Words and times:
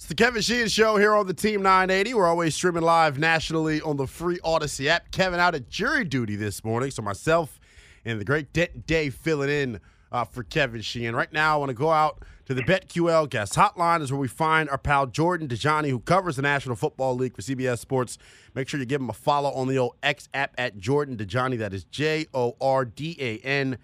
It's 0.00 0.06
the 0.06 0.14
Kevin 0.14 0.40
Sheehan 0.40 0.68
Show 0.68 0.96
here 0.96 1.14
on 1.14 1.26
the 1.26 1.34
Team 1.34 1.60
980. 1.60 2.14
We're 2.14 2.26
always 2.26 2.54
streaming 2.54 2.84
live 2.84 3.18
nationally 3.18 3.82
on 3.82 3.98
the 3.98 4.06
free 4.06 4.38
Odyssey 4.42 4.88
app. 4.88 5.10
Kevin 5.10 5.38
out 5.38 5.54
at 5.54 5.68
jury 5.68 6.06
duty 6.06 6.36
this 6.36 6.64
morning, 6.64 6.90
so 6.90 7.02
myself 7.02 7.60
and 8.06 8.18
the 8.18 8.24
great 8.24 8.50
Denton 8.54 8.82
Day 8.86 9.10
filling 9.10 9.50
in 9.50 9.78
uh, 10.10 10.24
for 10.24 10.42
Kevin 10.42 10.80
Sheehan. 10.80 11.14
Right 11.14 11.30
now, 11.34 11.52
I 11.52 11.56
want 11.58 11.68
to 11.68 11.74
go 11.74 11.90
out 11.90 12.24
to 12.46 12.54
the 12.54 12.62
BetQL 12.62 13.28
guest 13.28 13.52
hotline 13.56 14.00
is 14.00 14.10
where 14.10 14.18
we 14.18 14.26
find 14.26 14.70
our 14.70 14.78
pal 14.78 15.06
Jordan 15.06 15.48
Dajani, 15.48 15.90
who 15.90 16.00
covers 16.00 16.36
the 16.36 16.42
National 16.42 16.76
Football 16.76 17.16
League 17.16 17.36
for 17.36 17.42
CBS 17.42 17.80
Sports. 17.80 18.16
Make 18.54 18.68
sure 18.68 18.80
you 18.80 18.86
give 18.86 19.02
him 19.02 19.10
a 19.10 19.12
follow 19.12 19.50
on 19.50 19.68
the 19.68 19.76
old 19.76 19.96
X 20.02 20.30
app 20.32 20.54
at 20.56 20.78
Jordan 20.78 21.18
Dajani. 21.18 21.58
That 21.58 21.74
is 21.74 21.84
J 21.84 22.24
O 22.32 22.56
R 22.58 22.86
D 22.86 23.18
A 23.20 23.36
N 23.46 23.76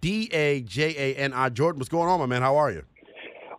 D 0.00 0.30
A 0.32 0.60
J 0.60 0.94
A 0.96 1.16
N 1.16 1.32
I. 1.32 1.48
Jordan, 1.48 1.80
what's 1.80 1.88
going 1.88 2.08
on, 2.08 2.20
my 2.20 2.26
man? 2.26 2.42
How 2.42 2.54
are 2.54 2.70
you? 2.70 2.84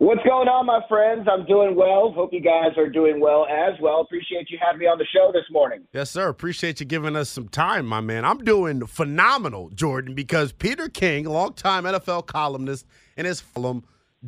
What's 0.00 0.22
going 0.22 0.46
on, 0.46 0.66
my 0.66 0.80
friends? 0.88 1.26
I'm 1.28 1.44
doing 1.44 1.74
well. 1.74 2.12
Hope 2.12 2.32
you 2.32 2.40
guys 2.40 2.78
are 2.78 2.88
doing 2.88 3.18
well 3.18 3.46
as 3.46 3.74
well. 3.80 4.00
Appreciate 4.00 4.48
you 4.48 4.56
having 4.64 4.78
me 4.78 4.86
on 4.86 4.96
the 4.96 5.04
show 5.12 5.32
this 5.32 5.42
morning. 5.50 5.80
Yes, 5.92 6.08
sir. 6.08 6.28
Appreciate 6.28 6.78
you 6.78 6.86
giving 6.86 7.16
us 7.16 7.28
some 7.28 7.48
time, 7.48 7.84
my 7.84 8.00
man. 8.00 8.24
I'm 8.24 8.38
doing 8.38 8.86
phenomenal, 8.86 9.70
Jordan, 9.70 10.14
because 10.14 10.52
Peter 10.52 10.88
King, 10.88 11.24
longtime 11.24 11.82
NFL 11.82 12.26
columnist, 12.26 12.86
in 13.16 13.26
his 13.26 13.40
column, 13.40 13.82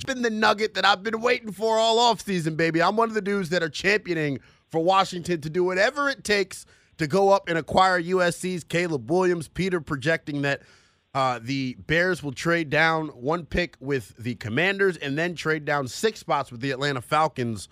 been 0.06 0.22
the 0.22 0.30
nugget 0.30 0.74
that 0.74 0.84
I've 0.84 1.04
been 1.04 1.20
waiting 1.20 1.52
for 1.52 1.78
all 1.78 1.98
offseason, 2.12 2.56
baby. 2.56 2.82
I'm 2.82 2.96
one 2.96 3.08
of 3.08 3.14
the 3.14 3.22
dudes 3.22 3.50
that 3.50 3.62
are 3.62 3.68
championing 3.68 4.40
for 4.70 4.82
Washington 4.82 5.40
to 5.40 5.48
do 5.48 5.62
whatever 5.62 6.08
it 6.08 6.24
takes 6.24 6.66
to 6.98 7.06
go 7.06 7.28
up 7.28 7.48
and 7.48 7.56
acquire 7.56 8.02
USC's 8.02 8.64
Caleb 8.64 9.08
Williams. 9.08 9.46
Peter 9.46 9.80
projecting 9.80 10.42
that– 10.42 10.62
uh, 11.14 11.40
the 11.42 11.76
Bears 11.86 12.22
will 12.22 12.32
trade 12.32 12.70
down 12.70 13.08
one 13.08 13.44
pick 13.44 13.76
with 13.80 14.14
the 14.16 14.36
Commanders 14.36 14.96
and 14.96 15.18
then 15.18 15.34
trade 15.34 15.64
down 15.64 15.88
six 15.88 16.20
spots 16.20 16.52
with 16.52 16.60
the 16.60 16.70
Atlanta 16.70 17.00
Falcons. 17.00 17.68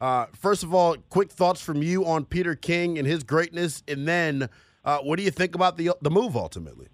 Uh, 0.00 0.26
first 0.34 0.62
of 0.62 0.74
all, 0.74 0.96
quick 1.08 1.30
thoughts 1.30 1.60
from 1.60 1.82
you 1.82 2.04
on 2.04 2.24
Peter 2.24 2.54
King 2.54 2.98
and 2.98 3.06
his 3.06 3.22
greatness, 3.22 3.82
and 3.86 4.06
then 4.06 4.48
uh, 4.84 4.98
what 4.98 5.16
do 5.16 5.22
you 5.22 5.30
think 5.30 5.54
about 5.54 5.76
the 5.76 5.92
the 6.02 6.10
move 6.10 6.36
ultimately? 6.36 6.88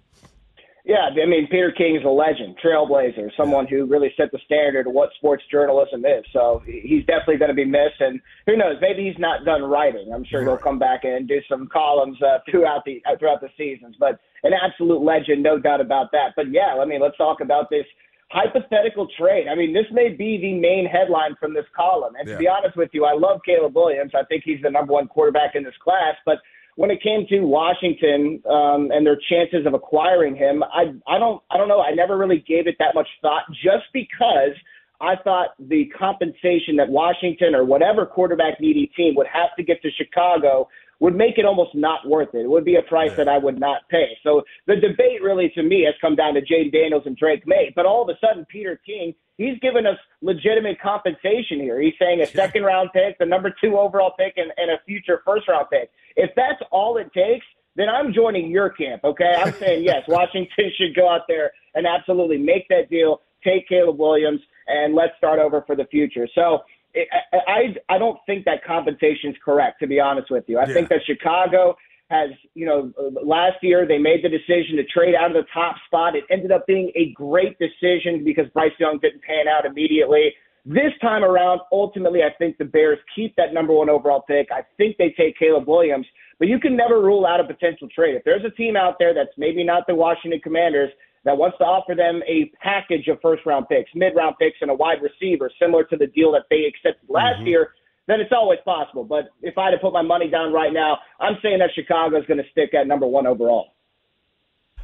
Yeah, 0.88 1.12
I 1.12 1.26
mean, 1.26 1.46
Peter 1.50 1.70
King 1.70 1.96
is 1.96 2.04
a 2.06 2.08
legend, 2.08 2.56
trailblazer, 2.64 3.28
someone 3.36 3.66
who 3.66 3.84
really 3.84 4.10
set 4.16 4.32
the 4.32 4.38
standard 4.46 4.86
of 4.86 4.94
what 4.94 5.10
sports 5.18 5.44
journalism 5.52 6.06
is. 6.06 6.24
So 6.32 6.62
he's 6.64 7.04
definitely 7.04 7.36
going 7.36 7.50
to 7.50 7.54
be 7.54 7.66
missed. 7.66 8.00
And 8.00 8.22
who 8.46 8.56
knows, 8.56 8.76
maybe 8.80 9.04
he's 9.04 9.18
not 9.18 9.44
done 9.44 9.60
writing. 9.60 10.10
I'm 10.14 10.24
sure 10.24 10.42
he'll 10.42 10.56
come 10.56 10.78
back 10.78 11.04
and 11.04 11.28
do 11.28 11.40
some 11.46 11.68
columns 11.68 12.16
uh, 12.22 12.38
throughout 12.50 12.86
the 12.86 13.02
uh, 13.04 13.18
throughout 13.18 13.42
the 13.42 13.50
seasons. 13.58 13.96
But 14.00 14.18
an 14.44 14.52
absolute 14.54 15.02
legend, 15.02 15.42
no 15.42 15.58
doubt 15.58 15.82
about 15.82 16.10
that. 16.12 16.32
But 16.34 16.50
yeah, 16.50 16.80
I 16.80 16.86
mean, 16.86 17.02
let's 17.02 17.18
talk 17.18 17.42
about 17.42 17.68
this 17.68 17.84
hypothetical 18.30 19.08
trade. 19.20 19.46
I 19.46 19.56
mean, 19.56 19.74
this 19.74 19.86
may 19.92 20.08
be 20.08 20.38
the 20.40 20.54
main 20.54 20.86
headline 20.86 21.36
from 21.38 21.52
this 21.52 21.66
column. 21.76 22.14
And 22.18 22.26
yeah. 22.26 22.34
to 22.34 22.38
be 22.38 22.48
honest 22.48 22.78
with 22.78 22.88
you, 22.94 23.04
I 23.04 23.12
love 23.12 23.40
Caleb 23.44 23.76
Williams. 23.76 24.12
I 24.14 24.24
think 24.24 24.42
he's 24.42 24.62
the 24.62 24.70
number 24.70 24.94
one 24.94 25.06
quarterback 25.06 25.54
in 25.54 25.64
this 25.64 25.76
class. 25.84 26.16
But 26.24 26.38
when 26.78 26.92
it 26.92 27.02
came 27.02 27.26
to 27.28 27.40
Washington 27.40 28.40
um, 28.48 28.92
and 28.92 29.04
their 29.04 29.18
chances 29.28 29.66
of 29.66 29.74
acquiring 29.74 30.36
him, 30.36 30.62
I 30.62 30.94
I 31.08 31.18
don't 31.18 31.42
I 31.50 31.56
don't 31.56 31.66
know. 31.66 31.80
I 31.80 31.90
never 31.90 32.16
really 32.16 32.44
gave 32.46 32.68
it 32.68 32.76
that 32.78 32.94
much 32.94 33.08
thought, 33.20 33.42
just 33.50 33.90
because 33.92 34.54
I 35.00 35.16
thought 35.24 35.48
the 35.58 35.86
compensation 35.98 36.76
that 36.76 36.88
Washington 36.88 37.56
or 37.56 37.64
whatever 37.64 38.06
quarterback 38.06 38.60
needy 38.60 38.92
team 38.96 39.16
would 39.16 39.26
have 39.26 39.56
to 39.56 39.64
get 39.64 39.82
to 39.82 39.90
Chicago 39.90 40.68
would 41.00 41.14
make 41.14 41.38
it 41.38 41.44
almost 41.44 41.74
not 41.74 42.06
worth 42.06 42.34
it. 42.34 42.40
It 42.40 42.50
would 42.50 42.64
be 42.64 42.76
a 42.76 42.82
price 42.82 43.14
that 43.16 43.28
I 43.28 43.38
would 43.38 43.60
not 43.60 43.88
pay. 43.88 44.18
So 44.22 44.42
the 44.66 44.76
debate 44.76 45.22
really 45.22 45.50
to 45.54 45.62
me 45.62 45.84
has 45.84 45.94
come 46.00 46.16
down 46.16 46.34
to 46.34 46.40
Jayden 46.40 46.72
Daniels 46.72 47.04
and 47.06 47.16
Drake 47.16 47.46
Maye. 47.46 47.72
But 47.74 47.86
all 47.86 48.02
of 48.02 48.08
a 48.08 48.18
sudden, 48.20 48.44
Peter 48.50 48.80
King 48.84 49.14
he's 49.38 49.58
given 49.60 49.86
us 49.86 49.96
legitimate 50.20 50.78
compensation 50.80 51.60
here. 51.60 51.80
He's 51.80 51.94
saying 51.98 52.20
a 52.20 52.26
second 52.26 52.64
round 52.64 52.90
pick, 52.92 53.18
the 53.18 53.24
number 53.24 53.54
two 53.62 53.78
overall 53.78 54.12
pick, 54.18 54.34
and, 54.36 54.52
and 54.58 54.70
a 54.70 54.78
future 54.84 55.22
first 55.24 55.48
round 55.48 55.68
pick. 55.70 55.90
If 56.16 56.30
that's 56.36 56.60
all 56.70 56.98
it 56.98 57.10
takes, 57.14 57.46
then 57.76 57.88
I'm 57.88 58.12
joining 58.12 58.50
your 58.50 58.68
camp. 58.68 59.04
Okay, 59.04 59.34
I'm 59.38 59.52
saying 59.58 59.84
yes. 59.84 60.02
Washington 60.08 60.72
should 60.76 60.94
go 60.94 61.08
out 61.08 61.22
there 61.28 61.52
and 61.74 61.86
absolutely 61.86 62.38
make 62.38 62.68
that 62.68 62.90
deal, 62.90 63.22
take 63.42 63.68
Caleb 63.68 63.98
Williams, 63.98 64.40
and 64.66 64.94
let's 64.94 65.16
start 65.16 65.38
over 65.38 65.62
for 65.66 65.74
the 65.74 65.86
future. 65.86 66.28
So. 66.34 66.58
I, 66.94 67.74
I 67.88 67.98
don't 67.98 68.18
think 68.26 68.44
that 68.44 68.64
compensation 68.64 69.30
is 69.30 69.36
correct, 69.44 69.80
to 69.80 69.86
be 69.86 70.00
honest 70.00 70.30
with 70.30 70.44
you. 70.46 70.58
I 70.58 70.66
yeah. 70.66 70.74
think 70.74 70.88
that 70.88 71.00
Chicago 71.06 71.76
has, 72.10 72.30
you 72.54 72.64
know, 72.64 72.92
last 73.22 73.56
year 73.62 73.86
they 73.86 73.98
made 73.98 74.24
the 74.24 74.28
decision 74.28 74.76
to 74.76 74.84
trade 74.84 75.14
out 75.14 75.30
of 75.30 75.34
the 75.34 75.46
top 75.52 75.76
spot. 75.86 76.16
It 76.16 76.24
ended 76.30 76.50
up 76.50 76.66
being 76.66 76.90
a 76.96 77.12
great 77.12 77.58
decision 77.58 78.24
because 78.24 78.46
Bryce 78.54 78.72
Young 78.78 78.98
didn't 79.00 79.22
pan 79.22 79.46
out 79.46 79.66
immediately. 79.66 80.32
This 80.64 80.92
time 81.00 81.22
around, 81.22 81.60
ultimately, 81.72 82.22
I 82.22 82.30
think 82.38 82.58
the 82.58 82.64
Bears 82.64 82.98
keep 83.14 83.36
that 83.36 83.54
number 83.54 83.72
one 83.72 83.88
overall 83.88 84.22
pick. 84.22 84.48
I 84.50 84.62
think 84.76 84.96
they 84.96 85.14
take 85.16 85.38
Caleb 85.38 85.68
Williams, 85.68 86.06
but 86.38 86.48
you 86.48 86.58
can 86.58 86.76
never 86.76 87.00
rule 87.00 87.26
out 87.26 87.40
a 87.40 87.44
potential 87.44 87.88
trade. 87.94 88.16
If 88.16 88.24
there's 88.24 88.44
a 88.44 88.50
team 88.50 88.76
out 88.76 88.96
there 88.98 89.14
that's 89.14 89.36
maybe 89.36 89.64
not 89.64 89.86
the 89.86 89.94
Washington 89.94 90.40
Commanders 90.40 90.90
that 91.24 91.36
wants 91.36 91.58
to 91.58 91.64
offer 91.64 91.94
them 91.94 92.22
a 92.26 92.50
package 92.62 93.08
of 93.08 93.18
first 93.20 93.44
round 93.46 93.68
picks, 93.68 93.90
mid 93.94 94.14
round 94.14 94.36
picks, 94.38 94.58
and 94.60 94.70
a 94.70 94.74
wide 94.74 94.98
receiver, 95.02 95.50
similar 95.60 95.84
to 95.84 95.96
the 95.96 96.06
deal 96.06 96.32
that 96.32 96.44
they 96.50 96.64
accepted 96.64 97.08
last 97.08 97.38
mm-hmm. 97.38 97.48
year, 97.48 97.74
then 98.06 98.20
it's 98.20 98.32
always 98.32 98.58
possible. 98.64 99.04
But 99.04 99.30
if 99.42 99.58
I 99.58 99.66
had 99.66 99.70
to 99.72 99.78
put 99.78 99.92
my 99.92 100.02
money 100.02 100.30
down 100.30 100.52
right 100.52 100.72
now, 100.72 100.98
I'm 101.20 101.36
saying 101.42 101.58
that 101.58 101.70
Chicago 101.74 102.18
is 102.18 102.26
going 102.26 102.38
to 102.38 102.50
stick 102.50 102.74
at 102.74 102.86
number 102.86 103.06
one 103.06 103.26
overall. 103.26 103.74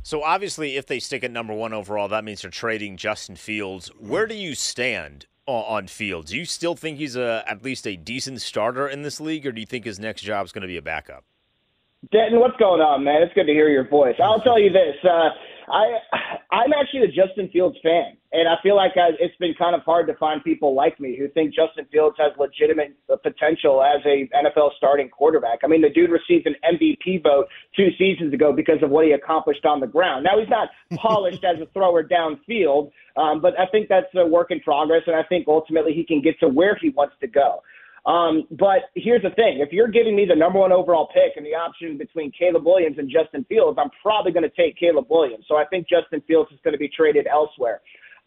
So 0.03 0.23
obviously, 0.23 0.77
if 0.77 0.87
they 0.87 1.00
stick 1.00 1.25
at 1.25 1.31
number 1.31 1.55
one 1.55 1.73
overall, 1.73 2.09
that 2.09 2.25
means 2.25 2.43
they're 2.43 2.50
trading 2.50 2.99
Justin 2.99 3.37
Fields. 3.37 3.89
Where 3.99 4.27
do 4.27 4.34
you 4.34 4.55
stand 4.55 5.25
on 5.47 5.87
Fields? 5.87 6.31
Do 6.31 6.37
you 6.37 6.44
still 6.44 6.75
think 6.75 6.99
he's 6.99 7.17
a 7.17 7.43
at 7.49 7.65
least 7.65 7.87
a 7.87 7.97
decent 7.97 8.43
starter 8.43 8.87
in 8.87 9.00
this 9.00 9.19
league, 9.19 9.47
or 9.47 9.53
do 9.53 9.61
you 9.61 9.67
think 9.67 9.87
his 9.87 9.99
next 9.99 10.21
job 10.21 10.44
is 10.44 10.53
going 10.53 10.62
to 10.62 10.69
be 10.69 10.77
a 10.77 10.83
backup? 10.83 11.25
Denton, 12.12 12.39
what's 12.39 12.56
going 12.59 12.83
on, 12.83 13.03
man? 13.03 13.23
It's 13.23 13.33
good 13.33 13.47
to 13.47 13.53
hear 13.53 13.71
your 13.71 13.89
voice. 13.89 14.17
I'll 14.23 14.41
tell 14.41 14.61
you 14.61 14.71
this. 14.71 14.97
Uh, 15.03 15.31
I 15.69 15.99
I'm 16.51 16.73
actually 16.73 17.03
a 17.03 17.09
Justin 17.09 17.49
Fields 17.53 17.77
fan, 17.83 18.17
and 18.33 18.49
I 18.49 18.55
feel 18.63 18.77
like 18.77 18.93
I, 18.97 19.11
it's 19.19 19.37
been 19.37 19.55
kind 19.59 19.75
of 19.75 19.83
hard 19.83 20.07
to 20.07 20.15
find 20.15 20.43
people 20.45 20.75
like 20.75 21.01
me 21.01 21.17
who 21.19 21.29
think 21.29 21.55
Justin 21.55 21.87
Fields 21.91 22.17
has 22.19 22.33
legitimate 22.39 22.95
uh, 23.13 23.17
potential 23.17 23.83
as 23.83 24.01
a 24.05 24.29
NFL 24.35 24.71
starting 24.77 25.09
quarterback. 25.09 25.61
I 25.65 25.67
mean, 25.67 25.83
the 25.83 25.91
dude 25.91 26.11
received 26.11 26.47
an 26.47 26.55
MVP 26.65 27.23
vote 27.23 27.47
two 27.77 27.88
seasons 27.99 28.33
ago 28.33 28.53
because 28.53 28.83
of 28.83 28.91
what 28.91 29.06
he 29.06 29.12
accomplished 29.12 29.65
on 29.65 29.81
the 29.81 29.87
ground. 29.87 30.25
Now 30.25 30.38
he's 30.38 30.49
not 30.49 30.69
polished 31.00 31.44
as 31.44 31.61
a 31.61 31.67
thrower 31.73 32.05
downfield, 32.05 32.91
um, 33.17 33.41
but 33.41 33.59
I 33.59 33.67
think 33.67 33.88
that's 33.88 34.06
a 34.15 34.27
work 34.27 34.50
in 34.50 34.61
progress, 34.61 35.03
and 35.06 35.17
I 35.17 35.23
think 35.25 35.47
ultimately 35.49 35.93
he 35.93 36.05
can 36.05 36.21
get 36.21 36.38
to 36.41 36.49
where 36.49 36.77
he 36.81 36.91
wants 36.91 37.15
to 37.21 37.27
go. 37.27 37.62
Um, 38.06 38.47
but 38.51 38.91
here's 38.95 39.23
the 39.23 39.31
thing: 39.31 39.61
if 39.61 39.73
you're 39.73 39.89
giving 39.89 40.15
me 40.15 40.27
the 40.27 40.37
number 40.37 40.59
one 40.59 40.73
overall 40.73 41.09
pick 41.09 41.37
and 41.37 41.45
the 41.45 41.55
option 41.55 41.97
between 41.97 42.31
Caleb 42.33 42.65
Williams 42.65 42.99
and 42.99 43.11
Justin 43.11 43.45
Fields, 43.49 43.79
I'm 43.81 43.91
probably 44.03 44.33
going 44.33 44.49
to 44.49 44.55
take 44.55 44.77
Caleb 44.77 45.06
Williams. 45.09 45.47
So 45.49 45.56
I 45.56 45.65
think 45.65 45.89
Justin 45.89 46.23
Fields 46.27 46.51
is 46.53 46.59
going 46.62 46.75
to 46.75 46.79
be 46.79 46.89
traded 46.89 47.27
elsewhere. 47.27 47.81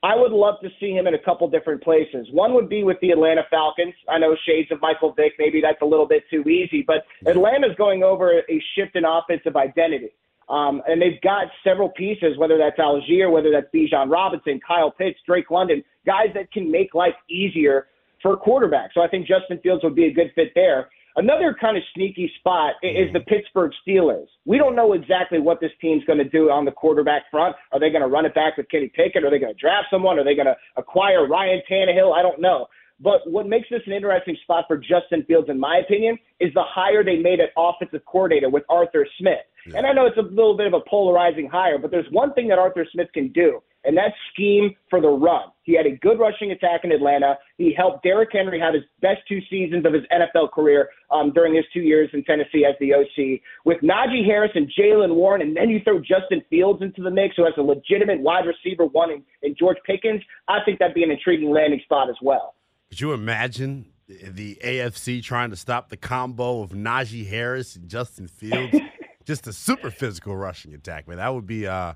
I 0.03 0.15
would 0.15 0.31
love 0.31 0.55
to 0.61 0.69
see 0.79 0.91
him 0.91 1.07
in 1.07 1.15
a 1.15 1.19
couple 1.19 1.49
different 1.49 1.83
places. 1.83 2.27
One 2.31 2.53
would 2.53 2.69
be 2.69 2.83
with 2.83 2.97
the 3.01 3.09
Atlanta 3.09 3.41
Falcons. 3.49 3.95
I 4.07 4.19
know 4.19 4.35
shades 4.45 4.71
of 4.71 4.79
Michael 4.79 5.11
Vick. 5.13 5.33
Maybe 5.39 5.59
that's 5.59 5.81
a 5.81 5.85
little 5.85 6.07
bit 6.07 6.23
too 6.29 6.43
easy, 6.43 6.83
but 6.85 7.05
Atlanta's 7.25 7.75
going 7.77 8.03
over 8.03 8.39
a 8.39 8.63
shift 8.75 8.95
in 8.95 9.05
offensive 9.05 9.55
identity. 9.55 10.11
Um, 10.49 10.81
and 10.87 11.01
they've 11.01 11.19
got 11.21 11.47
several 11.63 11.89
pieces, 11.89 12.37
whether 12.37 12.57
that's 12.57 12.79
Allgeier, 12.79 13.29
whether 13.31 13.51
that's 13.51 13.67
Bijan 13.73 14.09
Robinson, 14.09 14.59
Kyle 14.65 14.91
Pitts, 14.91 15.19
Drake 15.25 15.51
London, 15.51 15.83
guys 16.05 16.27
that 16.35 16.51
can 16.51 16.71
make 16.71 16.93
life 16.93 17.15
easier 17.29 17.87
for 18.21 18.37
quarterback. 18.37 18.91
So 18.93 19.01
I 19.01 19.07
think 19.07 19.27
Justin 19.27 19.59
Fields 19.61 19.83
would 19.83 19.95
be 19.95 20.05
a 20.05 20.13
good 20.13 20.31
fit 20.35 20.51
there. 20.55 20.89
Another 21.17 21.55
kind 21.59 21.75
of 21.75 21.83
sneaky 21.95 22.31
spot 22.37 22.75
is 22.83 23.07
mm-hmm. 23.07 23.13
the 23.13 23.19
Pittsburgh 23.21 23.71
Steelers. 23.85 24.27
We 24.45 24.59
don't 24.59 24.75
know 24.75 24.93
exactly 24.93 25.39
what 25.39 25.59
this 25.59 25.71
team's 25.81 26.03
going 26.05 26.19
to 26.19 26.29
do 26.29 26.51
on 26.51 26.63
the 26.63 26.71
quarterback 26.71 27.23
front. 27.31 27.55
Are 27.71 27.79
they 27.79 27.89
going 27.89 28.03
to 28.03 28.07
run 28.07 28.25
it 28.25 28.35
back 28.35 28.55
with 28.55 28.69
Kenny 28.69 28.91
Pickett? 28.93 29.23
Are 29.23 29.31
they 29.31 29.39
going 29.39 29.53
to 29.53 29.59
draft 29.59 29.87
someone? 29.89 30.19
Are 30.19 30.23
they 30.23 30.35
going 30.35 30.45
to 30.45 30.55
acquire 30.77 31.27
Ryan 31.27 31.61
Tannehill? 31.69 32.13
I 32.13 32.21
don't 32.21 32.39
know. 32.39 32.67
But 32.99 33.29
what 33.29 33.47
makes 33.47 33.67
this 33.69 33.81
an 33.85 33.93
interesting 33.93 34.35
spot 34.41 34.65
for 34.67 34.77
Justin 34.77 35.23
Fields, 35.27 35.49
in 35.49 35.59
my 35.59 35.77
opinion, 35.77 36.17
is 36.39 36.53
the 36.53 36.63
hire 36.63 37.03
they 37.03 37.17
made 37.17 37.39
at 37.39 37.49
offensive 37.57 38.01
coordinator 38.05 38.49
with 38.49 38.63
Arthur 38.69 39.07
Smith. 39.19 39.45
And 39.75 39.85
I 39.85 39.91
know 39.91 40.05
it's 40.05 40.17
a 40.17 40.21
little 40.21 40.55
bit 40.55 40.67
of 40.67 40.73
a 40.73 40.79
polarizing 40.89 41.49
hire, 41.51 41.77
but 41.77 41.91
there's 41.91 42.09
one 42.11 42.33
thing 42.33 42.47
that 42.47 42.57
Arthur 42.59 42.85
Smith 42.91 43.09
can 43.13 43.33
do, 43.33 43.61
and 43.83 43.97
that's 43.97 44.13
scheme 44.33 44.73
for 44.89 45.01
the 45.01 45.09
run. 45.09 45.49
He 45.63 45.75
had 45.75 45.85
a 45.85 45.97
good 45.97 46.19
rushing 46.19 46.51
attack 46.51 46.81
in 46.85 46.91
Atlanta. 46.93 47.37
He 47.57 47.73
helped 47.75 48.03
Derrick 48.03 48.29
Henry 48.31 48.59
have 48.61 48.73
his 48.73 48.83
best 49.01 49.19
two 49.27 49.39
seasons 49.49 49.85
of 49.85 49.93
his 49.93 50.03
NFL 50.09 50.51
career 50.53 50.89
um, 51.11 51.33
during 51.33 51.53
his 51.53 51.65
two 51.73 51.81
years 51.81 52.09
in 52.13 52.23
Tennessee 52.23 52.63
as 52.65 52.75
the 52.79 52.93
OC. 52.93 53.41
With 53.65 53.81
Najee 53.81 54.25
Harris 54.25 54.51
and 54.55 54.71
Jaylen 54.79 55.15
Warren, 55.15 55.41
and 55.41 55.55
then 55.55 55.69
you 55.69 55.81
throw 55.83 55.99
Justin 55.99 56.41
Fields 56.49 56.81
into 56.81 57.01
the 57.01 57.11
mix, 57.11 57.35
who 57.35 57.43
has 57.43 57.53
a 57.57 57.61
legitimate 57.61 58.21
wide 58.21 58.45
receiver 58.45 58.85
one 58.85 59.11
in, 59.11 59.23
in 59.43 59.55
George 59.59 59.77
Pickens, 59.85 60.21
I 60.47 60.59
think 60.63 60.79
that'd 60.79 60.95
be 60.95 61.03
an 61.03 61.11
intriguing 61.11 61.51
landing 61.51 61.81
spot 61.83 62.09
as 62.09 62.15
well. 62.21 62.55
Could 62.89 63.01
you 63.01 63.13
imagine 63.13 63.91
the 64.07 64.57
AFC 64.63 65.21
trying 65.21 65.49
to 65.49 65.55
stop 65.55 65.89
the 65.89 65.97
combo 65.97 66.61
of 66.61 66.71
Najee 66.71 67.27
Harris 67.27 67.75
and 67.75 67.89
Justin 67.89 68.27
Fields? 68.27 68.77
Just 69.25 69.45
a 69.47 69.53
super 69.53 69.91
physical 69.91 70.35
rushing 70.37 70.73
attack, 70.73 71.07
man. 71.07 71.17
That 71.17 71.33
would 71.33 71.45
be 71.45 71.67
uh, 71.67 71.93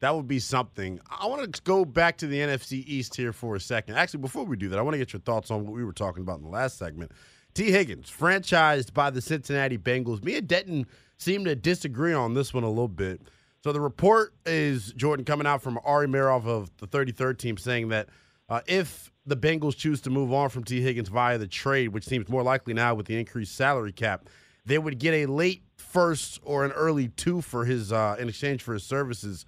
that 0.00 0.14
would 0.14 0.28
be 0.28 0.38
something. 0.38 1.00
I 1.08 1.26
want 1.26 1.50
to 1.50 1.62
go 1.62 1.86
back 1.86 2.18
to 2.18 2.26
the 2.26 2.38
NFC 2.38 2.84
East 2.86 3.16
here 3.16 3.32
for 3.32 3.56
a 3.56 3.60
second. 3.60 3.96
Actually, 3.96 4.20
before 4.20 4.44
we 4.44 4.58
do 4.58 4.68
that, 4.68 4.78
I 4.78 4.82
want 4.82 4.92
to 4.92 4.98
get 4.98 5.14
your 5.14 5.20
thoughts 5.20 5.50
on 5.50 5.64
what 5.64 5.72
we 5.72 5.82
were 5.82 5.94
talking 5.94 6.22
about 6.22 6.38
in 6.38 6.44
the 6.44 6.50
last 6.50 6.76
segment. 6.76 7.12
Tee 7.54 7.70
Higgins, 7.70 8.10
franchised 8.10 8.92
by 8.92 9.08
the 9.08 9.22
Cincinnati 9.22 9.78
Bengals. 9.78 10.22
Me 10.22 10.36
and 10.36 10.46
Denton 10.46 10.86
seem 11.16 11.46
to 11.46 11.54
disagree 11.54 12.12
on 12.12 12.34
this 12.34 12.52
one 12.52 12.64
a 12.64 12.68
little 12.68 12.88
bit. 12.88 13.22
So 13.62 13.72
the 13.72 13.80
report 13.80 14.34
is 14.44 14.92
Jordan 14.92 15.24
coming 15.24 15.46
out 15.46 15.62
from 15.62 15.80
Ari 15.84 16.08
Meirov 16.08 16.46
of 16.46 16.76
the 16.76 16.86
33rd 16.86 17.38
team 17.38 17.56
saying 17.56 17.88
that 17.88 18.10
uh, 18.50 18.60
if 18.66 19.10
the 19.26 19.36
Bengals 19.36 19.76
choose 19.76 20.00
to 20.02 20.10
move 20.10 20.32
on 20.32 20.50
from 20.50 20.64
Tee 20.64 20.80
Higgins 20.80 21.08
via 21.08 21.38
the 21.38 21.46
trade, 21.46 21.88
which 21.88 22.04
seems 22.04 22.28
more 22.28 22.42
likely 22.42 22.74
now 22.74 22.94
with 22.94 23.06
the 23.06 23.18
increased 23.18 23.54
salary 23.54 23.92
cap, 23.92 24.28
they 24.66 24.78
would 24.78 24.98
get 24.98 25.14
a 25.14 25.26
late 25.26 25.62
first 25.76 26.40
or 26.42 26.64
an 26.64 26.72
early 26.72 27.08
two 27.08 27.40
for 27.40 27.64
his 27.64 27.92
uh, 27.92 28.16
in 28.18 28.28
exchange 28.28 28.62
for 28.62 28.74
his 28.74 28.84
services. 28.84 29.44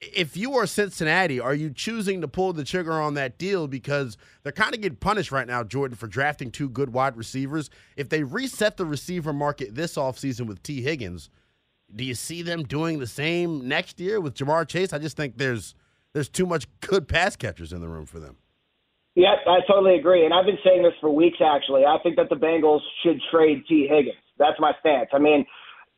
If 0.00 0.36
you 0.36 0.54
are 0.56 0.66
Cincinnati, 0.66 1.40
are 1.40 1.54
you 1.54 1.70
choosing 1.70 2.20
to 2.20 2.28
pull 2.28 2.52
the 2.52 2.64
trigger 2.64 2.92
on 2.92 3.14
that 3.14 3.38
deal 3.38 3.66
because 3.66 4.18
they're 4.42 4.52
kind 4.52 4.74
of 4.74 4.82
getting 4.82 4.96
punished 4.96 5.32
right 5.32 5.46
now, 5.46 5.64
Jordan, 5.64 5.96
for 5.96 6.06
drafting 6.06 6.50
two 6.50 6.68
good 6.68 6.92
wide 6.92 7.16
receivers? 7.16 7.70
If 7.96 8.10
they 8.10 8.22
reset 8.22 8.76
the 8.76 8.84
receiver 8.84 9.32
market 9.32 9.74
this 9.74 9.96
offseason 9.96 10.46
with 10.46 10.62
Tee 10.62 10.82
Higgins, 10.82 11.30
do 11.94 12.04
you 12.04 12.14
see 12.14 12.42
them 12.42 12.64
doing 12.64 12.98
the 12.98 13.06
same 13.06 13.66
next 13.66 13.98
year 13.98 14.20
with 14.20 14.34
Ja'Marr 14.34 14.68
Chase? 14.68 14.92
I 14.92 14.98
just 14.98 15.16
think 15.16 15.38
there's 15.38 15.74
there's 16.12 16.28
too 16.28 16.46
much 16.46 16.66
good 16.80 17.08
pass 17.08 17.36
catchers 17.36 17.72
in 17.72 17.80
the 17.80 17.88
room 17.88 18.06
for 18.06 18.18
them. 18.18 18.36
Yep, 19.16 19.38
I 19.48 19.58
totally 19.66 19.98
agree. 19.98 20.26
And 20.26 20.34
I've 20.34 20.44
been 20.44 20.58
saying 20.62 20.82
this 20.82 20.92
for 21.00 21.10
weeks, 21.10 21.38
actually. 21.40 21.84
I 21.86 21.96
think 22.02 22.16
that 22.16 22.28
the 22.28 22.36
Bengals 22.36 22.80
should 23.02 23.18
trade 23.32 23.64
Tee 23.66 23.88
Higgins. 23.90 24.20
That's 24.38 24.60
my 24.60 24.72
stance. 24.80 25.08
I 25.14 25.18
mean, 25.18 25.46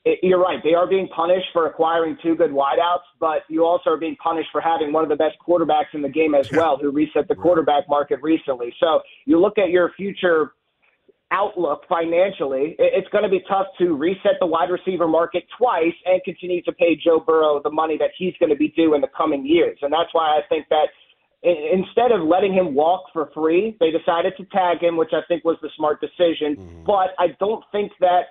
it, 0.04 0.20
you're 0.22 0.38
right. 0.38 0.60
They 0.62 0.74
are 0.74 0.86
being 0.86 1.08
punished 1.08 1.48
for 1.52 1.66
acquiring 1.66 2.16
two 2.22 2.36
good 2.36 2.52
wideouts, 2.52 3.02
but 3.18 3.42
you 3.48 3.64
also 3.64 3.90
are 3.90 3.96
being 3.96 4.14
punished 4.22 4.50
for 4.52 4.60
having 4.60 4.92
one 4.92 5.02
of 5.02 5.10
the 5.10 5.16
best 5.16 5.36
quarterbacks 5.46 5.94
in 5.94 6.02
the 6.02 6.08
game 6.08 6.36
as 6.36 6.50
well, 6.52 6.78
who 6.80 6.92
reset 6.92 7.26
the 7.26 7.34
quarterback 7.34 7.88
market 7.88 8.20
recently. 8.22 8.72
So 8.78 9.00
you 9.26 9.40
look 9.40 9.58
at 9.58 9.70
your 9.70 9.90
future 9.96 10.52
outlook 11.32 11.82
financially, 11.88 12.76
it's 12.78 13.08
going 13.08 13.24
to 13.24 13.28
be 13.28 13.42
tough 13.48 13.66
to 13.78 13.96
reset 13.96 14.38
the 14.38 14.46
wide 14.46 14.70
receiver 14.70 15.08
market 15.08 15.44
twice 15.58 15.92
and 16.06 16.22
continue 16.24 16.62
to 16.62 16.72
pay 16.72 16.94
Joe 16.94 17.18
Burrow 17.18 17.60
the 17.62 17.70
money 17.70 17.98
that 17.98 18.10
he's 18.16 18.32
going 18.38 18.50
to 18.50 18.56
be 18.56 18.68
due 18.68 18.94
in 18.94 19.00
the 19.00 19.10
coming 19.14 19.44
years. 19.44 19.78
And 19.82 19.92
that's 19.92 20.08
why 20.12 20.38
I 20.38 20.40
think 20.48 20.68
that 20.70 20.86
instead 21.42 22.12
of 22.12 22.26
letting 22.26 22.52
him 22.52 22.74
walk 22.74 23.04
for 23.12 23.30
free, 23.34 23.76
they 23.80 23.90
decided 23.90 24.34
to 24.36 24.44
tag 24.46 24.82
him, 24.82 24.96
which 24.96 25.12
I 25.12 25.20
think 25.28 25.44
was 25.44 25.56
the 25.62 25.70
smart 25.76 26.00
decision. 26.00 26.56
Mm-hmm. 26.56 26.84
But 26.84 27.10
I 27.18 27.28
don't 27.38 27.64
think 27.72 27.92
that 28.00 28.22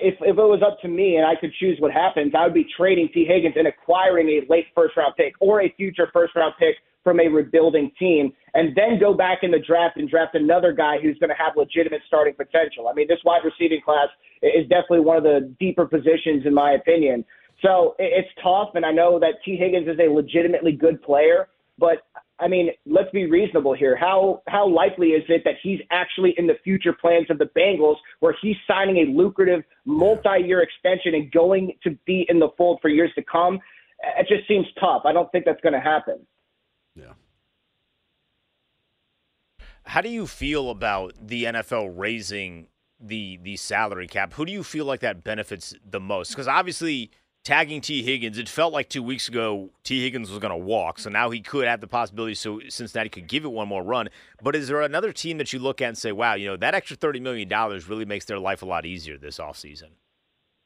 if 0.00 0.14
if 0.20 0.36
it 0.36 0.48
was 0.48 0.62
up 0.66 0.80
to 0.82 0.88
me 0.88 1.16
and 1.16 1.26
I 1.26 1.36
could 1.40 1.52
choose 1.58 1.78
what 1.80 1.92
happens, 1.92 2.32
I 2.36 2.44
would 2.44 2.54
be 2.54 2.66
trading 2.76 3.08
Tee 3.14 3.24
Higgins 3.24 3.54
and 3.56 3.66
acquiring 3.66 4.28
a 4.28 4.52
late 4.52 4.66
first 4.74 4.96
round 4.96 5.14
pick 5.16 5.34
or 5.40 5.62
a 5.62 5.72
future 5.76 6.08
first 6.12 6.34
round 6.36 6.54
pick 6.58 6.76
from 7.02 7.20
a 7.20 7.28
rebuilding 7.28 7.92
team, 7.98 8.32
and 8.54 8.74
then 8.74 8.98
go 8.98 9.12
back 9.12 9.40
in 9.42 9.50
the 9.50 9.58
draft 9.58 9.98
and 9.98 10.08
draft 10.08 10.34
another 10.34 10.72
guy 10.72 10.96
who's 11.00 11.18
going 11.18 11.28
to 11.28 11.36
have 11.36 11.52
legitimate 11.54 12.00
starting 12.06 12.32
potential. 12.32 12.88
I 12.88 12.94
mean, 12.94 13.06
this 13.06 13.18
wide 13.26 13.42
receiving 13.44 13.82
class 13.84 14.08
is 14.42 14.66
definitely 14.68 15.00
one 15.00 15.18
of 15.18 15.22
the 15.22 15.54
deeper 15.60 15.84
positions 15.84 16.46
in 16.46 16.54
my 16.54 16.72
opinion. 16.72 17.22
So 17.60 17.94
it's 17.98 18.28
tough, 18.42 18.70
and 18.74 18.86
I 18.86 18.90
know 18.90 19.20
that 19.20 19.34
Tee 19.44 19.56
Higgins 19.56 19.86
is 19.86 19.98
a 20.00 20.10
legitimately 20.10 20.72
good 20.72 21.02
player, 21.02 21.48
but 21.78 21.98
I 22.40 22.48
mean, 22.48 22.70
let's 22.84 23.10
be 23.12 23.26
reasonable 23.30 23.74
here. 23.74 23.96
How 23.96 24.42
how 24.48 24.68
likely 24.68 25.08
is 25.08 25.22
it 25.28 25.42
that 25.44 25.54
he's 25.62 25.78
actually 25.90 26.34
in 26.36 26.46
the 26.46 26.56
future 26.64 26.92
plans 26.92 27.26
of 27.30 27.38
the 27.38 27.48
Bengals, 27.56 27.96
where 28.20 28.34
he's 28.42 28.56
signing 28.66 28.96
a 28.98 29.10
lucrative 29.10 29.62
multi-year 29.84 30.60
extension 30.60 31.14
and 31.14 31.30
going 31.30 31.72
to 31.84 31.96
be 32.06 32.26
in 32.28 32.40
the 32.40 32.48
fold 32.56 32.80
for 32.82 32.88
years 32.88 33.10
to 33.14 33.22
come? 33.22 33.60
It 34.18 34.26
just 34.28 34.48
seems 34.48 34.66
tough. 34.80 35.02
I 35.04 35.12
don't 35.12 35.30
think 35.30 35.44
that's 35.44 35.60
going 35.60 35.74
to 35.74 35.80
happen. 35.80 36.26
Yeah. 36.96 37.12
How 39.84 40.00
do 40.00 40.08
you 40.08 40.26
feel 40.26 40.70
about 40.70 41.14
the 41.20 41.44
NFL 41.44 41.92
raising 41.96 42.66
the 42.98 43.38
the 43.42 43.56
salary 43.56 44.08
cap? 44.08 44.32
Who 44.34 44.44
do 44.44 44.52
you 44.52 44.64
feel 44.64 44.86
like 44.86 45.00
that 45.00 45.22
benefits 45.22 45.74
the 45.88 46.00
most? 46.00 46.30
Because 46.30 46.48
obviously 46.48 47.10
tagging 47.44 47.80
Tee 47.80 48.02
Higgins, 48.02 48.38
it 48.38 48.48
felt 48.48 48.72
like 48.72 48.88
two 48.88 49.02
weeks 49.02 49.28
ago 49.28 49.70
Tee 49.84 50.02
Higgins 50.02 50.30
was 50.30 50.38
going 50.38 50.50
to 50.50 50.56
walk. 50.56 50.98
So 50.98 51.10
now 51.10 51.30
he 51.30 51.40
could 51.40 51.66
have 51.66 51.80
the 51.80 51.86
possibility 51.86 52.34
so 52.34 52.60
Cincinnati 52.68 53.10
could 53.10 53.28
give 53.28 53.44
it 53.44 53.52
one 53.52 53.68
more 53.68 53.82
run. 53.82 54.08
But 54.42 54.56
is 54.56 54.68
there 54.68 54.80
another 54.80 55.12
team 55.12 55.38
that 55.38 55.52
you 55.52 55.58
look 55.58 55.80
at 55.80 55.88
and 55.88 55.98
say, 55.98 56.10
wow, 56.10 56.34
you 56.34 56.48
know, 56.48 56.56
that 56.56 56.74
extra 56.74 56.96
$30 56.96 57.20
million 57.20 57.48
really 57.88 58.04
makes 58.04 58.24
their 58.24 58.38
life 58.38 58.62
a 58.62 58.66
lot 58.66 58.86
easier 58.86 59.18
this 59.18 59.38
offseason? 59.38 59.90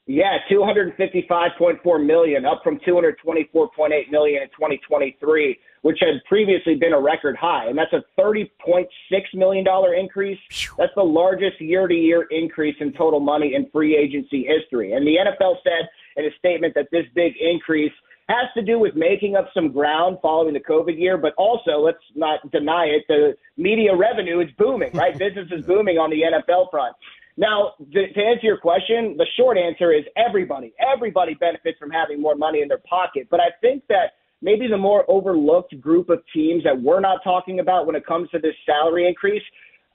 Yeah, 0.07 0.37
255.4 0.49 2.03
million, 2.03 2.43
up 2.43 2.61
from 2.63 2.79
224.8 2.79 4.09
million 4.09 4.41
in 4.41 4.49
2023, 4.49 5.59
which 5.83 5.97
had 5.99 6.15
previously 6.27 6.73
been 6.73 6.93
a 6.93 6.99
record 6.99 7.35
high, 7.39 7.67
and 7.67 7.77
that's 7.77 7.93
a 7.93 8.03
30.6 8.19 8.87
million 9.35 9.63
dollar 9.63 9.93
increase. 9.93 10.39
That's 10.79 10.91
the 10.95 11.03
largest 11.03 11.61
year-to-year 11.61 12.25
increase 12.31 12.75
in 12.79 12.91
total 12.93 13.19
money 13.19 13.53
in 13.53 13.69
free 13.69 13.95
agency 13.95 14.47
history. 14.47 14.93
And 14.93 15.05
the 15.05 15.17
NFL 15.17 15.57
said 15.63 15.87
in 16.19 16.25
a 16.25 16.35
statement 16.37 16.73
that 16.75 16.87
this 16.91 17.05
big 17.15 17.33
increase 17.39 17.93
has 18.29 18.47
to 18.55 18.61
do 18.61 18.77
with 18.77 18.95
making 18.95 19.35
up 19.35 19.49
some 19.53 19.71
ground 19.71 20.19
following 20.21 20.53
the 20.53 20.59
COVID 20.59 20.99
year, 20.99 21.17
but 21.17 21.33
also 21.35 21.79
let's 21.79 21.97
not 22.15 22.39
deny 22.51 22.85
it, 22.85 23.03
the 23.07 23.35
media 23.57 23.95
revenue 23.95 24.39
is 24.39 24.49
booming, 24.57 24.91
right? 24.93 25.17
Business 25.17 25.47
is 25.51 25.65
booming 25.65 25.97
on 25.97 26.11
the 26.11 26.21
NFL 26.21 26.69
front. 26.69 26.95
Now, 27.37 27.73
to, 27.93 28.13
to 28.13 28.21
answer 28.21 28.45
your 28.45 28.57
question, 28.57 29.15
the 29.17 29.25
short 29.37 29.57
answer 29.57 29.91
is 29.91 30.03
everybody. 30.15 30.73
Everybody 30.77 31.33
benefits 31.33 31.79
from 31.79 31.89
having 31.89 32.21
more 32.21 32.35
money 32.35 32.61
in 32.61 32.67
their 32.67 32.81
pocket. 32.87 33.27
But 33.31 33.39
I 33.39 33.49
think 33.61 33.83
that 33.87 34.13
maybe 34.41 34.67
the 34.67 34.77
more 34.77 35.05
overlooked 35.07 35.79
group 35.81 36.09
of 36.09 36.19
teams 36.33 36.63
that 36.65 36.79
we're 36.79 36.99
not 36.99 37.23
talking 37.23 37.59
about 37.59 37.87
when 37.87 37.95
it 37.95 38.05
comes 38.05 38.29
to 38.31 38.39
this 38.39 38.53
salary 38.65 39.07
increase 39.07 39.43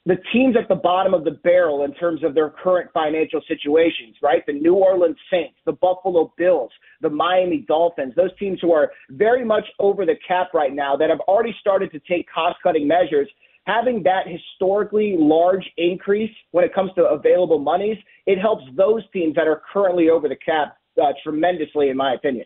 the 0.07 0.17
teams 0.33 0.55
at 0.57 0.69
the 0.69 0.75
bottom 0.75 1.15
of 1.15 1.25
the 1.25 1.31
barrel 1.31 1.85
in 1.85 1.95
terms 1.95 2.23
of 2.23 2.35
their 2.35 2.51
current 2.51 2.91
financial 2.93 3.41
situations, 3.49 4.17
right? 4.23 4.45
The 4.47 4.53
New 4.53 4.75
Orleans 4.75 5.17
Saints, 5.31 5.57
the 5.65 5.73
Buffalo 5.73 6.33
Bills, 6.37 6.71
the 7.01 7.09
Miami 7.09 7.65
Dolphins, 7.67 8.13
those 8.15 8.37
teams 8.39 8.59
who 8.61 8.73
are 8.73 8.93
very 9.11 9.45
much 9.45 9.65
over 9.79 10.05
the 10.05 10.17
cap 10.27 10.49
right 10.53 10.75
now 10.75 10.95
that 10.97 11.09
have 11.09 11.21
already 11.21 11.55
started 11.59 11.91
to 11.93 12.01
take 12.01 12.27
cost 12.33 12.59
cutting 12.63 12.87
measures. 12.87 13.29
Having 13.67 14.03
that 14.03 14.27
historically 14.27 15.17
large 15.19 15.65
increase 15.79 16.31
when 16.51 16.65
it 16.65 16.75
comes 16.75 16.91
to 16.97 17.05
available 17.05 17.59
monies, 17.59 17.97
it 18.27 18.39
helps 18.39 18.65
those 18.77 19.03
teams 19.11 19.35
that 19.37 19.49
are 19.49 19.63
currently 19.73 20.11
over 20.11 20.29
the 20.29 20.37
cap 20.37 20.77
uh, 21.03 21.13
tremendously, 21.23 21.89
in 21.89 21.97
my 21.97 22.13
opinion. 22.13 22.45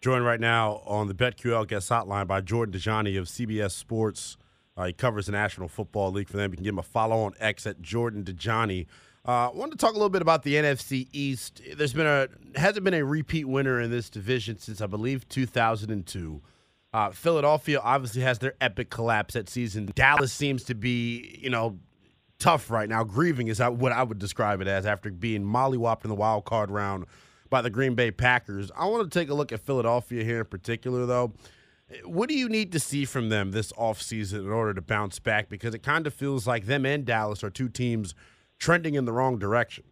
Joined 0.00 0.24
right 0.24 0.40
now 0.40 0.82
on 0.84 1.06
the 1.06 1.14
BetQL 1.14 1.68
guest 1.68 1.88
hotline 1.88 2.26
by 2.26 2.40
Jordan 2.40 2.78
Dajani 2.78 3.16
of 3.16 3.26
CBS 3.26 3.70
Sports. 3.70 4.36
Uh, 4.76 4.86
he 4.86 4.92
covers 4.92 5.26
the 5.26 5.32
National 5.32 5.68
Football 5.68 6.12
League 6.12 6.28
for 6.28 6.36
them. 6.36 6.50
You 6.50 6.56
can 6.56 6.64
give 6.64 6.74
him 6.74 6.78
a 6.78 6.82
follow 6.82 7.22
on 7.22 7.34
X 7.38 7.66
at 7.66 7.80
Jordan 7.80 8.24
Dajani. 8.24 8.86
Uh, 9.26 9.48
I 9.48 9.50
wanted 9.54 9.72
to 9.72 9.78
talk 9.78 9.92
a 9.92 9.94
little 9.94 10.10
bit 10.10 10.20
about 10.20 10.42
the 10.42 10.54
NFC 10.54 11.08
East. 11.12 11.62
There's 11.76 11.94
been 11.94 12.06
a 12.06 12.28
hasn't 12.58 12.84
been 12.84 12.94
a 12.94 13.04
repeat 13.04 13.44
winner 13.44 13.80
in 13.80 13.90
this 13.90 14.10
division 14.10 14.58
since 14.58 14.80
I 14.80 14.86
believe 14.86 15.28
2002. 15.28 16.42
Uh, 16.92 17.10
Philadelphia 17.10 17.80
obviously 17.82 18.22
has 18.22 18.38
their 18.38 18.54
epic 18.60 18.90
collapse 18.90 19.34
that 19.34 19.48
season. 19.48 19.90
Dallas 19.94 20.32
seems 20.32 20.62
to 20.64 20.74
be, 20.74 21.38
you 21.40 21.50
know, 21.50 21.78
tough 22.38 22.70
right 22.70 22.88
now. 22.88 23.02
Grieving 23.02 23.48
is 23.48 23.60
what 23.60 23.92
I 23.92 24.02
would 24.02 24.18
describe 24.18 24.60
it 24.60 24.68
as 24.68 24.86
after 24.86 25.10
being 25.10 25.42
mollywopped 25.42 26.04
in 26.04 26.10
the 26.10 26.14
wild 26.14 26.44
card 26.44 26.70
round 26.70 27.06
by 27.50 27.62
the 27.62 27.70
Green 27.70 27.94
Bay 27.94 28.10
Packers. 28.10 28.70
I 28.76 28.86
want 28.86 29.10
to 29.10 29.18
take 29.18 29.30
a 29.30 29.34
look 29.34 29.52
at 29.52 29.60
Philadelphia 29.60 30.22
here 30.22 30.40
in 30.40 30.46
particular, 30.46 31.06
though. 31.06 31.32
What 32.04 32.28
do 32.28 32.34
you 32.36 32.48
need 32.48 32.72
to 32.72 32.80
see 32.80 33.04
from 33.04 33.28
them 33.28 33.50
this 33.50 33.72
offseason 33.72 34.40
in 34.40 34.50
order 34.50 34.74
to 34.74 34.80
bounce 34.80 35.18
back? 35.18 35.48
Because 35.48 35.74
it 35.74 35.82
kind 35.82 36.06
of 36.06 36.14
feels 36.14 36.46
like 36.46 36.66
them 36.66 36.86
and 36.86 37.04
Dallas 37.04 37.44
are 37.44 37.50
two 37.50 37.68
teams 37.68 38.14
trending 38.58 38.94
in 38.94 39.04
the 39.04 39.12
wrong 39.12 39.38
direction? 39.38 39.84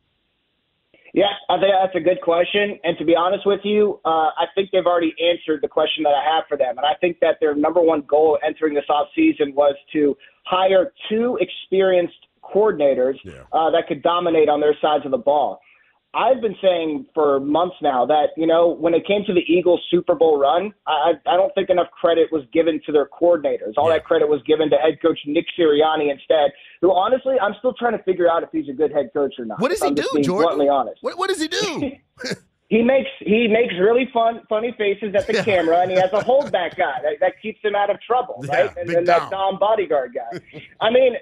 Yeah, 1.15 1.27
I 1.51 1.61
think 1.61 1.73
that's 1.79 1.95
a 1.95 2.01
good 2.01 2.23
question. 2.23 2.79
And 2.85 2.97
to 2.97 3.05
be 3.05 3.15
honest 3.15 3.45
with 3.47 3.61
you, 3.65 4.01
uh, 4.07 4.09
I 4.33 4.47
think 4.55 4.71
they've 4.73 4.87
already 4.87 5.15
answered 5.23 5.61
the 5.61 5.69
question 5.69 6.03
that 6.05 6.15
I 6.15 6.25
have 6.35 6.45
for 6.49 6.57
them. 6.57 6.79
And 6.79 6.87
I 6.87 6.95
think 7.03 7.21
that 7.21 7.37
their 7.39 7.55
number 7.55 7.83
one 7.83 8.01
goal 8.09 8.39
entering 8.43 8.73
this 8.73 8.87
offseason 8.89 9.53
was 9.53 9.75
to 9.93 10.17
hire 10.45 10.95
two 11.11 11.39
experienced 11.43 12.17
coordinators 12.43 13.17
Yeah. 13.25 13.43
uh, 13.53 13.71
that 13.73 13.87
could 13.89 14.03
dominate 14.03 14.49
on 14.49 14.61
their 14.61 14.75
sides 14.81 15.05
of 15.05 15.11
the 15.11 15.19
ball. 15.19 15.61
I've 16.15 16.43
been 16.43 16.57
saying 16.61 17.07
for 17.15 17.41
months 17.41 17.77
now 17.81 18.05
that, 18.07 18.29
you 18.37 18.47
know, 18.47 18.69
when 18.69 18.93
it 18.93 19.07
came 19.07 19.25
to 19.27 19.33
the 19.33 19.41
Eagles 19.41 19.81
Super 19.91 20.15
Bowl 20.15 20.39
run, 20.39 20.73
I, 20.87 21.13
I 21.27 21.37
don't 21.37 21.55
think 21.55 21.71
enough 21.71 21.87
credit 21.99 22.29
was 22.31 22.43
given 22.53 22.81
to 22.85 22.93
their 22.93 23.09
coordinators. 23.09 23.75
All 23.79 23.89
Yeah. 23.89 23.95
that 23.97 24.05
credit 24.05 24.29
was 24.29 24.43
given 24.47 24.69
to 24.71 24.77
head 24.77 25.01
coach 25.01 25.19
Nick 25.27 25.47
Sirianni 25.59 26.11
instead, 26.11 26.53
who 26.83 26.93
honestly, 26.93 27.37
I'm 27.41 27.55
still 27.59 27.73
trying 27.73 27.97
to 27.97 28.03
figure 28.05 28.31
out 28.31 28.43
if 28.43 28.51
he's 28.53 28.69
a 28.69 28.75
good 28.75 28.93
head 28.93 29.11
coach 29.15 29.35
or 29.39 29.47
not. 29.47 29.59
What 29.61 29.71
does 29.71 29.81
he 29.81 29.89
I'm 29.89 29.95
do, 29.95 30.07
Jordan? 30.23 30.49
Bluntly 30.59 30.69
honest. 30.69 30.99
What, 31.03 31.17
what 31.17 31.29
does 31.31 31.41
he 31.41 31.49
do? 31.49 31.93
He 32.73 32.81
makes 32.81 33.11
he 33.21 33.49
makes 33.49 33.75
really 33.79 34.09
fun 34.15 34.41
funny 34.49 34.73
faces 34.79 35.15
at 35.15 35.27
the 35.27 35.35
Yeah. 35.41 35.45
camera, 35.45 35.81
and 35.83 35.91
he 35.91 35.99
has 35.99 36.09
a 36.15 36.25
holdback 36.25 36.75
guy 36.79 36.97
that, 37.05 37.21
that 37.21 37.35
keeps 37.43 37.61
him 37.63 37.75
out 37.75 37.91
of 37.91 38.01
trouble, 38.01 38.37
Yeah, 38.45 38.55
right? 38.55 38.77
and 38.79 38.89
then 38.89 39.05
that 39.05 39.31
Dom. 39.31 39.59
Bodyguard 39.59 40.15
guy. 40.15 40.41
I 40.81 40.89
mean, 40.91 41.13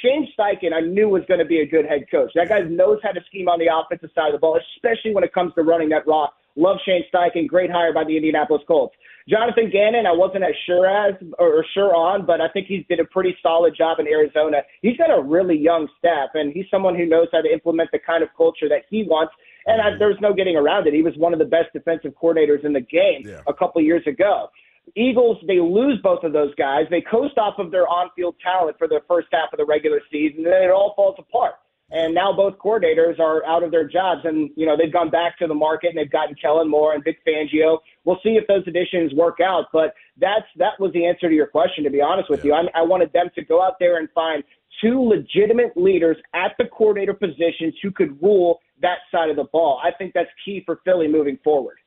Shane 0.00 0.28
Steichen, 0.38 0.72
I 0.72 0.80
knew 0.80 1.08
was 1.08 1.24
going 1.26 1.40
to 1.40 1.44
be 1.54 1.58
a 1.62 1.66
good 1.66 1.84
head 1.84 2.04
coach. 2.12 2.30
That 2.36 2.48
guy 2.48 2.60
knows 2.60 3.00
how 3.02 3.10
to 3.10 3.20
scheme 3.26 3.48
on 3.48 3.58
the 3.58 3.66
offensive 3.74 4.10
side 4.14 4.28
of 4.28 4.34
the 4.34 4.38
ball, 4.38 4.56
especially 4.76 5.12
when 5.12 5.24
it 5.24 5.34
comes 5.34 5.52
to 5.56 5.62
running 5.64 5.88
that 5.88 6.06
rock. 6.06 6.34
Love 6.54 6.76
Shane 6.86 7.02
Steichen, 7.12 7.48
great 7.48 7.70
hire 7.72 7.92
by 7.92 8.04
the 8.04 8.14
Indianapolis 8.16 8.62
Colts. 8.68 8.94
Jonathan 9.28 9.68
Gannon, 9.70 10.06
I 10.06 10.12
wasn't 10.12 10.44
as 10.44 10.54
sure 10.66 10.86
as 10.86 11.14
or 11.40 11.64
sure 11.74 11.92
on, 11.94 12.24
but 12.24 12.40
I 12.40 12.48
think 12.48 12.66
he's 12.68 12.84
did 12.88 13.00
a 13.00 13.04
pretty 13.04 13.36
solid 13.42 13.74
job 13.76 13.98
in 13.98 14.06
Arizona. 14.06 14.58
He's 14.82 14.96
got 14.96 15.10
a 15.10 15.20
really 15.20 15.56
young 15.58 15.88
staff, 15.98 16.30
and 16.34 16.52
he's 16.52 16.66
someone 16.70 16.94
who 16.94 17.06
knows 17.06 17.26
how 17.32 17.40
to 17.40 17.52
implement 17.52 17.90
the 17.92 17.98
kind 17.98 18.22
of 18.22 18.28
culture 18.36 18.68
that 18.68 18.82
he 18.90 19.02
wants. 19.04 19.32
And 19.66 19.80
I, 19.80 19.98
there's 19.98 20.16
no 20.20 20.32
getting 20.32 20.56
around 20.56 20.86
it. 20.86 20.94
He 20.94 21.02
was 21.02 21.14
one 21.16 21.32
of 21.32 21.38
the 21.38 21.44
best 21.44 21.72
defensive 21.72 22.12
coordinators 22.20 22.64
in 22.64 22.72
the 22.72 22.80
game 22.80 23.22
Yeah. 23.24 23.42
a 23.46 23.54
couple 23.54 23.80
years 23.82 24.06
ago. 24.06 24.48
Eagles, 24.96 25.36
they 25.46 25.60
lose 25.60 26.00
both 26.02 26.24
of 26.24 26.32
those 26.32 26.54
guys. 26.56 26.86
They 26.90 27.00
coast 27.02 27.38
off 27.38 27.58
of 27.58 27.70
their 27.70 27.86
on-field 27.86 28.34
talent 28.42 28.76
for 28.78 28.88
the 28.88 29.00
first 29.06 29.28
half 29.30 29.52
of 29.52 29.58
the 29.58 29.64
regular 29.64 30.00
season, 30.10 30.38
and 30.44 30.46
then 30.46 30.62
it 30.64 30.70
all 30.70 30.94
falls 30.96 31.14
apart. 31.18 31.54
And 31.92 32.14
now 32.14 32.32
both 32.32 32.56
coordinators 32.58 33.18
are 33.18 33.44
out 33.46 33.64
of 33.64 33.72
their 33.72 33.88
jobs, 33.88 34.20
and 34.24 34.50
you 34.54 34.64
know 34.64 34.76
they've 34.76 34.92
gone 34.92 35.10
back 35.10 35.36
to 35.38 35.48
the 35.48 35.54
market 35.54 35.88
and 35.88 35.98
they've 35.98 36.10
gotten 36.10 36.36
Kellen 36.36 36.70
Moore 36.70 36.94
and 36.94 37.02
Vic 37.02 37.18
Fangio. 37.26 37.78
We'll 38.04 38.20
see 38.22 38.38
if 38.40 38.46
those 38.46 38.62
additions 38.68 39.12
work 39.14 39.38
out, 39.40 39.66
but 39.72 39.94
that's 40.16 40.46
that 40.56 40.78
was 40.78 40.92
the 40.92 41.04
answer 41.04 41.28
to 41.28 41.34
your 41.34 41.48
question. 41.48 41.82
To 41.84 41.90
be 41.90 42.00
honest 42.00 42.30
with 42.30 42.44
you, 42.44 42.54
I, 42.54 42.62
I 42.74 42.82
wanted 42.82 43.12
them 43.12 43.26
to 43.34 43.44
go 43.44 43.60
out 43.60 43.74
there 43.80 43.98
and 43.98 44.08
find 44.14 44.44
two 44.80 45.02
legitimate 45.02 45.76
leaders 45.76 46.16
at 46.32 46.52
the 46.58 46.66
coordinator 46.66 47.12
positions 47.12 47.74
who 47.82 47.90
could 47.90 48.22
rule 48.22 48.60
that 48.82 48.98
side 49.10 49.28
of 49.28 49.36
the 49.36 49.44
ball. 49.52 49.80
I 49.82 49.90
think 49.90 50.12
that's 50.14 50.30
key 50.44 50.62
for 50.64 50.80
Philly 50.84 51.08
moving 51.08 51.38
forward. 51.42 51.78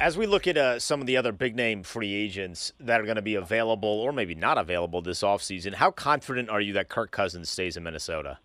As 0.00 0.16
we 0.16 0.26
look 0.26 0.46
at 0.46 0.56
uh, 0.56 0.78
some 0.78 1.02
of 1.02 1.06
the 1.06 1.18
other 1.18 1.30
big 1.30 1.54
name 1.54 1.82
free 1.82 2.14
agents 2.14 2.72
that 2.80 3.02
are 3.02 3.04
going 3.04 3.16
to 3.16 3.22
be 3.22 3.34
available 3.34 3.90
or 3.90 4.14
maybe 4.14 4.34
not 4.34 4.56
available 4.56 5.02
this 5.02 5.20
offseason, 5.20 5.74
how 5.74 5.90
confident 5.90 6.48
are 6.48 6.60
you 6.60 6.72
that 6.72 6.88
Kirk 6.88 7.10
Cousins 7.10 7.50
stays 7.50 7.76
in 7.76 7.82
Minnesota? 7.82 8.38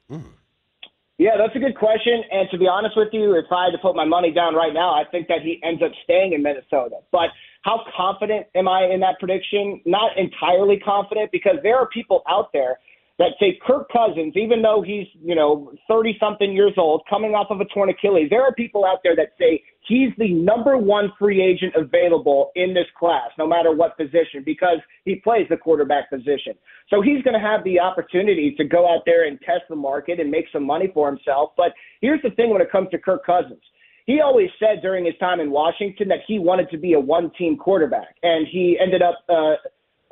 Yeah, 1.18 1.38
that's 1.38 1.56
a 1.56 1.60
good 1.60 1.78
question. 1.78 2.24
And 2.30 2.50
to 2.52 2.58
be 2.58 2.68
honest 2.68 2.98
with 2.98 3.08
you, 3.14 3.36
if 3.38 3.46
I 3.54 3.66
had 3.66 3.72
to 3.72 3.78
put 3.78 3.96
my 3.96 4.04
money 4.04 4.34
down 4.34 4.54
right 4.54 4.74
now, 4.74 4.94
I 4.94 5.06
think 5.10 5.30
that 5.30 5.44
he 5.44 5.62
ends 5.64 5.82
up 5.82 5.94
staying 6.04 6.34
in 6.34 6.44
Minnesota. 6.44 6.98
But 7.14 7.30
how 7.62 7.86
confident 7.96 8.48
am 8.54 8.68
I 8.68 8.90
in 8.94 9.00
that 9.00 9.18
prediction? 9.18 9.80
Not 9.86 10.12
entirely 10.18 10.78
confident 10.78 11.32
because 11.32 11.56
there 11.64 11.78
are 11.78 11.88
people 11.88 12.22
out 12.28 12.52
there 12.52 12.80
that 13.18 13.32
say 13.40 13.58
Kirk 13.66 13.88
Cousins, 13.92 14.34
even 14.36 14.62
though 14.62 14.84
he's, 14.86 15.08
you 15.24 15.36
know, 15.36 15.72
30 15.88 16.18
something 16.20 16.52
years 16.52 16.74
old, 16.78 17.04
coming 17.10 17.32
off 17.32 17.48
of 17.50 17.62
a 17.62 17.66
torn 17.66 17.90
Achilles, 17.90 18.28
there 18.30 18.44
are 18.44 18.54
people 18.54 18.84
out 18.84 19.00
there 19.04 19.16
that 19.16 19.30
say 19.40 19.64
he's 19.88 20.10
the 20.18 20.34
number 20.34 20.78
one 20.78 21.14
free 21.18 21.42
agent 21.42 21.74
available 21.76 22.52
in 22.56 22.74
this 22.74 22.88
class, 23.00 23.30
no 23.38 23.48
matter 23.48 23.74
what 23.74 23.98
position, 23.98 24.44
because 24.44 24.80
he 25.06 25.16
plays 25.16 25.48
the 25.50 25.56
quarterback 25.56 26.10
position. 26.10 26.54
So 26.90 27.02
he's 27.02 27.24
going 27.24 27.40
to 27.40 27.40
have 27.40 27.64
the 27.64 27.80
opportunity 27.80 28.54
to 28.58 28.66
go 28.66 28.94
out 28.94 29.04
there 29.06 29.28
and 29.28 29.40
test 29.40 29.64
the 29.70 29.78
market 29.78 30.20
and 30.20 30.30
make 30.30 30.46
some 30.52 30.66
money 30.66 30.92
for 30.94 31.08
himself. 31.08 31.52
But 31.56 31.72
here's 32.02 32.22
the 32.22 32.32
thing 32.32 32.50
when 32.50 32.62
it 32.62 32.72
comes 32.72 32.90
to 32.92 32.98
Kirk 32.98 33.26
Cousins. 33.26 33.62
He 34.06 34.20
always 34.20 34.50
said 34.60 34.82
during 34.84 35.06
his 35.06 35.16
time 35.20 35.40
in 35.40 35.50
Washington 35.50 36.10
that 36.10 36.20
he 36.28 36.38
wanted 36.38 36.70
to 36.70 36.78
be 36.78 36.94
a 36.94 37.00
one 37.00 37.32
team 37.38 37.58
quarterback, 37.58 38.16
and 38.22 38.46
he 38.52 38.78
ended 38.80 39.02
up 39.02 39.24
uh, 39.30 39.56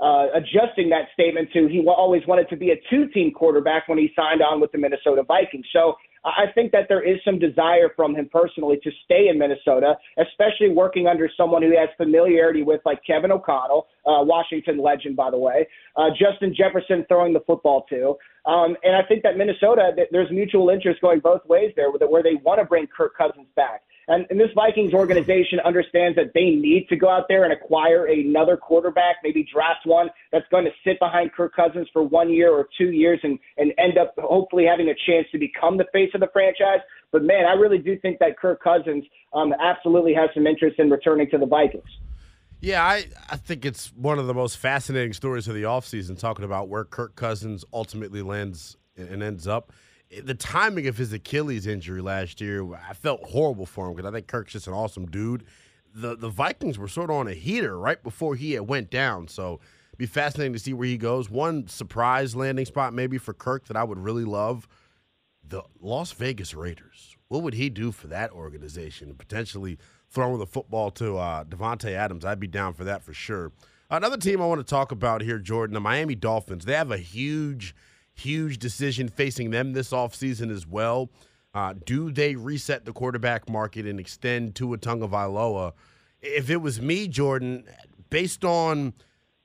uh, 0.04 0.28
adjusting 0.36 0.90
that 0.90 1.08
statement 1.14 1.50
to 1.54 1.68
he 1.68 1.80
wa- 1.80 1.94
always 1.94 2.22
wanted 2.28 2.50
to 2.50 2.58
be 2.58 2.72
a 2.72 2.76
two 2.90 3.08
team 3.08 3.32
quarterback 3.32 3.88
when 3.88 3.98
he 3.98 4.12
signed 4.16 4.42
on 4.42 4.60
with 4.60 4.72
the 4.74 4.78
Minnesota 4.78 5.24
Vikings. 5.24 5.66
So 5.72 5.96
I 6.26 6.46
think 6.54 6.72
that 6.72 6.88
there 6.90 7.02
is 7.02 7.20
some 7.24 7.40
desire 7.40 7.90
from 7.96 8.16
him 8.16 8.30
personally 8.32 8.80
to 8.84 8.92
stay 9.06 9.28
in 9.28 9.38
Minnesota, 9.38 9.96
especially 10.18 10.70
working 10.70 11.08
under 11.08 11.30
someone 11.36 11.62
who 11.62 11.72
has 11.78 11.90
familiarity 11.98 12.64
with, 12.64 12.82
like 12.86 13.00
Kevin 13.06 13.32
O'Connell, 13.32 13.88
uh, 14.06 14.24
Washington 14.24 14.82
legend, 14.82 15.16
by 15.16 15.30
the 15.32 15.38
way, 15.38 15.68
uh, 15.98 16.10
Justin 16.18 16.54
Jefferson 16.56 17.06
throwing 17.08 17.34
the 17.34 17.42
football 17.42 17.86
too. 17.90 18.16
Um, 18.46 18.76
and 18.84 18.96
I 18.96 19.04
think 19.08 19.24
that 19.24 19.38
Minnesota, 19.38 19.92
that 19.96 20.08
there's 20.12 20.32
mutual 20.32 20.70
interest 20.70 21.00
going 21.02 21.20
both 21.20 21.46
ways 21.46 21.72
there, 21.76 21.92
where 21.92 22.24
they 22.24 22.36
want 22.36 22.60
to 22.60 22.66
bring 22.66 22.88
Kirk 22.88 23.18
Cousins 23.18 23.48
back. 23.56 23.84
And, 24.08 24.26
and 24.30 24.40
this 24.40 24.50
Vikings 24.56 24.94
organization 24.94 25.60
understands 25.64 26.16
that 26.18 26.32
they 26.34 26.52
need 26.52 26.88
to 26.90 26.96
go 26.96 27.10
out 27.10 27.26
there 27.30 27.44
and 27.44 27.54
acquire 27.54 28.06
another 28.06 28.58
quarterback, 28.58 29.18
maybe 29.24 29.48
draft 29.52 29.86
one 29.86 30.10
that's 30.32 30.46
going 30.52 30.66
to 30.66 30.72
sit 30.84 31.00
behind 31.00 31.34
Kirk 31.34 31.56
Cousins 31.56 31.88
for 31.94 32.04
one 32.04 32.32
year 32.32 32.52
or 32.52 32.68
two 32.78 32.92
years 32.92 33.20
and, 33.24 33.40
and 33.58 33.74
end 33.78 33.98
up 33.98 34.14
hopefully 34.18 34.66
having 34.66 34.90
a 34.90 34.96
chance 35.06 35.28
to 35.32 35.38
become 35.38 35.78
the 35.78 35.86
face 35.94 36.12
of 36.14 36.20
the 36.20 36.30
franchise. 36.34 36.80
But 37.12 37.24
man, 37.24 37.46
I 37.46 37.54
really 37.54 37.78
do 37.78 37.98
think 38.00 38.20
that 38.20 38.38
Kirk 38.38 38.62
Cousins 38.62 39.06
um, 39.34 39.54
absolutely 39.62 40.14
has 40.16 40.30
some 40.34 40.48
interest 40.48 40.80
in 40.80 40.90
returning 40.90 41.30
to 41.30 41.38
the 41.38 41.46
Vikings. 41.46 41.84
Yeah, 42.60 42.82
I, 42.82 43.06
I 43.30 43.36
think 43.36 43.66
it's 43.66 43.92
one 43.94 44.20
of 44.20 44.28
the 44.28 44.34
most 44.34 44.58
fascinating 44.58 45.12
stories 45.12 45.50
of 45.50 45.54
the 45.54 45.64
offseason, 45.64 46.18
talking 46.18 46.46
about 46.46 46.70
where 46.70 46.86
Kirk 46.86 47.16
Cousins 47.16 47.66
ultimately 47.74 48.22
lands 48.22 48.78
and 48.96 49.22
ends 49.22 49.48
up. 49.48 49.74
The 50.22 50.36
timing 50.36 50.88
of 50.88 50.98
his 50.98 51.14
Achilles 51.14 51.66
injury 51.66 52.02
last 52.02 52.42
year, 52.42 52.64
I 52.76 52.94
felt 52.94 53.24
horrible 53.24 53.66
for 53.66 53.88
him 53.88 53.96
because 53.96 54.10
I 54.10 54.14
think 54.14 54.28
Kirk's 54.28 54.54
just 54.54 54.68
an 54.68 54.74
awesome 54.74 55.06
dude. 55.06 55.46
The 55.96 56.16
the 56.16 56.30
Vikings 56.30 56.78
were 56.78 56.88
sort 56.88 57.10
of 57.10 57.16
on 57.16 57.28
a 57.28 57.34
heater 57.34 57.78
right 57.78 58.02
before 58.02 58.36
he 58.36 58.60
went 58.60 58.90
down, 58.90 59.28
so 59.28 59.60
be 59.98 60.06
fascinating 60.06 60.54
to 60.54 60.60
see 60.60 60.74
where 60.74 60.88
he 60.88 60.98
goes. 60.98 61.30
One 61.30 61.68
surprise 61.68 62.36
landing 62.36 62.66
spot 62.66 62.94
maybe 62.94 63.18
for 63.18 63.34
Kirk 63.34 63.66
that 63.68 63.78
I 63.78 63.84
would 63.84 64.00
really 64.00 64.26
love 64.26 64.68
the 65.48 65.64
Las 65.80 66.12
Vegas 66.14 66.54
Raiders. 66.54 67.16
What 67.28 67.44
would 67.44 67.54
he 67.54 67.70
do 67.70 67.92
for 67.92 68.08
that 68.08 68.32
organization? 68.32 69.14
Potentially 69.16 69.78
throwing 70.10 70.40
the 70.40 70.46
football 70.46 70.92
to 70.92 71.18
uh, 71.18 71.44
Davante 71.44 71.92
Adams. 71.92 72.26
I'd 72.26 72.40
be 72.40 72.48
down 72.48 72.74
for 72.74 72.84
that 72.84 73.04
for 73.04 73.14
sure. 73.14 73.52
Another 73.90 74.18
team 74.18 74.42
I 74.42 74.46
want 74.46 74.60
to 74.60 74.70
talk 74.70 74.92
about 74.92 75.22
here, 75.22 75.40
Jordan, 75.40 75.74
the 75.74 75.80
Miami 75.80 76.16
Dolphins. 76.16 76.66
They 76.66 76.74
have 76.74 76.92
a 76.92 76.98
huge, 76.98 77.76
huge 78.14 78.58
decision 78.58 79.10
facing 79.10 79.52
them 79.52 79.74
this 79.74 79.92
offseason 79.92 80.52
as 80.52 80.68
well. 80.68 81.10
Uh, 81.54 81.74
do 81.86 82.12
they 82.12 82.36
reset 82.36 82.86
the 82.86 82.94
quarterback 82.94 83.50
market 83.50 83.86
and 83.86 84.00
extend 84.00 84.56
Tua 84.56 84.78
Tagovailoa? 84.78 85.74
If 86.22 86.50
it 86.50 86.58
was 86.58 86.82
me, 86.82 87.08
Jordan, 87.08 87.66
based 88.10 88.44
on 88.44 88.94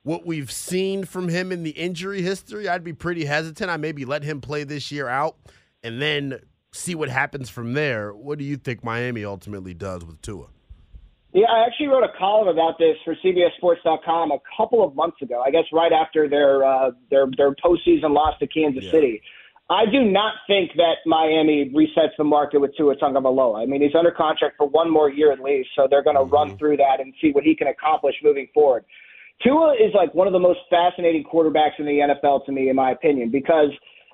what 0.03 0.25
we've 0.25 0.51
seen 0.51 1.03
from 1.03 1.27
him 1.27 1.51
in 1.51 1.63
the 1.63 1.71
injury 1.71 2.21
history, 2.21 2.67
I'd 2.67 2.83
be 2.83 2.93
pretty 2.93 3.25
hesitant. 3.25 3.69
I 3.69 3.77
maybe 3.77 4.05
let 4.05 4.23
him 4.23 4.41
play 4.41 4.63
this 4.63 4.91
year 4.91 5.07
out 5.07 5.37
and 5.83 6.01
then 6.01 6.39
see 6.71 6.95
what 6.95 7.09
happens 7.09 7.49
from 7.49 7.73
there. 7.73 8.13
What 8.13 8.39
do 8.39 8.45
you 8.45 8.57
think 8.57 8.83
Miami 8.83 9.25
ultimately 9.25 9.73
does 9.73 10.05
with 10.05 10.21
Tua? 10.21 10.47
Yeah, 11.33 11.45
I 11.45 11.65
actually 11.65 11.87
wrote 11.87 12.03
a 12.03 12.17
column 12.17 12.47
about 12.47 12.79
this 12.79 12.95
for 13.05 13.15
CBSSports.com 13.23 14.31
a 14.31 14.39
couple 14.57 14.83
of 14.83 14.95
months 14.95 15.21
ago. 15.21 15.43
I 15.45 15.51
guess 15.51 15.65
right 15.71 15.91
after 15.93 16.27
their 16.27 16.63
uh, 16.63 16.91
their 17.11 17.27
their 17.37 17.51
postseason 17.51 18.11
loss 18.13 18.37
to 18.39 18.47
Kansas 18.47 18.85
Yeah. 18.85 18.91
City. 18.91 19.21
I 19.71 19.85
do 19.85 20.03
not 20.03 20.33
think 20.47 20.71
that 20.77 20.95
Miami 21.05 21.69
resets 21.69 22.17
the 22.17 22.23
market 22.23 22.59
with 22.59 22.75
Tua 22.75 22.95
Tagovailoa. 22.95 23.61
I 23.61 23.67
mean, 23.67 23.83
he's 23.83 23.93
under 23.93 24.09
contract 24.09 24.57
for 24.57 24.67
one 24.67 24.89
more 24.89 25.11
year 25.11 25.31
at 25.31 25.39
least, 25.41 25.69
so 25.75 25.87
they're 25.87 26.01
going 26.03 26.15
to 26.15 26.23
run 26.23 26.57
through 26.57 26.77
that 26.77 26.99
and 26.99 27.13
see 27.21 27.31
what 27.33 27.43
he 27.43 27.55
can 27.55 27.67
accomplish 27.67 28.15
moving 28.23 28.47
forward. 28.51 28.83
Tua 29.43 29.73
is 29.75 29.93
like 29.93 30.11
one 30.15 30.25
of 30.25 30.33
the 30.33 30.39
most 30.39 30.59
fascinating 30.71 31.23
quarterbacks 31.23 31.77
in 31.77 31.85
the 31.85 31.99
NFL 31.99 32.47
to 32.47 32.51
me, 32.51 32.69
in 32.69 32.75
my 32.75 32.89
opinion, 32.89 33.29
because 33.29 33.69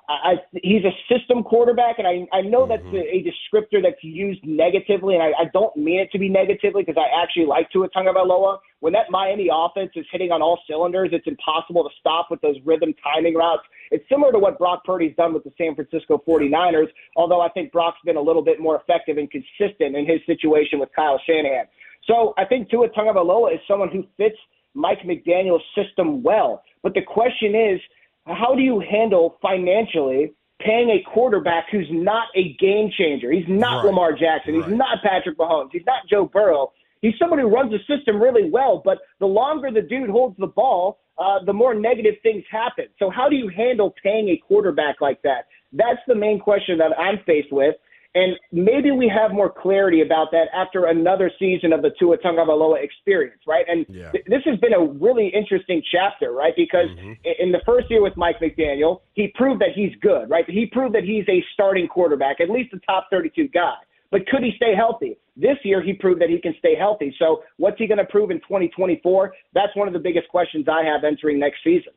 I, 0.07 0.13
I, 0.13 0.33
he's 0.61 0.83
a 0.83 0.93
system 1.11 1.43
quarterback, 1.43 1.97
and 1.99 2.07
I, 2.07 2.27
I 2.35 2.41
know 2.41 2.67
that's 2.67 2.83
a, 2.83 2.85
mm-hmm. 2.85 2.95
a 2.95 3.25
descriptor 3.25 3.81
that's 3.81 4.03
used 4.03 4.45
negatively, 4.45 5.15
and 5.15 5.23
I, 5.23 5.27
I 5.27 5.45
don't 5.53 5.75
mean 5.75 5.99
it 5.99 6.11
to 6.11 6.19
be 6.19 6.29
negatively 6.29 6.83
because 6.83 7.01
I 7.01 7.23
actually 7.23 7.45
like 7.45 7.71
Tua 7.71 7.89
Tagovailoa. 7.89 8.59
When 8.79 8.93
that 8.93 9.09
Miami 9.09 9.49
offense 9.51 9.91
is 9.95 10.05
hitting 10.11 10.31
on 10.31 10.41
all 10.41 10.59
cylinders, 10.69 11.09
it's 11.11 11.25
impossible 11.27 11.83
to 11.83 11.89
stop 11.99 12.27
with 12.29 12.41
those 12.41 12.55
rhythm 12.65 12.93
timing 13.03 13.35
routes. 13.35 13.63
It's 13.91 14.07
similar 14.09 14.31
to 14.31 14.39
what 14.39 14.59
Brock 14.59 14.83
Purdy's 14.85 15.15
done 15.15 15.33
with 15.33 15.43
the 15.43 15.51
San 15.57 15.75
Francisco 15.75 16.21
49ers, 16.27 16.87
although 17.15 17.41
I 17.41 17.49
think 17.49 17.71
Brock's 17.71 17.99
been 18.05 18.17
a 18.17 18.21
little 18.21 18.43
bit 18.43 18.59
more 18.59 18.79
effective 18.79 19.17
and 19.17 19.29
consistent 19.31 19.95
in 19.95 20.05
his 20.05 20.19
situation 20.25 20.79
with 20.79 20.89
Kyle 20.95 21.19
Shanahan. 21.25 21.65
So 22.05 22.33
I 22.37 22.45
think 22.45 22.69
Tua 22.69 22.89
Tagovailoa 22.89 23.55
is 23.55 23.59
someone 23.67 23.89
who 23.89 24.05
fits 24.17 24.37
Mike 24.75 24.99
McDaniel's 25.01 25.63
system 25.73 26.21
well. 26.21 26.63
But 26.83 26.93
the 26.93 27.01
question 27.01 27.55
is, 27.55 27.79
how 28.25 28.55
do 28.55 28.61
you 28.61 28.79
handle 28.79 29.37
financially 29.41 30.33
paying 30.59 30.89
a 30.89 31.03
quarterback 31.11 31.65
who's 31.71 31.87
not 31.91 32.27
a 32.35 32.53
game 32.59 32.89
changer. 32.97 33.31
He's 33.31 33.47
not 33.47 33.77
Right. 33.77 33.85
Lamar 33.87 34.13
Jackson. 34.13 34.55
He's 34.55 34.67
not 34.67 35.01
Patrick 35.03 35.37
Mahomes. 35.37 35.69
He's 35.71 35.85
not 35.85 36.07
Joe 36.09 36.25
Burrow. 36.25 36.71
He's 37.01 37.13
someone 37.19 37.39
who 37.39 37.47
runs 37.47 37.71
the 37.71 37.79
system 37.93 38.21
really 38.21 38.49
well, 38.49 38.81
but 38.83 38.99
the 39.19 39.27
longer 39.27 39.69
the 39.69 39.81
dude 39.81 40.09
holds 40.09 40.35
the 40.37 40.47
ball, 40.47 40.99
uh, 41.17 41.43
the 41.45 41.53
more 41.53 41.75
negative 41.75 42.15
things 42.23 42.43
happen. 42.49 42.85
So 42.97 43.09
how 43.09 43.29
do 43.29 43.35
you 43.35 43.47
handle 43.49 43.93
paying 44.01 44.29
a 44.29 44.37
quarterback 44.37 45.01
like 45.01 45.21
that? 45.21 45.47
That's 45.71 45.99
the 46.07 46.15
main 46.15 46.39
question 46.39 46.77
that 46.79 46.97
I'm 46.97 47.19
faced 47.25 47.51
with. 47.51 47.75
And 48.15 48.39
maybe 48.53 48.91
we 48.91 49.09
have 49.09 49.31
more 49.33 49.49
clarity 49.51 50.01
about 50.01 50.31
that 50.31 50.45
after 50.55 50.85
another 50.85 51.29
season 51.37 51.73
of 51.73 51.81
the 51.81 51.91
Tua 51.99 52.17
Tagovailoa 52.17 52.81
experience, 52.81 53.41
right? 53.45 53.65
And 53.67 53.85
Yeah. 53.89 54.11
th- 54.11 54.23
this 54.25 54.41
has 54.45 54.57
been 54.59 54.73
a 54.73 54.79
really 54.79 55.27
interesting 55.27 55.83
chapter, 55.91 56.31
right? 56.31 56.55
Because 56.55 56.89
mm-hmm. 56.91 57.11
i- 57.25 57.35
in 57.39 57.51
the 57.51 57.59
first 57.65 57.91
year 57.91 58.01
with 58.01 58.15
Mike 58.15 58.39
McDaniel, 58.39 59.01
he 59.13 59.27
proved 59.35 59.59
that 59.61 59.73
he's 59.75 59.93
good, 59.97 60.29
right? 60.29 60.49
He 60.49 60.65
proved 60.65 60.95
that 60.95 61.03
he's 61.03 61.27
a 61.27 61.43
starting 61.53 61.89
quarterback, 61.89 62.39
at 62.39 62.49
least 62.49 62.73
a 62.73 62.79
top 62.89 63.07
32 63.11 63.49
guy. 63.49 63.75
But 64.11 64.25
could 64.27 64.43
he 64.43 64.53
stay 64.55 64.73
healthy? 64.73 65.17
This 65.35 65.57
year, 65.65 65.81
he 65.81 65.91
proved 65.91 66.21
that 66.21 66.29
he 66.29 66.39
can 66.39 66.55
stay 66.59 66.75
healthy. 66.75 67.13
So, 67.19 67.43
what's 67.57 67.77
he 67.77 67.85
going 67.85 67.97
to 67.97 68.05
prove 68.05 68.31
in 68.31 68.39
2024? 68.41 69.33
That's 69.53 69.75
one 69.75 69.89
of 69.89 69.93
the 69.93 69.99
biggest 69.99 70.29
questions 70.29 70.67
I 70.69 70.83
have 70.83 71.03
entering 71.03 71.37
next 71.37 71.57
season. 71.65 71.91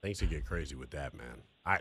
Things 0.00 0.20
could 0.20 0.30
get 0.30 0.44
crazy 0.44 0.76
with 0.76 0.90
that, 0.90 1.12
man. 1.12 1.42
I. 1.64 1.80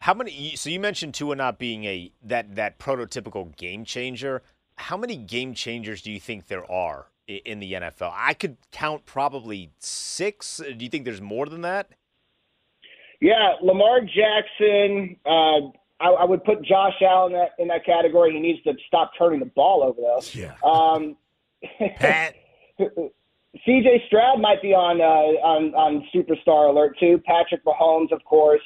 How 0.00 0.14
many? 0.14 0.54
So 0.56 0.70
you 0.70 0.80
mentioned 0.80 1.14
Tua 1.14 1.36
not 1.36 1.58
being 1.58 1.84
a 1.84 2.12
that 2.22 2.54
that 2.56 2.78
prototypical 2.78 3.54
game 3.56 3.84
changer. 3.84 4.42
How 4.76 4.96
many 4.96 5.16
game 5.16 5.54
changers 5.54 6.02
do 6.02 6.12
you 6.12 6.20
think 6.20 6.46
there 6.46 6.70
are 6.70 7.06
in 7.26 7.58
the 7.58 7.72
NFL? 7.72 8.12
I 8.14 8.34
could 8.34 8.56
count 8.70 9.06
probably 9.06 9.70
six. 9.78 10.58
Do 10.58 10.84
you 10.84 10.88
think 10.88 11.04
there's 11.04 11.20
more 11.20 11.46
than 11.46 11.62
that? 11.62 11.88
Yeah, 13.20 13.54
Lamar 13.60 14.00
Jackson. 14.00 15.16
Uh, 15.26 15.72
I, 16.00 16.10
I 16.10 16.24
would 16.24 16.44
put 16.44 16.62
Josh 16.62 16.94
Allen 17.02 17.32
in 17.32 17.38
that, 17.38 17.50
in 17.58 17.68
that 17.68 17.84
category. 17.84 18.32
He 18.32 18.40
needs 18.40 18.62
to 18.62 18.74
stop 18.86 19.10
turning 19.18 19.40
the 19.40 19.46
ball 19.46 19.82
over, 19.82 20.00
though. 20.00 20.22
Yeah. 20.32 20.54
Um, 20.62 21.16
Pat. 21.96 22.36
C.J. 23.64 24.04
Stroud 24.06 24.40
might 24.40 24.62
be 24.62 24.72
on 24.72 25.00
uh, 25.00 25.40
on 25.44 25.74
on 25.74 26.06
superstar 26.14 26.68
alert 26.70 26.96
too. 27.00 27.20
Patrick 27.24 27.64
Mahomes, 27.64 28.12
of 28.12 28.22
course. 28.24 28.62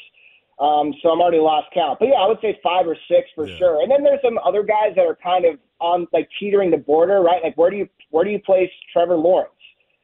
Um, 0.62 0.95
so 1.02 1.09
I'm 1.11 1.21
already 1.21 1.40
lost 1.40 1.66
count, 1.75 1.99
but 1.99 2.07
yeah, 2.07 2.23
I 2.23 2.26
would 2.28 2.38
say 2.40 2.57
five 2.62 2.87
or 2.87 2.97
six 3.09 3.28
for 3.35 3.49
Yeah. 3.49 3.57
sure. 3.59 3.83
And 3.83 3.90
then 3.90 4.04
there's 4.04 4.23
some 4.23 4.38
other 4.38 4.62
guys 4.62 4.95
that 4.95 5.04
are 5.04 5.19
kind 5.21 5.45
of 5.45 5.59
on 5.81 6.07
like 6.12 6.28
teetering 6.38 6.71
the 6.71 6.76
border, 6.76 7.21
right? 7.21 7.42
Like 7.42 7.57
where 7.57 7.69
do 7.71 7.76
you 7.76 7.88
where 8.11 8.25
do 8.25 8.31
you 8.31 8.38
place 8.38 8.71
Trevor 8.92 9.16
Lawrence? 9.16 9.50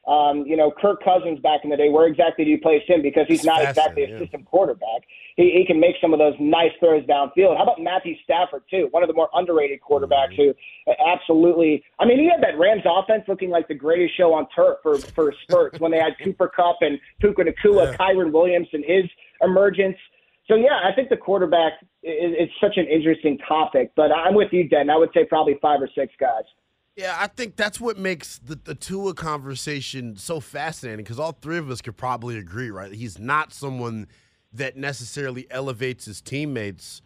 Um, 0.08 0.44
you 0.46 0.56
know, 0.56 0.72
Kirk 0.72 1.04
Cousins 1.04 1.38
back 1.40 1.60
in 1.64 1.70
the 1.70 1.76
day. 1.76 1.90
Where 1.90 2.06
exactly 2.06 2.44
do 2.44 2.50
you 2.50 2.58
place 2.58 2.82
him? 2.88 3.02
Because 3.02 3.26
he's 3.28 3.40
It's 3.40 3.46
not 3.46 3.62
exactly 3.62 4.04
a 4.04 4.08
yeah. 4.08 4.18
system 4.18 4.42
quarterback. 4.44 5.02
He, 5.36 5.52
he 5.52 5.66
can 5.66 5.78
make 5.78 5.96
some 6.00 6.14
of 6.14 6.18
those 6.18 6.34
nice 6.40 6.72
throws 6.80 7.04
downfield. 7.04 7.56
How 7.58 7.62
about 7.64 7.80
Matthew 7.80 8.16
Stafford 8.24 8.62
too? 8.70 8.88
One 8.90 9.02
of 9.04 9.08
the 9.08 9.14
more 9.14 9.28
underrated 9.34 9.80
quarterbacks 9.80 10.34
who 10.34 10.54
absolutely. 11.06 11.84
I 12.00 12.04
mean, 12.06 12.18
he 12.18 12.28
had 12.28 12.42
that 12.42 12.58
Rams 12.58 12.82
offense 12.86 13.24
looking 13.28 13.50
like 13.50 13.68
the 13.68 13.74
greatest 13.74 14.16
show 14.16 14.32
on 14.34 14.48
turf 14.56 14.78
for 14.82 14.98
for 14.98 15.32
spurts 15.42 15.78
when 15.78 15.92
they 15.92 15.98
had 16.00 16.14
Cooper 16.24 16.48
Kupp 16.48 16.78
and 16.80 16.98
Puka 17.20 17.44
Nacua, 17.44 17.96
Kyren 17.96 18.32
Williams, 18.32 18.68
and 18.72 18.84
his 18.84 19.04
emergence. 19.42 19.96
So 20.48 20.56
yeah, 20.56 20.80
I 20.82 20.92
think 20.94 21.10
the 21.10 21.16
quarterback 21.16 21.74
is, 22.02 22.32
is 22.32 22.48
such 22.60 22.76
an 22.76 22.86
interesting 22.86 23.38
topic. 23.46 23.92
But 23.94 24.10
I'm 24.12 24.34
with 24.34 24.52
you, 24.52 24.68
Den. 24.68 24.90
I 24.90 24.96
would 24.96 25.10
say 25.12 25.24
probably 25.24 25.58
five 25.60 25.80
or 25.80 25.88
six 25.94 26.12
guys. 26.18 26.44
Yeah, 26.96 27.16
I 27.16 27.28
think 27.28 27.54
that's 27.54 27.80
what 27.80 27.96
makes 27.96 28.38
the, 28.38 28.56
the 28.56 28.74
Tua 28.74 29.14
conversation 29.14 30.16
so 30.16 30.40
fascinating 30.40 31.04
because 31.04 31.20
all 31.20 31.30
three 31.30 31.58
of 31.58 31.70
us 31.70 31.80
could 31.80 31.96
probably 31.96 32.38
agree, 32.38 32.70
right? 32.70 32.92
He's 32.92 33.20
not 33.20 33.52
someone 33.52 34.08
that 34.52 34.76
necessarily 34.76 35.46
elevates 35.50 36.06
his 36.06 36.20
teammates. 36.20 37.02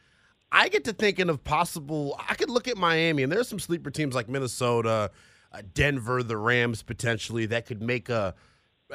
I 0.51 0.69
get 0.69 0.85
to 0.85 0.95
thinking 0.95 1.29
of 1.29 1.45
possible, 1.45 2.19
I 2.27 2.35
could 2.37 2.49
look 2.49 2.69
at 2.69 2.79
Miami, 2.79 3.23
and 3.23 3.31
there's 3.31 3.49
some 3.49 3.59
sleeper 3.59 3.91
teams 3.91 4.15
like 4.15 4.31
Minnesota, 4.31 5.11
uh, 5.53 5.63
Denver, 5.75 6.23
the 6.23 6.39
Rams 6.39 6.83
potentially 6.83 7.45
that 7.47 7.67
could 7.67 7.83
make 7.83 8.09
a, 8.09 8.35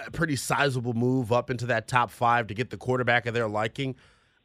a 0.03 0.11
pretty 0.11 0.35
sizable 0.35 0.93
move 0.93 1.31
up 1.31 1.51
into 1.51 1.67
that 1.67 1.87
top 1.87 2.09
five 2.09 2.47
to 2.47 2.55
get 2.55 2.71
the 2.71 2.77
quarterback 2.77 3.27
of 3.27 3.35
their 3.35 3.47
liking. 3.47 3.95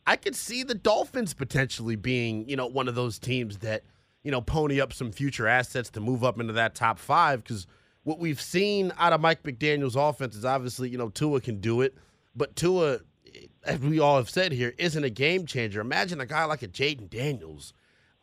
I 0.07 0.17
could 0.17 0.35
see 0.35 0.63
the 0.63 0.75
Dolphins 0.75 1.35
potentially 1.35 1.97
being, 1.97 2.49
you 2.49 2.57
know, 2.57 2.67
one 2.67 2.89
of 2.89 2.95
those 2.95 3.19
teams 3.19 3.59
that, 3.59 3.85
you 4.23 4.31
know, 4.31 4.41
pony 4.41 4.81
up 4.81 4.93
some 4.93 5.13
future 5.13 5.47
assets 5.47 5.91
to 5.91 6.01
move 6.01 6.25
up 6.25 6.41
into 6.41 6.53
that 6.55 6.75
top 6.75 6.99
five. 6.99 7.43
Because 7.43 7.67
what 8.03 8.19
we've 8.19 8.41
seen 8.41 8.93
out 8.99 9.13
of 9.13 9.21
Mike 9.21 9.43
McDaniel's 9.43 9.97
offense 9.97 10.35
is 10.35 10.45
obviously, 10.45 10.89
you 10.89 10.99
know, 10.99 11.09
Tua 11.09 11.41
can 11.41 11.61
do 11.61 11.81
it, 11.83 11.95
but 12.35 12.57
Tua, 12.57 12.99
as 13.65 13.79
we 13.79 14.01
all 14.01 14.17
have 14.17 14.29
said 14.31 14.53
here, 14.53 14.75
isn't 14.79 15.05
a 15.05 15.11
game 15.11 15.47
changer. 15.47 15.81
Imagine 15.81 16.21
a 16.21 16.27
guy 16.27 16.45
like 16.45 16.63
a 16.63 16.69
Jayden 16.69 17.09
Daniels 17.09 17.73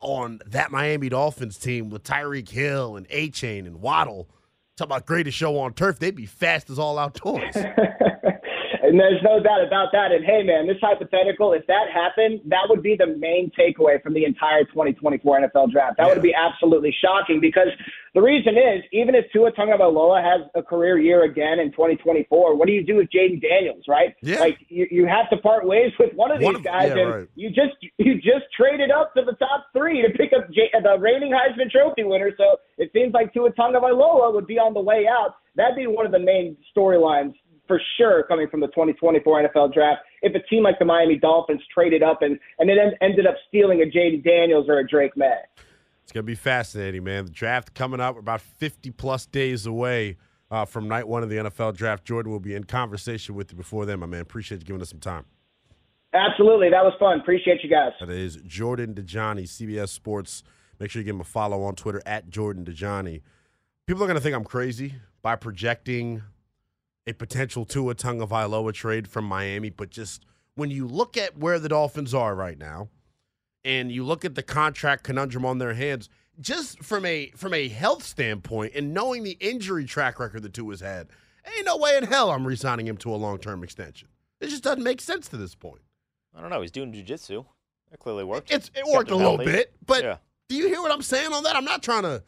on 0.01 0.39
that 0.45 0.71
Miami 0.71 1.09
Dolphins 1.09 1.57
team 1.57 1.89
with 1.89 2.03
Tyreek 2.03 2.49
Hill 2.49 2.97
and 2.97 3.07
Achane 3.09 3.67
and 3.67 3.81
Waddle. 3.81 4.29
Talk 4.77 4.85
about 4.85 5.05
greatest 5.05 5.37
show 5.37 5.57
on 5.59 5.73
turf. 5.73 5.99
They'd 5.99 6.15
be 6.15 6.25
fast 6.25 6.69
as 6.69 6.79
all 6.79 6.97
outdoors. 6.97 7.55
And 8.89 8.99
there's 8.99 9.21
no 9.21 9.39
doubt 9.39 9.61
about 9.61 9.91
that. 9.91 10.11
And 10.11 10.25
hey, 10.25 10.41
man, 10.41 10.65
this 10.65 10.77
hypothetical, 10.81 11.53
if 11.53 11.61
that 11.67 11.93
happened, 11.93 12.41
that 12.45 12.65
would 12.69 12.81
be 12.81 12.95
the 12.97 13.05
main 13.05 13.51
takeaway 13.53 14.01
from 14.01 14.15
the 14.15 14.25
entire 14.25 14.63
2024 14.65 15.41
NFL 15.41 15.71
draft. 15.71 15.97
That 15.97 16.07
would 16.07 16.23
be 16.23 16.33
absolutely 16.33 16.89
shocking 16.99 17.39
because 17.39 17.67
the 18.15 18.21
reason 18.21 18.57
is, 18.57 18.81
even 18.91 19.13
if 19.13 19.25
Tua 19.31 19.51
Tagovailoa 19.51 20.23
has 20.23 20.41
a 20.55 20.63
career 20.63 20.97
year 20.97 21.21
again 21.23 21.59
in 21.59 21.69
2024, 21.69 22.55
what 22.55 22.65
do 22.65 22.73
you 22.73 22.83
do 22.83 22.95
with 22.95 23.09
Jayden 23.13 23.39
Daniels, 23.39 23.83
right? 23.87 24.15
Yeah. 24.23 24.39
Like 24.39 24.57
you, 24.69 24.87
you 24.89 25.05
have 25.05 25.29
to 25.29 25.37
part 25.37 25.67
ways 25.67 25.91
with 25.99 26.11
one 26.15 26.31
of 26.31 26.41
One 26.41 26.55
these 26.55 26.59
of- 26.61 26.65
guys, 26.65 26.91
yeah, 26.95 27.01
and 27.03 27.09
right. 27.13 27.27
you 27.35 27.49
just 27.49 27.77
you 27.99 28.15
just 28.15 28.45
traded 28.57 28.89
up 28.89 29.13
to 29.13 29.21
the 29.23 29.33
top 29.33 29.67
three 29.71 30.01
to 30.01 30.09
pick 30.17 30.31
up 30.35 30.49
J- 30.51 30.71
the 30.81 30.97
reigning 30.97 31.31
Heisman 31.31 31.69
Trophy 31.69 32.05
winner. 32.05 32.31
So 32.37 32.57
it 32.79 32.89
seems 32.91 33.13
like 33.13 33.33
Tua 33.35 33.51
Tagovailoa 33.53 34.33
would 34.33 34.47
be 34.47 34.57
on 34.57 34.73
the 34.73 34.81
way 34.81 35.05
out. 35.07 35.35
That'd 35.55 35.75
be 35.75 35.85
one 35.85 36.07
of 36.07 36.11
the 36.11 36.19
main 36.19 36.57
storylines 36.75 37.33
for 37.69 37.79
sure 37.97 38.23
coming 38.23 38.49
from 38.49 38.59
the 38.59 38.67
2024 38.67 39.43
NFL 39.43 39.73
draft. 39.73 40.01
If 40.23 40.35
a 40.35 40.45
team 40.47 40.63
like 40.63 40.79
the 40.79 40.85
Miami 40.85 41.17
Dolphins 41.17 41.61
traded 41.73 42.03
up 42.03 42.23
and 42.23 42.37
and 42.57 42.69
it 42.69 42.77
en- 42.77 42.97
ended 42.99 43.27
up 43.27 43.35
stealing 43.47 43.81
a 43.81 43.85
Jayden 43.85 44.23
Daniels 44.23 44.65
or 44.67 44.79
a 44.79 44.87
Drake 44.87 45.15
Maye. 45.15 45.45
It's 46.03 46.11
going 46.11 46.25
to 46.25 46.27
be 46.27 46.35
fascinating, 46.35 47.03
man. 47.03 47.25
The 47.25 47.31
draft 47.31 47.75
coming 47.75 47.99
up. 47.99 48.17
About 48.17 48.41
50 48.41 48.89
plus 48.91 49.27
days 49.27 49.67
away 49.67 50.17
uh, 50.49 50.65
from 50.65 50.87
night 50.87 51.07
one 51.07 51.21
of 51.21 51.29
the 51.29 51.35
NFL 51.35 51.77
draft. 51.77 52.03
Jordan 52.03 52.31
will 52.31 52.39
be 52.39 52.55
in 52.55 52.63
conversation 52.63 53.35
with 53.35 53.51
you 53.51 53.57
before 53.57 53.85
then, 53.85 53.99
my 53.99 54.07
man. 54.07 54.21
Appreciate 54.21 54.61
you 54.61 54.65
giving 54.65 54.81
us 54.81 54.89
some 54.89 54.99
time. 54.99 55.25
Absolutely, 56.11 56.71
that 56.71 56.83
was 56.83 56.93
fun. 56.99 57.19
Appreciate 57.19 57.63
you 57.63 57.69
guys. 57.69 57.91
That 57.99 58.09
is 58.09 58.37
Jordan 58.37 58.95
Dajani, 58.95 59.43
CBS 59.43 59.89
Sports. 59.89 60.41
Make 60.79 60.89
sure 60.89 61.01
you 61.01 61.05
give 61.05 61.13
him 61.13 61.21
a 61.21 61.25
follow 61.25 61.61
on 61.61 61.75
Twitter 61.75 62.01
at 62.07 62.31
Jordan 62.31 62.65
Dajani. 62.65 63.21
People 63.85 64.03
are 64.03 64.07
going 64.07 64.17
to 64.17 64.21
think 64.21 64.35
I'm 64.35 64.43
crazy 64.43 64.95
by 65.21 65.35
projecting 65.35 66.23
a 67.09 67.13
potential 67.13 67.65
Tua 67.65 67.95
Tagovailoa 67.95 68.71
trade 68.73 69.07
from 69.07 69.25
Miami, 69.25 69.69
but 69.69 69.89
just 69.89 70.25
when 70.55 70.69
you 70.69 70.87
look 70.87 71.17
at 71.17 71.37
where 71.37 71.59
the 71.59 71.69
Dolphins 71.69 72.13
are 72.13 72.35
right 72.35 72.57
now, 72.57 72.89
and 73.65 73.91
you 73.91 74.03
look 74.05 74.23
at 74.23 74.35
the 74.35 74.43
contract 74.43 75.03
conundrum 75.03 75.45
on 75.45 75.57
their 75.57 75.73
hands, 75.73 76.07
just 76.39 76.81
from 76.83 77.05
a 77.05 77.31
from 77.35 77.53
a 77.53 77.67
health 77.67 78.03
standpoint, 78.03 78.73
and 78.75 78.93
knowing 78.93 79.23
the 79.23 79.37
injury 79.41 79.85
track 79.85 80.19
record 80.19 80.43
that 80.43 80.53
Tua's 80.53 80.79
had, 80.79 81.07
ain't 81.57 81.65
no 81.65 81.75
way 81.77 81.97
in 81.97 82.03
hell 82.05 82.31
I'm 82.31 82.47
re-signing 82.47 82.87
him 82.87 82.97
to 82.97 83.13
a 83.13 83.17
long 83.17 83.37
term 83.39 83.63
extension. 83.63 84.07
It 84.39 84.47
just 84.47 84.63
doesn't 84.63 84.83
make 84.83 85.01
sense 85.01 85.27
to 85.29 85.37
this 85.37 85.55
point. 85.55 85.81
I 86.35 86.41
don't 86.41 86.49
know. 86.49 86.61
He's 86.61 86.71
doing 86.71 86.93
jujitsu. 86.93 87.45
That 87.91 87.99
clearly 87.99 88.23
worked. 88.23 88.51
It's 88.51 88.71
it 88.75 88.85
worked 88.85 89.11
a 89.11 89.15
little 89.15 89.37
healthy. 89.37 89.51
bit, 89.51 89.73
but 89.85 90.03
Yeah. 90.03 90.17
do 90.47 90.55
you 90.55 90.67
hear 90.67 90.81
what 90.81 90.91
I'm 90.91 91.01
saying 91.01 91.33
on 91.33 91.43
that? 91.43 91.55
I'm 91.55 91.65
not 91.65 91.81
trying 91.83 92.03
to 92.03 92.23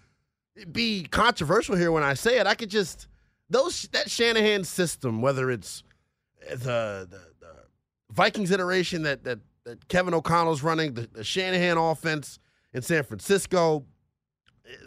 be 0.72 1.04
controversial 1.04 1.76
here 1.78 1.92
when 1.92 2.04
I 2.04 2.14
say 2.16 2.40
it. 2.40 2.48
I 2.48 2.56
could 2.56 2.70
just 2.70 3.08
those 3.52 3.84
that 3.92 4.10
Shanahan 4.10 4.64
system, 4.64 5.22
whether 5.22 5.52
it's 5.52 5.84
the 6.50 7.08
the, 7.10 7.22
the 7.40 7.56
Vikings 8.10 8.52
iteration 8.52 9.04
that 9.04 9.24
that 9.26 9.40
that 9.66 9.88
Kevin 9.88 10.14
O'Connell's 10.14 10.64
running, 10.64 10.94
the, 10.94 11.08
the 11.12 11.24
Shanahan 11.24 11.78
offense 11.78 12.40
in 12.74 12.82
San 12.82 13.04
Francisco, 13.04 13.86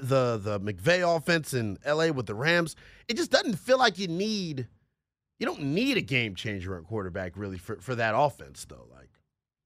the 0.00 0.38
the 0.38 0.58
McVay 0.60 1.16
offense 1.16 1.54
in 1.54 1.78
LA 1.86 2.08
with 2.08 2.26
the 2.26 2.34
Rams, 2.34 2.74
it 3.06 3.16
just 3.16 3.30
doesn't 3.30 3.56
feel 3.56 3.78
like 3.78 3.98
you 3.98 4.08
need 4.08 4.66
you 5.38 5.46
don't 5.46 5.62
need 5.62 5.96
a 5.96 6.02
game 6.02 6.34
changer 6.34 6.76
at 6.76 6.84
quarterback 6.84 7.32
really 7.36 7.58
for, 7.58 7.76
for 7.76 7.94
that 7.94 8.14
offense 8.16 8.64
though. 8.68 8.86
Like 8.90 9.10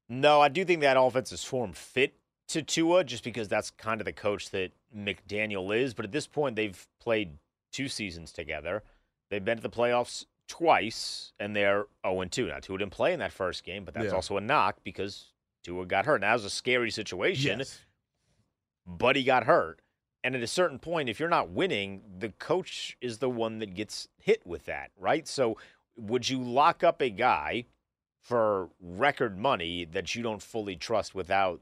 No, 0.09 0.41
I 0.41 0.49
do 0.49 0.65
think 0.65 0.81
that 0.81 0.97
offensive 0.99 1.41
form 1.41 1.73
fit 1.73 2.15
to 2.49 2.63
Tua 2.63 3.05
just 3.05 3.23
because 3.23 3.47
that's 3.49 3.71
kind 3.71 4.01
of 4.01 4.07
the 4.07 4.13
coach 4.13 4.51
that 4.51 4.73
McDaniel 4.97 5.77
is. 5.77 5.95
But 5.95 6.07
at 6.07 6.13
this 6.13 6.27
point, 6.27 6.57
they've 6.57 6.87
played 6.99 7.37
two 7.73 7.89
seasons 7.89 8.33
together. 8.33 8.83
They've 9.31 9.45
been 9.45 9.59
to 9.59 9.63
the 9.63 9.71
playoffs 9.71 10.27
twice, 10.49 11.33
and 11.39 11.55
they're 11.55 11.87
0 12.07 12.25
2. 12.25 12.47
Now, 12.49 12.59
Tua 12.61 12.79
didn't 12.79 12.93
play 12.93 13.13
in 13.13 13.19
that 13.21 13.33
first 13.33 13.65
game, 13.65 13.85
but 13.85 13.95
that's 13.95 14.07
Yeah. 14.07 14.13
also 14.13 14.37
a 14.37 14.41
knock 14.41 14.79
because 14.83 15.33
Tua 15.63 15.85
got 15.87 16.07
hurt. 16.07 16.21
Now, 16.23 16.31
it 16.31 16.35
was 16.35 16.45
a 16.47 16.51
scary 16.51 16.91
situation, 16.91 17.59
yes. 17.59 17.85
but 18.87 19.17
he 19.17 19.25
got 19.25 19.45
hurt. 19.45 19.81
And 20.25 20.35
at 20.35 20.43
a 20.43 20.47
certain 20.49 20.79
point, 20.79 21.09
if 21.09 21.21
you're 21.21 21.29
not 21.29 21.51
winning, 21.51 22.03
the 22.19 22.31
coach 22.31 22.97
is 23.01 23.19
the 23.19 23.31
one 23.31 23.59
that 23.61 23.75
gets 23.75 24.09
hit 24.17 24.47
with 24.47 24.65
that, 24.65 24.91
right? 24.97 25.29
So, 25.29 25.57
would 25.97 26.29
you 26.29 26.43
lock 26.43 26.83
up 26.83 27.01
a 27.01 27.11
guy 27.11 27.67
for 28.21 28.71
record 28.81 29.39
money 29.39 29.85
that 29.85 30.15
you 30.15 30.23
don't 30.23 30.43
fully 30.43 30.77
trust 30.77 31.15
without 31.15 31.61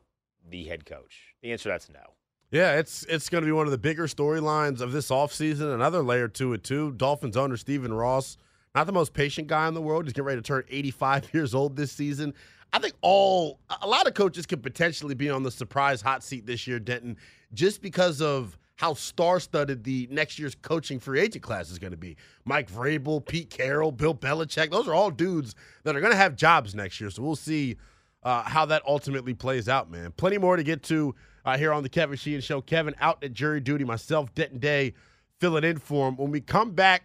the 0.48 0.64
head 0.64 0.86
coach? 0.86 1.34
The 1.42 1.52
answer 1.52 1.64
to 1.64 1.68
that's 1.70 1.88
no. 1.88 2.14
Yeah, 2.56 2.78
it's 2.78 3.04
it's 3.04 3.28
going 3.28 3.42
to 3.42 3.46
be 3.46 3.52
one 3.52 3.66
of 3.66 3.70
the 3.70 3.76
bigger 3.76 4.06
storylines 4.06 4.80
of 4.80 4.90
this 4.90 5.10
offseason. 5.10 5.74
Another 5.74 6.02
layer 6.02 6.26
to 6.28 6.54
it, 6.54 6.64
too. 6.64 6.92
Dolphins 6.92 7.36
owner 7.36 7.58
Stephen 7.58 7.92
Ross, 7.92 8.38
not 8.74 8.86
the 8.86 8.94
most 8.94 9.12
patient 9.12 9.46
guy 9.46 9.68
in 9.68 9.74
the 9.74 9.82
world. 9.82 10.04
He's 10.04 10.14
getting 10.14 10.24
ready 10.24 10.40
to 10.40 10.42
turn 10.42 10.64
85 10.70 11.28
years 11.34 11.54
old 11.54 11.76
this 11.76 11.92
season. 11.92 12.32
I 12.72 12.78
think 12.78 12.94
all 13.02 13.60
a 13.82 13.86
lot 13.86 14.06
of 14.06 14.14
coaches 14.14 14.46
could 14.46 14.62
potentially 14.62 15.14
be 15.14 15.28
on 15.28 15.42
the 15.42 15.50
surprise 15.50 16.00
hot 16.00 16.24
seat 16.24 16.46
this 16.46 16.66
year, 16.66 16.78
Denton, 16.78 17.18
just 17.52 17.82
because 17.82 18.22
of 18.22 18.56
how 18.76 18.94
star-studded 18.94 19.84
the 19.84 20.08
next 20.10 20.38
year's 20.38 20.54
coaching 20.54 20.98
free 20.98 21.20
agent 21.20 21.44
class 21.44 21.70
is 21.70 21.78
going 21.78 21.90
to 21.90 21.98
be. 21.98 22.16
Mike 22.46 22.70
Vrabel, 22.72 23.26
Pete 23.26 23.50
Carroll, 23.50 23.92
Bill 23.92 24.14
Belichick, 24.14 24.70
those 24.70 24.88
are 24.88 24.94
all 24.94 25.10
dudes 25.10 25.54
that 25.84 25.94
are 25.94 26.00
going 26.00 26.12
to 26.12 26.16
have 26.16 26.36
jobs 26.36 26.74
next 26.74 27.02
year. 27.02 27.10
So 27.10 27.22
we'll 27.22 27.36
see 27.36 27.76
uh, 28.22 28.44
how 28.44 28.64
that 28.64 28.82
ultimately 28.86 29.34
plays 29.34 29.68
out, 29.68 29.90
man. 29.90 30.12
Plenty 30.12 30.38
more 30.38 30.56
to 30.56 30.62
get 30.62 30.82
to 30.84 31.14
uh, 31.46 31.56
here 31.56 31.72
on 31.72 31.85
the 31.85 31.88
Kevin 31.88 32.16
Sheehan 32.18 32.40
Show. 32.40 32.61
Kevin 32.61 32.94
out 33.00 33.22
at 33.22 33.32
jury 33.32 33.61
duty, 33.61 33.85
myself, 33.85 34.35
Denton 34.35 34.59
Day, 34.59 34.94
filling 35.38 35.64
in 35.64 35.78
for 35.78 36.09
him. 36.09 36.16
When 36.16 36.32
we 36.32 36.40
come 36.40 36.72
back, 36.72 37.04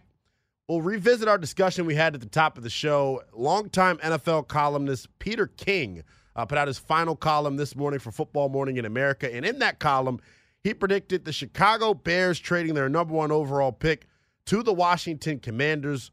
we'll 0.68 0.82
revisit 0.82 1.28
our 1.28 1.38
discussion 1.38 1.86
we 1.86 1.94
had 1.94 2.14
at 2.14 2.20
the 2.20 2.26
top 2.26 2.58
of 2.58 2.64
the 2.64 2.70
show. 2.70 3.22
Longtime 3.32 3.98
NFL 3.98 4.48
columnist 4.48 5.06
Peter 5.20 5.46
King 5.46 6.02
uh, 6.34 6.44
put 6.44 6.58
out 6.58 6.66
his 6.66 6.78
final 6.78 7.14
column 7.14 7.56
this 7.56 7.76
morning 7.76 8.00
for 8.00 8.10
Football 8.10 8.48
Morning 8.48 8.78
in 8.78 8.84
America. 8.84 9.32
And 9.32 9.46
in 9.46 9.60
that 9.60 9.78
column, 9.78 10.18
he 10.64 10.74
predicted 10.74 11.24
the 11.24 11.32
Chicago 11.32 11.94
Bears 11.94 12.40
trading 12.40 12.74
their 12.74 12.88
number 12.88 13.14
one 13.14 13.30
overall 13.30 13.72
pick 13.72 14.06
to 14.46 14.64
the 14.64 14.72
Washington 14.72 15.38
Commanders. 15.38 16.10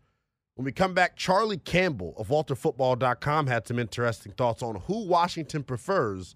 When 0.54 0.65
we 0.65 0.72
come 0.72 0.94
back, 0.94 1.15
Charlie 1.15 1.58
Campbell 1.58 2.13
of 2.18 2.28
WalterFootball.com 2.28 3.48
had 3.48 3.65
some 3.65 3.80
interesting 3.80 4.34
thoughts 4.34 4.62
on 4.62 4.76
who 4.76 5.08
Washington 5.08 5.63
prefers 5.63 6.36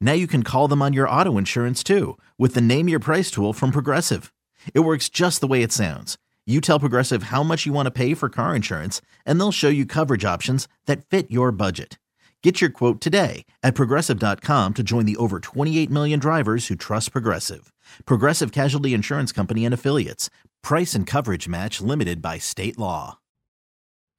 Now 0.00 0.12
you 0.12 0.26
can 0.26 0.42
call 0.42 0.68
them 0.68 0.80
on 0.80 0.94
your 0.94 1.08
auto 1.08 1.36
insurance 1.36 1.84
too 1.84 2.16
with 2.38 2.54
the 2.54 2.62
Name 2.62 2.88
Your 2.88 3.00
Price 3.00 3.30
tool 3.30 3.52
from 3.52 3.72
Progressive. 3.72 4.32
It 4.72 4.80
works 4.80 5.10
just 5.10 5.42
the 5.42 5.46
way 5.46 5.62
it 5.62 5.72
sounds. 5.72 6.16
You 6.46 6.60
tell 6.60 6.80
Progressive 6.80 7.24
how 7.24 7.42
much 7.42 7.66
you 7.66 7.74
want 7.74 7.86
to 7.86 7.90
pay 7.90 8.14
for 8.14 8.28
car 8.28 8.54
insurance, 8.54 9.02
and 9.26 9.38
they'll 9.38 9.52
show 9.52 9.68
you 9.68 9.84
coverage 9.84 10.24
options 10.24 10.68
that 10.86 11.04
fit 11.04 11.30
your 11.30 11.50
budget. 11.52 11.98
Get 12.42 12.60
your 12.60 12.70
quote 12.70 13.00
today 13.00 13.44
at 13.64 13.74
progressive.com 13.74 14.74
to 14.74 14.82
join 14.84 15.04
the 15.04 15.16
over 15.16 15.40
28 15.40 15.90
million 15.90 16.20
drivers 16.20 16.68
who 16.68 16.76
trust 16.76 17.10
Progressive. 17.10 17.72
Progressive 18.04 18.52
Casualty 18.52 18.94
Insurance 18.94 19.32
Company 19.32 19.64
and 19.64 19.74
Affiliates. 19.74 20.30
Price 20.62 20.94
and 20.94 21.04
coverage 21.04 21.48
match 21.48 21.80
limited 21.80 22.22
by 22.22 22.38
state 22.38 22.78
law. 22.78 23.18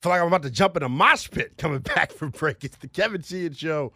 I 0.01 0.03
feel 0.03 0.09
like 0.11 0.21
I'm 0.21 0.27
about 0.27 0.43
to 0.43 0.49
jump 0.49 0.75
in 0.75 0.83
a 0.83 0.89
mosh 0.89 1.29
pit 1.31 1.53
coming 1.57 1.79
back 1.95 2.11
from 2.11 2.31
break. 2.31 2.65
It's 2.65 2.75
the 2.75 2.89
Kevin 2.89 3.21
Sheehan 3.21 3.53
Show. 3.53 3.93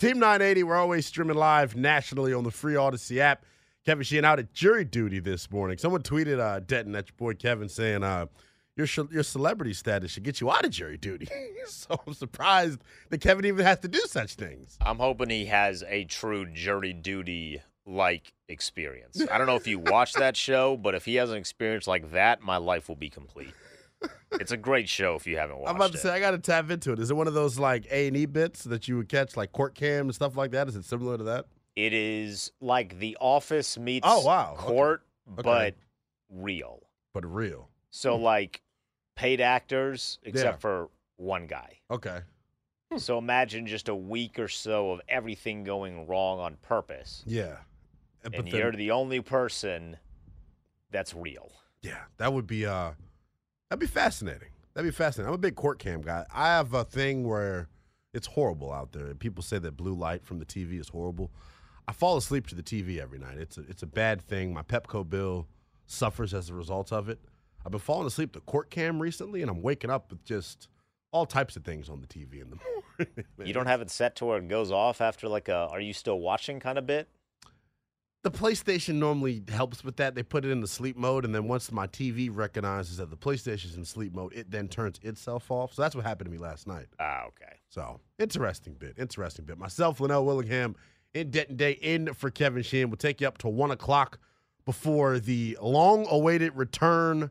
Team 0.00 0.18
980, 0.18 0.62
we're 0.62 0.76
always 0.76 1.04
streaming 1.04 1.36
live 1.36 1.76
nationally 1.76 2.32
on 2.32 2.42
the 2.42 2.50
free 2.50 2.74
Odyssey 2.74 3.20
app. 3.20 3.44
Kevin 3.84 4.02
Sheehan 4.02 4.24
out 4.24 4.38
at 4.38 4.50
jury 4.54 4.86
duty 4.86 5.20
this 5.20 5.50
morning. 5.50 5.76
Someone 5.76 6.02
tweeted 6.02 6.40
uh, 6.40 6.60
Denton 6.60 6.96
at 6.96 7.08
your 7.08 7.16
boy 7.18 7.34
Kevin 7.34 7.68
saying, 7.68 8.02
uh, 8.02 8.24
your, 8.76 8.86
sh- 8.86 9.00
your 9.10 9.22
celebrity 9.22 9.74
status 9.74 10.12
should 10.12 10.22
get 10.22 10.40
you 10.40 10.50
out 10.50 10.64
of 10.64 10.70
jury 10.70 10.96
duty. 10.96 11.28
so 11.66 12.00
I'm 12.06 12.14
surprised 12.14 12.80
that 13.10 13.20
Kevin 13.20 13.44
even 13.44 13.62
has 13.66 13.80
to 13.80 13.88
do 13.88 14.00
such 14.06 14.36
things. 14.36 14.78
I'm 14.80 14.96
hoping 14.96 15.28
he 15.28 15.44
has 15.46 15.84
a 15.86 16.04
true 16.04 16.46
jury 16.46 16.94
duty 16.94 17.60
like 17.84 18.32
experience. 18.48 19.22
I 19.30 19.36
don't 19.36 19.46
know 19.46 19.56
if 19.56 19.66
you 19.66 19.80
watch 19.80 20.14
that 20.14 20.34
show, 20.38 20.78
but 20.78 20.94
if 20.94 21.04
he 21.04 21.16
has 21.16 21.28
an 21.30 21.36
experience 21.36 21.86
like 21.86 22.12
that, 22.12 22.40
my 22.40 22.56
life 22.56 22.88
will 22.88 22.96
be 22.96 23.10
complete. 23.10 23.52
It's 24.32 24.52
a 24.52 24.56
great 24.56 24.88
show 24.88 25.16
if 25.16 25.26
you 25.26 25.36
haven't 25.36 25.58
watched 25.58 25.70
I'm 25.70 25.76
about 25.76 25.92
to 25.92 25.98
it. 25.98 26.00
say 26.00 26.10
I 26.10 26.20
got 26.20 26.30
to 26.30 26.38
tap 26.38 26.70
into 26.70 26.92
it. 26.92 26.98
Is 26.98 27.10
it 27.10 27.14
one 27.16 27.26
of 27.26 27.34
those 27.34 27.58
like 27.58 27.86
A 27.90 28.06
and 28.08 28.16
E 28.16 28.26
bits 28.26 28.64
that 28.64 28.88
you 28.88 28.96
would 28.96 29.08
catch 29.08 29.36
like 29.36 29.52
court 29.52 29.74
cam 29.74 30.06
and 30.06 30.14
stuff 30.14 30.36
like 30.36 30.52
that? 30.52 30.68
Is 30.68 30.76
it 30.76 30.84
similar 30.84 31.18
to 31.18 31.24
that? 31.24 31.46
It 31.76 31.92
is 31.92 32.52
like 32.60 32.98
The 32.98 33.16
Office 33.20 33.76
meets 33.78 34.06
Oh, 34.08 34.24
wow. 34.24 34.54
Court, 34.56 35.02
Okay. 35.32 35.42
but 35.42 35.74
real. 36.30 36.80
But 37.12 37.26
real. 37.30 37.68
So 37.90 38.16
like 38.16 38.62
paid 39.16 39.40
actors, 39.40 40.18
except 40.22 40.56
Yeah. 40.56 40.60
for 40.60 40.88
one 41.16 41.46
guy. 41.46 41.78
Okay. 41.90 42.20
So 42.96 43.18
imagine 43.18 43.66
just 43.66 43.88
a 43.88 43.94
week 43.94 44.38
or 44.38 44.48
so 44.48 44.92
of 44.92 45.00
everything 45.08 45.62
going 45.64 46.06
wrong 46.06 46.40
on 46.40 46.56
purpose, 46.56 47.22
Yeah. 47.26 47.58
and 48.24 48.32
but 48.34 48.46
you're 48.48 48.72
the 48.72 48.90
only 48.90 49.20
person 49.20 49.96
that's 50.90 51.14
real. 51.14 51.52
Yeah, 51.82 52.02
that 52.16 52.32
would 52.32 52.46
be 52.48 52.66
uh 52.66 52.92
that'd 53.70 53.80
be 53.80 53.86
fascinating. 53.86 54.48
That'd 54.74 54.90
be 54.90 54.94
fascinating. 54.94 55.28
I'm 55.28 55.34
a 55.34 55.38
big 55.38 55.56
court 55.56 55.78
cam 55.78 56.02
guy. 56.02 56.26
I 56.32 56.48
have 56.48 56.74
a 56.74 56.84
thing 56.84 57.26
where 57.26 57.68
it's 58.12 58.26
horrible 58.26 58.72
out 58.72 58.92
there. 58.92 59.14
People 59.14 59.42
say 59.42 59.58
that 59.58 59.76
blue 59.76 59.94
light 59.94 60.24
from 60.24 60.38
the 60.38 60.44
TV 60.44 60.78
is 60.78 60.88
horrible. 60.88 61.30
I 61.88 61.92
fall 61.92 62.16
asleep 62.16 62.46
to 62.48 62.54
the 62.54 62.62
TV 62.62 63.00
every 63.00 63.18
night. 63.18 63.38
It's 63.38 63.58
a 63.58 63.62
it's 63.62 63.82
a 63.82 63.86
bad 63.86 64.22
thing. 64.22 64.52
My 64.52 64.62
Pepco 64.62 65.08
bill 65.08 65.48
suffers 65.86 66.34
as 66.34 66.50
a 66.50 66.54
result 66.54 66.92
of 66.92 67.08
it. 67.08 67.18
I've 67.64 67.72
been 67.72 67.80
falling 67.80 68.06
asleep 68.06 68.32
to 68.32 68.40
court 68.40 68.70
cam 68.70 69.00
recently, 69.00 69.42
and 69.42 69.50
I'm 69.50 69.60
waking 69.62 69.90
up 69.90 70.10
with 70.10 70.24
just 70.24 70.68
all 71.12 71.26
types 71.26 71.56
of 71.56 71.64
things 71.64 71.88
on 71.88 72.00
the 72.00 72.06
TV 72.06 72.40
in 72.40 72.50
the 72.50 72.56
morning. 72.98 73.26
You 73.44 73.52
don't 73.52 73.66
have 73.66 73.80
it 73.80 73.90
set 73.90 74.16
to 74.16 74.24
where 74.24 74.38
it 74.38 74.48
goes 74.48 74.70
off 74.70 75.00
after 75.00 75.28
like 75.28 75.48
a 75.48 75.68
"Are 75.70 75.80
you 75.80 75.92
still 75.92 76.20
watching?" 76.20 76.60
kind 76.60 76.78
of 76.78 76.86
bit. 76.86 77.08
The 78.22 78.30
PlayStation 78.30 78.96
normally 78.96 79.42
helps 79.48 79.82
with 79.82 79.96
that. 79.96 80.14
They 80.14 80.22
put 80.22 80.44
it 80.44 80.50
in 80.50 80.60
the 80.60 80.68
sleep 80.68 80.96
mode, 80.96 81.24
and 81.24 81.34
then 81.34 81.48
once 81.48 81.72
my 81.72 81.86
TV 81.86 82.28
recognizes 82.30 82.98
that 82.98 83.08
the 83.08 83.16
PlayStation's 83.16 83.76
in 83.76 83.84
sleep 83.84 84.14
mode, 84.14 84.34
it 84.34 84.50
then 84.50 84.68
turns 84.68 84.98
itself 85.02 85.50
off. 85.50 85.72
So 85.72 85.80
that's 85.80 85.94
what 85.94 86.04
happened 86.04 86.26
to 86.26 86.30
me 86.30 86.36
last 86.36 86.66
night. 86.66 86.86
Ah, 86.98 87.24
okay. 87.28 87.56
So 87.70 87.98
interesting 88.18 88.74
bit, 88.74 88.96
interesting 88.98 89.46
bit. 89.46 89.56
Myself, 89.56 89.98
Lynnell 90.00 90.26
Willingham, 90.26 90.76
in 91.14 91.30
Denton 91.30 91.56
Day, 91.56 91.72
in 91.72 92.12
for 92.12 92.30
Kevin 92.30 92.62
Sheehan. 92.62 92.90
We'll 92.90 92.98
take 92.98 93.22
you 93.22 93.26
up 93.26 93.38
to 93.38 93.48
one 93.48 93.70
o'clock 93.70 94.18
before 94.66 95.18
the 95.18 95.56
long-awaited 95.62 96.54
return 96.54 97.30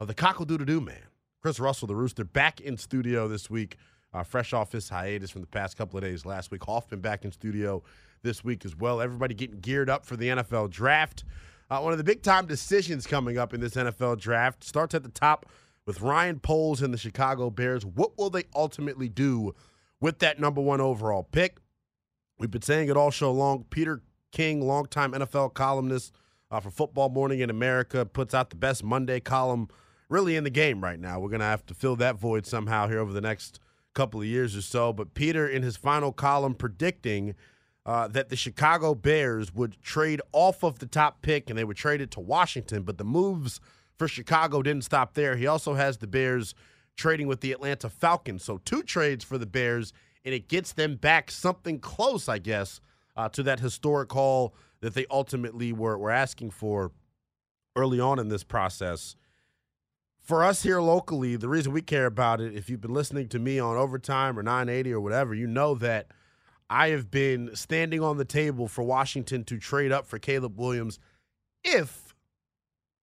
of 0.00 0.06
the 0.06 0.14
cockle-doodle-doo 0.14 0.82
man, 0.82 1.08
Chris 1.40 1.58
Russell, 1.58 1.88
the 1.88 1.96
Rooster, 1.96 2.24
back 2.24 2.60
in 2.60 2.76
studio 2.76 3.26
this 3.26 3.48
week, 3.48 3.78
uh, 4.12 4.22
fresh 4.22 4.52
off 4.52 4.72
his 4.72 4.90
hiatus 4.90 5.30
from 5.30 5.40
the 5.40 5.46
past 5.46 5.78
couple 5.78 5.96
of 5.96 6.04
days 6.04 6.26
last 6.26 6.50
week. 6.50 6.62
Hoffman 6.64 7.00
back 7.00 7.24
in 7.24 7.32
studio 7.32 7.82
this 8.22 8.44
week 8.44 8.64
as 8.64 8.76
well. 8.76 9.00
Everybody 9.00 9.34
getting 9.34 9.60
geared 9.60 9.90
up 9.90 10.04
for 10.04 10.16
the 10.16 10.28
NFL 10.28 10.70
draft. 10.70 11.24
Uh, 11.68 11.80
one 11.80 11.92
of 11.92 11.98
the 11.98 12.04
big-time 12.04 12.46
decisions 12.46 13.06
coming 13.06 13.38
up 13.38 13.52
in 13.52 13.60
this 13.60 13.74
NFL 13.74 14.20
draft 14.20 14.62
starts 14.62 14.94
at 14.94 15.02
the 15.02 15.08
top 15.08 15.46
with 15.84 16.00
Ryan 16.00 16.38
Poles 16.38 16.82
and 16.82 16.92
the 16.92 16.98
Chicago 16.98 17.50
Bears. 17.50 17.84
What 17.84 18.16
will 18.16 18.30
they 18.30 18.44
ultimately 18.54 19.08
do 19.08 19.54
with 20.00 20.18
that 20.20 20.38
number 20.38 20.60
one 20.60 20.80
overall 20.80 21.24
pick? 21.24 21.58
We've 22.38 22.50
been 22.50 22.62
saying 22.62 22.88
it 22.88 22.96
all 22.96 23.10
show 23.10 23.32
long. 23.32 23.64
Peter 23.70 24.02
King, 24.30 24.60
longtime 24.66 25.12
NFL 25.12 25.54
columnist 25.54 26.12
uh, 26.50 26.60
for 26.60 26.70
Football 26.70 27.08
Morning 27.08 27.40
in 27.40 27.50
America, 27.50 28.04
puts 28.04 28.34
out 28.34 28.50
the 28.50 28.56
best 28.56 28.84
Monday 28.84 29.20
column 29.20 29.68
really 30.08 30.36
in 30.36 30.44
the 30.44 30.50
game 30.50 30.82
right 30.82 31.00
now. 31.00 31.18
We're 31.18 31.30
going 31.30 31.40
to 31.40 31.46
have 31.46 31.66
to 31.66 31.74
fill 31.74 31.96
that 31.96 32.16
void 32.16 32.46
somehow 32.46 32.88
here 32.88 32.98
over 32.98 33.12
the 33.12 33.20
next 33.20 33.60
couple 33.94 34.20
of 34.20 34.26
years 34.26 34.56
or 34.56 34.62
so. 34.62 34.92
But 34.92 35.14
Peter, 35.14 35.48
in 35.48 35.62
his 35.62 35.76
final 35.76 36.12
column, 36.12 36.54
predicting 36.54 37.34
uh, 37.86 38.08
that 38.08 38.28
the 38.28 38.36
Chicago 38.36 38.94
Bears 38.96 39.54
would 39.54 39.80
trade 39.80 40.20
off 40.32 40.64
of 40.64 40.80
the 40.80 40.86
top 40.86 41.22
pick 41.22 41.48
and 41.48 41.56
they 41.56 41.64
would 41.64 41.76
trade 41.76 42.00
it 42.00 42.10
to 42.10 42.20
Washington. 42.20 42.82
But 42.82 42.98
the 42.98 43.04
moves 43.04 43.60
for 43.96 44.08
Chicago 44.08 44.60
didn't 44.60 44.84
stop 44.84 45.14
there. 45.14 45.36
He 45.36 45.46
also 45.46 45.74
has 45.74 45.98
the 45.98 46.08
Bears 46.08 46.54
trading 46.96 47.28
with 47.28 47.40
the 47.40 47.52
Atlanta 47.52 47.88
Falcons. 47.88 48.42
So 48.42 48.58
two 48.58 48.82
trades 48.82 49.24
for 49.24 49.38
the 49.38 49.46
Bears 49.46 49.92
and 50.24 50.34
it 50.34 50.48
gets 50.48 50.72
them 50.72 50.96
back 50.96 51.30
something 51.30 51.78
close, 51.78 52.28
I 52.28 52.38
guess, 52.38 52.80
uh, 53.16 53.28
to 53.28 53.44
that 53.44 53.60
historic 53.60 54.10
haul 54.10 54.56
that 54.80 54.94
they 54.94 55.06
ultimately 55.08 55.72
were, 55.72 55.96
were 55.96 56.10
asking 56.10 56.50
for 56.50 56.90
early 57.76 58.00
on 58.00 58.18
in 58.18 58.28
this 58.28 58.42
process. 58.42 59.14
For 60.20 60.42
us 60.42 60.64
here 60.64 60.80
locally, 60.80 61.36
the 61.36 61.48
reason 61.48 61.72
we 61.72 61.82
care 61.82 62.06
about 62.06 62.40
it, 62.40 62.52
if 62.56 62.68
you've 62.68 62.80
been 62.80 62.92
listening 62.92 63.28
to 63.28 63.38
me 63.38 63.60
on 63.60 63.76
Overtime 63.76 64.36
or 64.36 64.42
980 64.42 64.92
or 64.92 65.00
whatever, 65.00 65.34
you 65.34 65.46
know 65.46 65.76
that 65.76 66.08
I 66.68 66.88
have 66.88 67.10
been 67.10 67.54
standing 67.54 68.02
on 68.02 68.16
the 68.16 68.24
table 68.24 68.68
for 68.68 68.82
Washington 68.82 69.44
to 69.44 69.58
trade 69.58 69.92
up 69.92 70.06
for 70.06 70.18
Caleb 70.18 70.58
Williams 70.58 70.98
if, 71.62 72.14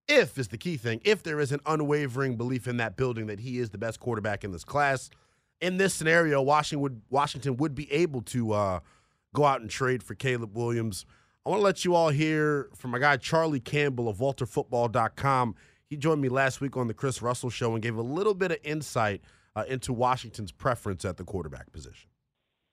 if 0.07 0.37
is 0.37 0.49
the 0.49 0.57
key 0.57 0.77
thing, 0.77 0.99
if 1.03 1.23
there 1.23 1.39
is 1.39 1.51
an 1.51 1.61
unwavering 1.65 2.35
belief 2.35 2.67
in 2.67 2.77
that 2.77 2.97
building 2.97 3.27
that 3.27 3.39
he 3.39 3.59
is 3.59 3.69
the 3.69 3.77
best 3.77 3.99
quarterback 3.99 4.43
in 4.43 4.51
this 4.51 4.63
class. 4.63 5.09
In 5.61 5.77
this 5.77 5.93
scenario, 5.93 6.41
Washington 6.41 6.81
would, 6.81 7.01
Washington 7.09 7.55
would 7.57 7.73
be 7.73 7.89
able 7.91 8.21
to 8.23 8.51
uh, 8.51 8.79
go 9.33 9.45
out 9.45 9.61
and 9.61 9.69
trade 9.69 10.03
for 10.03 10.13
Caleb 10.13 10.57
Williams. 10.57 11.05
I 11.45 11.49
want 11.49 11.59
to 11.59 11.63
let 11.63 11.85
you 11.85 11.95
all 11.95 12.09
hear 12.09 12.69
from 12.75 12.91
my 12.91 12.99
guy 12.99 13.17
Charlie 13.17 13.59
Campbell 13.59 14.09
of 14.09 14.17
WalterFootball.com. 14.17 15.55
He 15.89 15.97
joined 15.97 16.21
me 16.21 16.29
last 16.29 16.59
week 16.59 16.75
on 16.75 16.87
the 16.87 16.93
Chris 16.93 17.21
Russell 17.21 17.49
Show 17.49 17.73
and 17.73 17.81
gave 17.81 17.95
a 17.95 18.01
little 18.01 18.33
bit 18.33 18.51
of 18.51 18.57
insight 18.63 19.21
uh, 19.55 19.63
into 19.67 19.93
Washington's 19.93 20.51
preference 20.51 21.05
at 21.05 21.17
the 21.17 21.23
quarterback 21.23 21.71
position. 21.71 22.09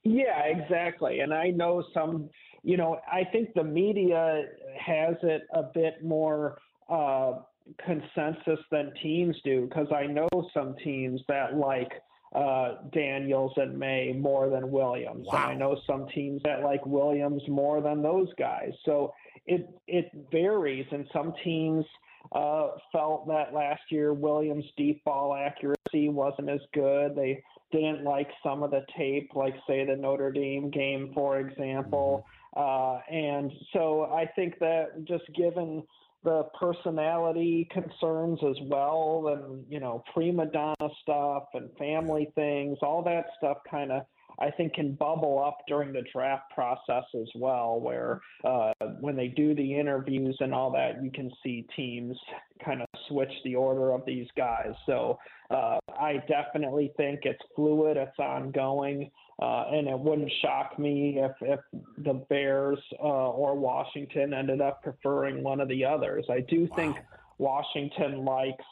Yeah, 0.04 0.44
exactly. 0.44 1.20
And 1.20 1.32
I 1.34 1.48
know 1.50 1.84
some, 1.92 2.30
you 2.62 2.76
know, 2.76 2.98
I 3.10 3.24
think 3.24 3.50
the 3.54 3.64
media 3.64 4.44
has 4.78 5.16
it 5.22 5.42
a 5.52 5.62
bit 5.62 6.02
more 6.02 6.58
uh, 6.88 7.40
consensus 7.84 8.58
than 8.70 8.92
teams 9.02 9.36
do 9.44 9.66
because 9.66 9.88
I 9.94 10.06
know 10.06 10.28
some 10.54 10.74
teams 10.82 11.20
that 11.28 11.54
like 11.56 11.92
uh, 12.34 12.76
Daniels 12.92 13.52
and 13.56 13.78
Maye 13.78 14.12
more 14.12 14.48
than 14.48 14.70
Williams. 14.70 15.26
Wow. 15.30 15.42
And 15.42 15.52
I 15.52 15.54
know 15.54 15.80
some 15.86 16.06
teams 16.14 16.40
that 16.44 16.62
like 16.62 16.84
Williams 16.86 17.42
more 17.48 17.80
than 17.80 18.02
those 18.02 18.28
guys. 18.38 18.72
So 18.84 19.12
it 19.46 19.68
it 19.86 20.10
varies, 20.30 20.86
and 20.92 21.06
some 21.12 21.32
teams 21.42 21.84
uh, 22.32 22.68
felt 22.92 23.26
that 23.28 23.52
last 23.52 23.82
year 23.90 24.12
Williams' 24.12 24.64
deep 24.76 25.02
ball 25.04 25.34
accuracy 25.34 26.08
wasn't 26.08 26.48
as 26.48 26.60
good. 26.72 27.16
They 27.16 27.42
didn't 27.72 28.04
like 28.04 28.28
some 28.42 28.62
of 28.62 28.70
the 28.70 28.84
tape, 28.96 29.30
like 29.34 29.54
say 29.66 29.84
the 29.84 29.96
Notre 29.96 30.30
Dame 30.30 30.70
game, 30.70 31.12
for 31.14 31.38
example. 31.38 32.26
Mm-hmm. 32.26 32.36
Uh, 32.56 32.98
and 33.16 33.52
so 33.72 34.04
I 34.12 34.26
think 34.34 34.58
that 34.58 35.04
just 35.04 35.24
given 35.36 35.84
the 36.24 36.44
personality 36.58 37.68
concerns 37.70 38.38
as 38.42 38.56
well 38.64 39.28
and 39.32 39.64
you 39.70 39.80
know 39.80 40.04
prima 40.12 40.44
donna 40.46 40.74
stuff 41.02 41.44
and 41.54 41.70
family 41.78 42.30
things 42.34 42.76
all 42.82 43.02
that 43.02 43.24
stuff 43.38 43.56
kind 43.70 43.90
of 43.90 44.02
I 44.38 44.50
think 44.50 44.74
can 44.74 44.94
bubble 44.94 45.42
up 45.44 45.58
during 45.66 45.92
the 45.92 46.02
draft 46.12 46.50
process 46.54 47.04
as 47.14 47.28
well, 47.34 47.80
where 47.80 48.20
uh, 48.44 48.72
when 49.00 49.16
they 49.16 49.28
do 49.28 49.54
the 49.54 49.78
interviews 49.78 50.36
and 50.40 50.54
all 50.54 50.70
that, 50.72 51.02
you 51.02 51.10
can 51.10 51.30
see 51.42 51.66
teams 51.76 52.16
kind 52.64 52.82
of 52.82 52.88
switch 53.08 53.32
the 53.44 53.54
order 53.54 53.92
of 53.92 54.04
these 54.06 54.28
guys. 54.36 54.72
So 54.86 55.18
uh, 55.50 55.78
I 55.98 56.22
definitely 56.28 56.92
think 56.96 57.20
it's 57.24 57.42
fluid, 57.56 57.96
it's 57.96 58.18
ongoing. 58.18 59.10
Uh, 59.42 59.64
and 59.72 59.88
it 59.88 59.98
wouldn't 59.98 60.30
shock 60.42 60.78
me 60.78 61.18
if, 61.18 61.32
if 61.40 61.60
the 62.04 62.12
Bears 62.28 62.78
uh, 63.02 63.30
or 63.30 63.54
Washington 63.54 64.34
ended 64.34 64.60
up 64.60 64.82
preferring 64.82 65.42
one 65.42 65.60
of 65.60 65.68
the 65.68 65.82
others. 65.82 66.26
I 66.28 66.40
do 66.40 66.68
wow. 66.70 66.76
think 66.76 66.96
Washington 67.38 68.22
likes 68.26 68.64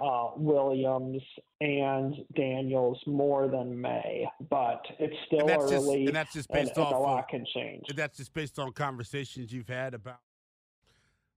uh, 0.00 0.30
Williams 0.36 1.22
and 1.60 2.14
Daniels 2.34 2.98
more 3.06 3.48
than 3.48 3.78
Maye, 3.78 4.26
but 4.48 4.82
it's 4.98 5.14
still 5.26 5.48
and 5.48 5.62
early. 5.62 6.04
Just, 6.04 6.08
and 6.08 6.16
that's 6.16 6.32
just 6.32 6.50
based 6.50 6.76
and, 6.76 6.84
off 6.86 6.92
and 6.92 6.96
a 6.96 7.02
lot 7.02 7.28
can 7.28 7.44
change. 7.54 7.84
That's 7.94 8.16
just 8.16 8.32
based 8.32 8.58
on 8.58 8.72
conversations 8.72 9.52
you've 9.52 9.68
had 9.68 9.94
about. 9.94 10.20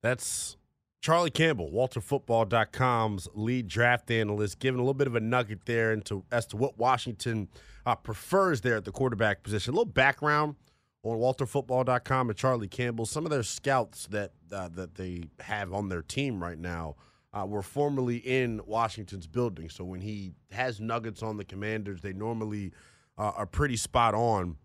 That's 0.01 0.57
Charlie 1.01 1.31
Campbell, 1.31 1.69
WalterFootball.com's 1.73 3.27
lead 3.33 3.67
draft 3.67 4.09
analyst, 4.09 4.59
giving 4.59 4.79
a 4.79 4.83
little 4.83 4.93
bit 4.93 5.07
of 5.07 5.15
a 5.15 5.19
nugget 5.19 5.65
there 5.65 5.91
into 5.91 6.23
as 6.31 6.45
to 6.47 6.57
what 6.57 6.77
Washington 6.77 7.49
uh, 7.85 7.95
prefers 7.95 8.61
there 8.61 8.77
at 8.77 8.85
the 8.85 8.91
quarterback 8.91 9.43
position. 9.43 9.73
A 9.73 9.75
little 9.75 9.91
background 9.91 10.55
on 11.03 11.17
WalterFootball.com 11.17 12.29
and 12.29 12.37
Charlie 12.37 12.69
Campbell. 12.69 13.05
Some 13.05 13.25
of 13.25 13.31
their 13.31 13.43
scouts 13.43 14.07
that 14.07 14.31
uh, 14.53 14.69
that 14.69 14.95
they 14.95 15.25
have 15.41 15.73
on 15.73 15.89
their 15.89 16.01
team 16.01 16.41
right 16.41 16.57
now 16.57 16.95
uh, 17.33 17.45
were 17.45 17.63
formerly 17.63 18.17
in 18.17 18.61
Washington's 18.65 19.27
building. 19.27 19.69
So 19.69 19.83
when 19.83 20.01
he 20.01 20.33
has 20.51 20.79
nuggets 20.79 21.23
on 21.23 21.37
the 21.37 21.43
Commanders, 21.43 22.01
they 22.01 22.13
normally 22.13 22.71
uh, 23.17 23.31
are 23.35 23.45
pretty 23.45 23.75
spot 23.75 24.13
on. 24.13 24.57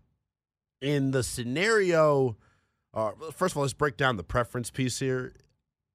In 0.80 1.10
the 1.10 1.22
scenario, 1.22 2.36
uh, 2.94 3.12
first 3.32 3.52
of 3.52 3.58
all, 3.58 3.62
let's 3.62 3.72
break 3.72 3.96
down 3.96 4.16
the 4.16 4.22
preference 4.22 4.70
piece 4.70 4.98
here. 4.98 5.34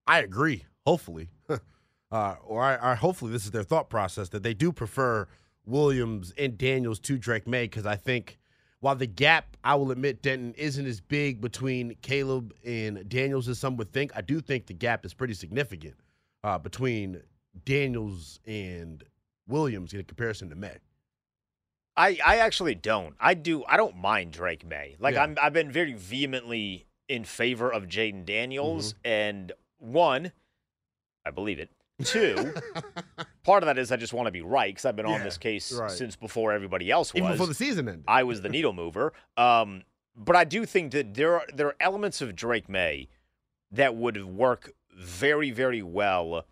I 0.05 0.19
agree, 0.19 0.65
hopefully, 0.85 1.29
uh, 2.11 2.35
or 2.43 2.61
I, 2.61 2.91
I, 2.91 2.95
hopefully 2.95 3.31
this 3.31 3.45
is 3.45 3.51
their 3.51 3.63
thought 3.63 3.89
process 3.89 4.29
that 4.29 4.43
they 4.43 4.53
do 4.53 4.73
prefer 4.73 5.27
Williams 5.65 6.33
and 6.37 6.57
Daniels 6.57 6.99
to 7.01 7.17
Drake 7.17 7.47
Maye 7.47 7.65
because 7.65 7.85
I 7.85 7.95
think 7.95 8.37
while 8.81 8.95
the 8.95 9.07
gap, 9.07 9.55
I 9.63 9.75
will 9.75 9.91
admit, 9.91 10.21
Denton 10.21 10.53
isn't 10.57 10.85
as 10.85 10.99
big 10.99 11.39
between 11.39 11.95
Caleb 12.01 12.53
and 12.65 13.07
Daniels 13.07 13.47
as 13.47 13.57
some 13.57 13.77
would 13.77 13.93
think. 13.93 14.11
I 14.13 14.19
do 14.19 14.41
think 14.41 14.65
the 14.65 14.73
gap 14.73 15.05
is 15.05 15.13
pretty 15.13 15.35
significant 15.35 15.95
uh, 16.43 16.57
between 16.57 17.21
Daniels 17.65 18.39
and 18.45 19.03
Williams 19.47 19.93
in 19.93 20.03
comparison 20.03 20.49
to 20.49 20.55
Maye. 20.55 20.77
I, 21.95 22.17
I 22.25 22.37
actually 22.37 22.75
don't. 22.75 23.15
I 23.19 23.35
do. 23.35 23.63
I 23.65 23.77
don't 23.77 23.95
mind 23.97 24.31
Drake 24.31 24.65
Maye. 24.65 24.95
Like 24.99 25.15
yeah. 25.15 25.23
I'm, 25.23 25.37
I've 25.41 25.53
been 25.53 25.71
very 25.71 25.93
vehemently 25.93 26.87
in 27.07 27.23
favor 27.23 27.71
of 27.71 27.83
Jayden 27.83 28.25
Daniels, 28.25 28.93
mm-hmm. 28.93 29.07
and 29.07 29.51
one, 29.77 30.31
I 31.25 31.31
believe 31.31 31.59
it. 31.59 31.69
Two, 32.03 32.53
part 33.43 33.61
of 33.61 33.67
that 33.67 33.77
is 33.77 33.91
I 33.91 33.97
just 33.97 34.13
want 34.13 34.25
to 34.25 34.31
be 34.31 34.41
right 34.41 34.73
because 34.73 34.85
I've 34.85 34.95
been 34.95 35.07
yeah, 35.07 35.13
on 35.13 35.23
this 35.23 35.37
case 35.37 35.71
right. 35.71 35.91
since 35.91 36.15
before 36.15 36.51
everybody 36.51 36.89
else 36.89 37.13
was. 37.13 37.19
Even 37.19 37.31
before 37.33 37.45
the 37.45 37.53
season 37.53 37.87
ended, 37.87 38.05
I 38.07 38.23
was 38.23 38.41
the 38.41 38.49
needle 38.49 38.73
mover. 38.73 39.13
Um, 39.37 39.83
but 40.15 40.35
I 40.35 40.43
do 40.43 40.65
think 40.65 40.91
that 40.93 41.13
there 41.13 41.35
are 41.35 41.45
there 41.53 41.67
are 41.67 41.75
elements 41.79 42.21
of 42.21 42.35
Drake 42.35 42.67
Maye 42.67 43.07
that 43.71 43.95
would 43.95 44.23
work 44.25 44.73
very, 44.97 45.51
very 45.51 45.81
well 45.81 46.45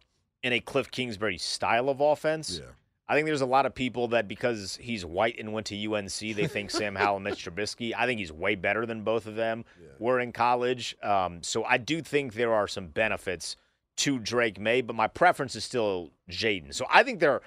in 0.43 0.53
a 0.53 0.59
Cliff 0.59 0.89
Kingsbury 0.91 1.37
style 1.37 1.89
of 1.89 2.01
offense. 2.01 2.59
Yeah. 2.61 2.71
I 3.07 3.15
think 3.15 3.25
there's 3.25 3.41
a 3.41 3.45
lot 3.45 3.65
of 3.65 3.75
people 3.75 4.07
that 4.09 4.29
because 4.29 4.77
he's 4.81 5.05
white 5.05 5.37
and 5.37 5.51
went 5.51 5.67
to 5.67 5.93
UNC, 5.93 6.17
they 6.17 6.47
think 6.47 6.71
Sam 6.71 6.95
Howell 6.95 7.17
and 7.17 7.25
Mitch 7.25 7.45
Trubisky. 7.45 7.93
I 7.95 8.05
think 8.05 8.19
he's 8.19 8.31
way 8.31 8.55
better 8.55 8.85
than 8.85 9.03
both 9.03 9.27
of 9.27 9.35
them 9.35 9.65
yeah. 9.81 9.89
were 9.99 10.19
in 10.21 10.31
college. 10.31 10.95
Um, 11.03 11.43
so 11.43 11.65
I 11.65 11.77
do 11.77 12.01
think 12.01 12.33
there 12.33 12.53
are 12.53 12.69
some 12.69 12.87
benefits 12.87 13.57
to 13.97 14.17
Drake 14.17 14.59
Maye, 14.59 14.81
but 14.81 14.95
my 14.95 15.07
preference 15.07 15.55
is 15.55 15.65
still 15.65 16.11
Jayden. 16.29 16.73
So 16.73 16.85
I 16.89 17.03
think 17.03 17.19
they're, 17.19 17.41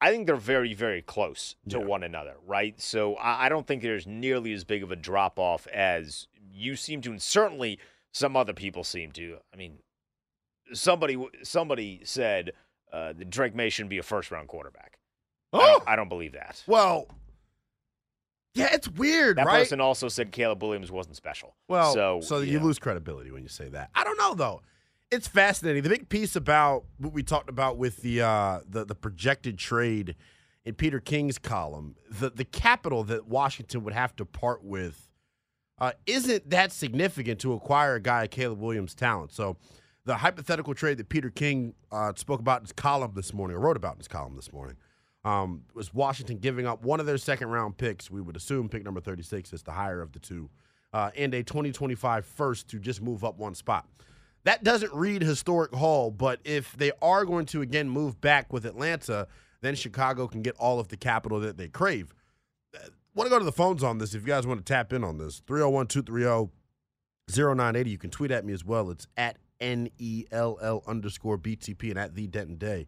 I 0.00 0.12
think 0.12 0.26
they're 0.26 0.36
very, 0.36 0.74
very 0.74 1.02
close 1.02 1.56
to 1.70 1.78
yeah. 1.78 1.84
one 1.84 2.04
another, 2.04 2.36
right? 2.46 2.80
So 2.80 3.16
I, 3.16 3.46
I 3.46 3.48
don't 3.48 3.66
think 3.66 3.82
there's 3.82 4.06
nearly 4.06 4.52
as 4.52 4.62
big 4.62 4.84
of 4.84 4.92
a 4.92 4.96
drop 4.96 5.40
off 5.40 5.66
as 5.66 6.28
you 6.52 6.76
seem 6.76 7.00
to, 7.00 7.10
and 7.10 7.20
certainly 7.20 7.80
some 8.12 8.36
other 8.36 8.52
people 8.52 8.84
seem 8.84 9.10
to. 9.12 9.38
I 9.52 9.56
mean, 9.56 9.78
somebody 10.72 11.22
somebody 11.42 12.00
said 12.04 12.52
uh, 12.92 13.12
that 13.12 13.30
Drake 13.30 13.54
Maye 13.54 13.70
shouldn't 13.70 13.90
be 13.90 13.98
a 13.98 14.02
first 14.02 14.30
round 14.30 14.48
quarterback. 14.48 14.98
Oh, 15.52 15.60
I 15.60 15.66
don't, 15.66 15.82
I 15.88 15.96
don't, 15.96 16.08
believe 16.08 16.32
that. 16.32 16.62
Well, 16.66 17.06
yeah, 18.54 18.68
it's 18.72 18.88
weird. 18.88 19.38
That 19.38 19.46
right? 19.46 19.60
person 19.60 19.80
also 19.80 20.08
said 20.08 20.32
Caleb 20.32 20.62
Williams 20.62 20.90
wasn't 20.90 21.16
special. 21.16 21.54
Well, 21.68 21.92
so 21.92 22.20
so 22.22 22.38
you, 22.40 22.60
lose 22.60 22.78
credibility 22.78 23.30
when 23.30 23.42
you 23.42 23.48
say 23.48 23.68
that. 23.68 23.90
I 23.94 24.04
don't 24.04 24.18
know 24.18 24.34
though. 24.34 24.62
It's 25.10 25.28
fascinating. 25.28 25.82
The 25.82 25.90
big 25.90 26.08
piece 26.08 26.34
about 26.34 26.84
what 26.98 27.12
we 27.12 27.22
talked 27.22 27.48
about 27.48 27.76
with 27.76 27.98
the 27.98 28.22
uh, 28.22 28.60
the, 28.68 28.84
the 28.84 28.94
projected 28.94 29.58
trade 29.58 30.16
in 30.64 30.74
Peter 30.74 30.98
King's 30.98 31.38
column, 31.38 31.96
the 32.10 32.30
the 32.30 32.44
capital 32.44 33.04
that 33.04 33.26
Washington 33.26 33.84
would 33.84 33.94
have 33.94 34.16
to 34.16 34.24
part 34.24 34.64
with 34.64 35.08
uh, 35.78 35.92
isn't 36.06 36.48
that 36.50 36.72
significant 36.72 37.40
to 37.40 37.52
acquire 37.52 37.96
a 37.96 38.00
guy 38.00 38.24
of 38.24 38.30
Caleb 38.30 38.60
Williams' 38.60 38.94
talent. 38.94 39.32
So 39.32 39.56
the 40.04 40.16
hypothetical 40.16 40.74
trade 40.74 40.98
that 40.98 41.08
Peter 41.08 41.30
King 41.30 41.74
uh, 41.90 42.12
spoke 42.16 42.40
about 42.40 42.60
in 42.60 42.64
his 42.64 42.72
column 42.72 43.12
this 43.14 43.32
morning, 43.32 43.56
or 43.56 43.60
wrote 43.60 43.76
about 43.76 43.94
in 43.94 43.98
his 43.98 44.08
column 44.08 44.36
this 44.36 44.52
morning, 44.52 44.76
um, 45.24 45.62
was 45.74 45.94
Washington 45.94 46.38
giving 46.38 46.66
up 46.66 46.82
one 46.82 47.00
of 47.00 47.06
their 47.06 47.16
second 47.16 47.48
round 47.48 47.78
picks. 47.78 48.10
We 48.10 48.20
would 48.20 48.36
assume 48.36 48.68
pick 48.68 48.84
number 48.84 49.00
36 49.00 49.52
is 49.52 49.62
the 49.62 49.72
higher 49.72 50.02
of 50.02 50.12
the 50.12 50.18
two, 50.18 50.50
uh, 50.92 51.10
and 51.16 51.32
a 51.34 51.42
2025 51.42 52.26
first 52.26 52.68
to 52.68 52.78
just 52.78 53.00
move 53.00 53.24
up 53.24 53.38
one 53.38 53.54
spot. 53.54 53.88
That 54.44 54.62
doesn't 54.62 54.92
read 54.92 55.22
historic 55.22 55.74
haul, 55.74 56.10
but 56.10 56.38
if 56.44 56.76
they 56.76 56.92
are 57.00 57.24
going 57.24 57.46
to 57.46 57.62
again 57.62 57.88
move 57.88 58.20
back 58.20 58.52
with 58.52 58.66
Atlanta, 58.66 59.26
then 59.62 59.74
Chicago 59.74 60.28
can 60.28 60.42
get 60.42 60.54
all 60.56 60.78
of 60.78 60.88
the 60.88 60.98
capital 60.98 61.40
that 61.40 61.56
they 61.56 61.68
crave. 61.68 62.14
Uh, 62.76 62.88
want 63.14 63.26
to 63.26 63.30
go 63.30 63.38
to 63.38 63.44
the 63.44 63.52
phones 63.52 63.82
on 63.82 63.96
this 63.96 64.14
if 64.14 64.20
you 64.20 64.28
guys 64.28 64.46
want 64.46 64.64
to 64.64 64.70
tap 64.70 64.92
in 64.92 65.02
on 65.02 65.16
this 65.16 65.40
301 65.46 65.86
230 65.86 66.52
0980. 67.32 67.90
You 67.90 67.96
can 67.96 68.10
tweet 68.10 68.30
at 68.30 68.44
me 68.44 68.52
as 68.52 68.66
well. 68.66 68.90
It's 68.90 69.06
at 69.16 69.38
N 69.60 69.88
E 69.98 70.24
L 70.30 70.58
L 70.60 70.82
underscore 70.86 71.38
BTP 71.38 71.90
and 71.90 71.98
at 71.98 72.14
the 72.14 72.26
Denton 72.26 72.56
Day. 72.56 72.86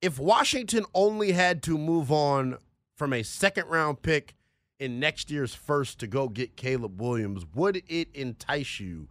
If 0.00 0.18
Washington 0.18 0.84
only 0.94 1.32
had 1.32 1.62
to 1.64 1.76
move 1.76 2.10
on 2.10 2.56
from 2.96 3.12
a 3.12 3.22
second 3.22 3.66
round 3.68 4.02
pick 4.02 4.34
in 4.78 4.98
next 4.98 5.30
year's 5.30 5.54
first 5.54 5.98
to 6.00 6.06
go 6.06 6.28
get 6.28 6.56
Caleb 6.56 7.00
Williams, 7.00 7.44
would 7.54 7.82
it 7.88 8.08
entice 8.14 8.80
you 8.80 9.08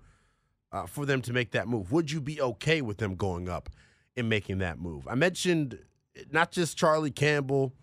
uh, 0.71 0.87
for 0.87 1.05
them 1.05 1.21
to 1.21 1.33
make 1.33 1.51
that 1.51 1.67
move? 1.67 1.91
Would 1.91 2.11
you 2.11 2.21
be 2.21 2.41
okay 2.41 2.81
with 2.81 2.97
them 2.97 3.15
going 3.15 3.47
up 3.47 3.69
and 4.17 4.27
making 4.27 4.57
that 4.59 4.79
move? 4.79 5.07
I 5.07 5.15
mentioned 5.15 5.79
not 6.31 6.51
just 6.51 6.77
Charlie 6.77 7.11
Campbell, 7.11 7.73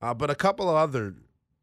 uh, 0.00 0.14
but 0.14 0.30
a 0.30 0.34
couple 0.34 0.68
of 0.68 0.76
other 0.76 1.14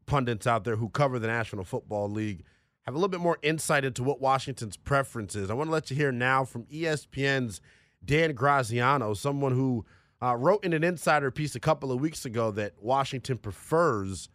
pundits 0.06 0.46
out 0.46 0.64
there 0.64 0.76
who 0.76 0.88
cover 0.88 1.18
the 1.18 1.26
National 1.26 1.64
Football 1.64 2.10
League 2.10 2.44
have 2.86 2.94
a 2.94 2.98
little 2.98 3.08
bit 3.08 3.20
more 3.20 3.38
insight 3.42 3.84
into 3.84 4.02
what 4.04 4.20
Washington's 4.20 4.76
preference 4.76 5.34
is. 5.34 5.50
I 5.50 5.54
want 5.54 5.68
to 5.68 5.72
let 5.72 5.90
you 5.90 5.96
hear 5.96 6.12
now 6.12 6.44
from 6.44 6.64
ESPN's 6.66 7.60
Dan 8.04 8.32
Graziano, 8.32 9.12
someone 9.14 9.52
who 9.52 9.84
uh, 10.22 10.36
wrote 10.36 10.64
in 10.64 10.72
an 10.72 10.84
insider 10.84 11.32
piece 11.32 11.56
a 11.56 11.60
couple 11.60 11.90
of 11.90 12.00
weeks 12.00 12.24
ago 12.24 12.52
that 12.52 12.74
Washington 12.80 13.38
prefers 13.38 14.28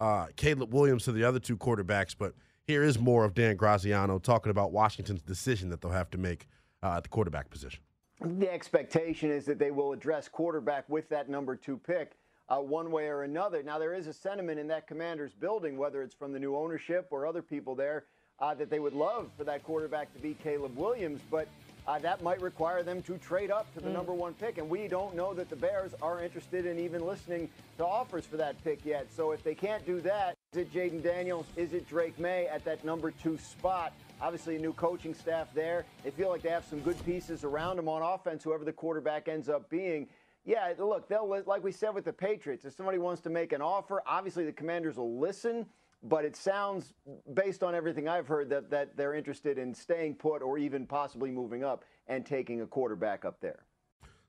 uh, 0.00 0.28
Caleb 0.36 0.72
Williams 0.72 1.04
to 1.04 1.12
the 1.12 1.24
other 1.24 1.38
two 1.38 1.58
quarterbacks. 1.58 2.14
But 2.18 2.32
here 2.66 2.82
is 2.82 2.98
more 2.98 3.24
of 3.24 3.34
Dan 3.34 3.56
Graziano 3.56 4.18
talking 4.18 4.50
about 4.50 4.72
Washington's 4.72 5.20
decision 5.20 5.68
that 5.68 5.82
they'll 5.82 5.92
have 5.92 6.10
to 6.12 6.18
make 6.18 6.48
uh, 6.82 6.96
at 6.96 7.02
the 7.02 7.10
quarterback 7.10 7.50
position. 7.50 7.82
The 8.22 8.50
expectation 8.50 9.30
is 9.30 9.44
that 9.44 9.58
they 9.58 9.70
will 9.70 9.92
address 9.92 10.26
quarterback 10.26 10.88
with 10.88 11.08
that 11.10 11.28
number 11.28 11.54
two 11.54 11.76
pick. 11.76 12.12
Uh, 12.50 12.56
one 12.56 12.90
way 12.90 13.06
or 13.06 13.22
another. 13.22 13.62
Now, 13.62 13.78
there 13.78 13.94
is 13.94 14.08
a 14.08 14.12
sentiment 14.12 14.58
in 14.58 14.66
that 14.68 14.88
commander's 14.88 15.32
building, 15.32 15.78
whether 15.78 16.02
it's 16.02 16.16
from 16.16 16.32
the 16.32 16.38
new 16.40 16.56
ownership 16.56 17.06
or 17.12 17.24
other 17.24 17.42
people 17.42 17.76
there, 17.76 18.06
uh, 18.40 18.54
that 18.54 18.68
they 18.68 18.80
would 18.80 18.92
love 18.92 19.30
for 19.38 19.44
that 19.44 19.62
quarterback 19.62 20.12
to 20.14 20.18
be 20.18 20.34
Caleb 20.42 20.76
Williams, 20.76 21.20
but 21.30 21.46
uh, 21.86 22.00
that 22.00 22.24
might 22.24 22.40
require 22.42 22.82
them 22.82 23.02
to 23.02 23.16
trade 23.18 23.52
up 23.52 23.72
to 23.74 23.80
the 23.80 23.88
mm. 23.88 23.92
number 23.92 24.12
one 24.12 24.34
pick. 24.34 24.58
And 24.58 24.68
we 24.68 24.88
don't 24.88 25.14
know 25.14 25.32
that 25.32 25.48
the 25.48 25.54
Bears 25.54 25.92
are 26.02 26.24
interested 26.24 26.66
in 26.66 26.80
even 26.80 27.06
listening 27.06 27.48
to 27.78 27.86
offers 27.86 28.26
for 28.26 28.36
that 28.38 28.62
pick 28.64 28.84
yet. 28.84 29.06
So 29.14 29.30
if 29.30 29.44
they 29.44 29.54
can't 29.54 29.86
do 29.86 30.00
that, 30.00 30.34
is 30.52 30.62
it 30.62 30.74
Jayden 30.74 31.04
Daniels? 31.04 31.46
Is 31.54 31.72
it 31.72 31.88
Drake 31.88 32.18
Maye 32.18 32.48
at 32.48 32.64
that 32.64 32.84
number 32.84 33.12
two 33.12 33.38
spot? 33.38 33.92
Obviously, 34.20 34.56
a 34.56 34.58
new 34.58 34.72
coaching 34.72 35.14
staff 35.14 35.48
there. 35.54 35.86
They 36.02 36.10
feel 36.10 36.28
like 36.28 36.42
they 36.42 36.50
have 36.50 36.64
some 36.64 36.80
good 36.80 37.02
pieces 37.06 37.44
around 37.44 37.76
them 37.76 37.88
on 37.88 38.02
offense, 38.02 38.42
whoever 38.42 38.64
the 38.64 38.72
quarterback 38.72 39.28
ends 39.28 39.48
up 39.48 39.70
being. 39.70 40.08
Yeah, 40.44 40.72
look, 40.78 41.08
they'll 41.08 41.42
like 41.46 41.62
we 41.62 41.72
said 41.72 41.94
with 41.94 42.04
the 42.04 42.12
Patriots. 42.12 42.64
If 42.64 42.74
somebody 42.74 42.98
wants 42.98 43.20
to 43.22 43.30
make 43.30 43.52
an 43.52 43.60
offer, 43.60 44.02
obviously 44.06 44.44
the 44.44 44.52
Commanders 44.52 44.96
will 44.96 45.18
listen 45.18 45.66
but 46.02 46.24
it 46.24 46.34
sounds, 46.34 46.94
based 47.34 47.62
on 47.62 47.74
everything 47.74 48.08
I've 48.08 48.26
heard, 48.26 48.48
that, 48.50 48.70
that 48.70 48.96
they're 48.96 49.14
interested 49.14 49.58
in 49.58 49.74
staying 49.74 50.14
put 50.14 50.40
or 50.42 50.56
even 50.56 50.86
possibly 50.86 51.30
moving 51.30 51.62
up 51.62 51.84
and 52.06 52.24
taking 52.24 52.62
a 52.62 52.66
quarterback 52.66 53.24
up 53.24 53.40
there. 53.40 53.64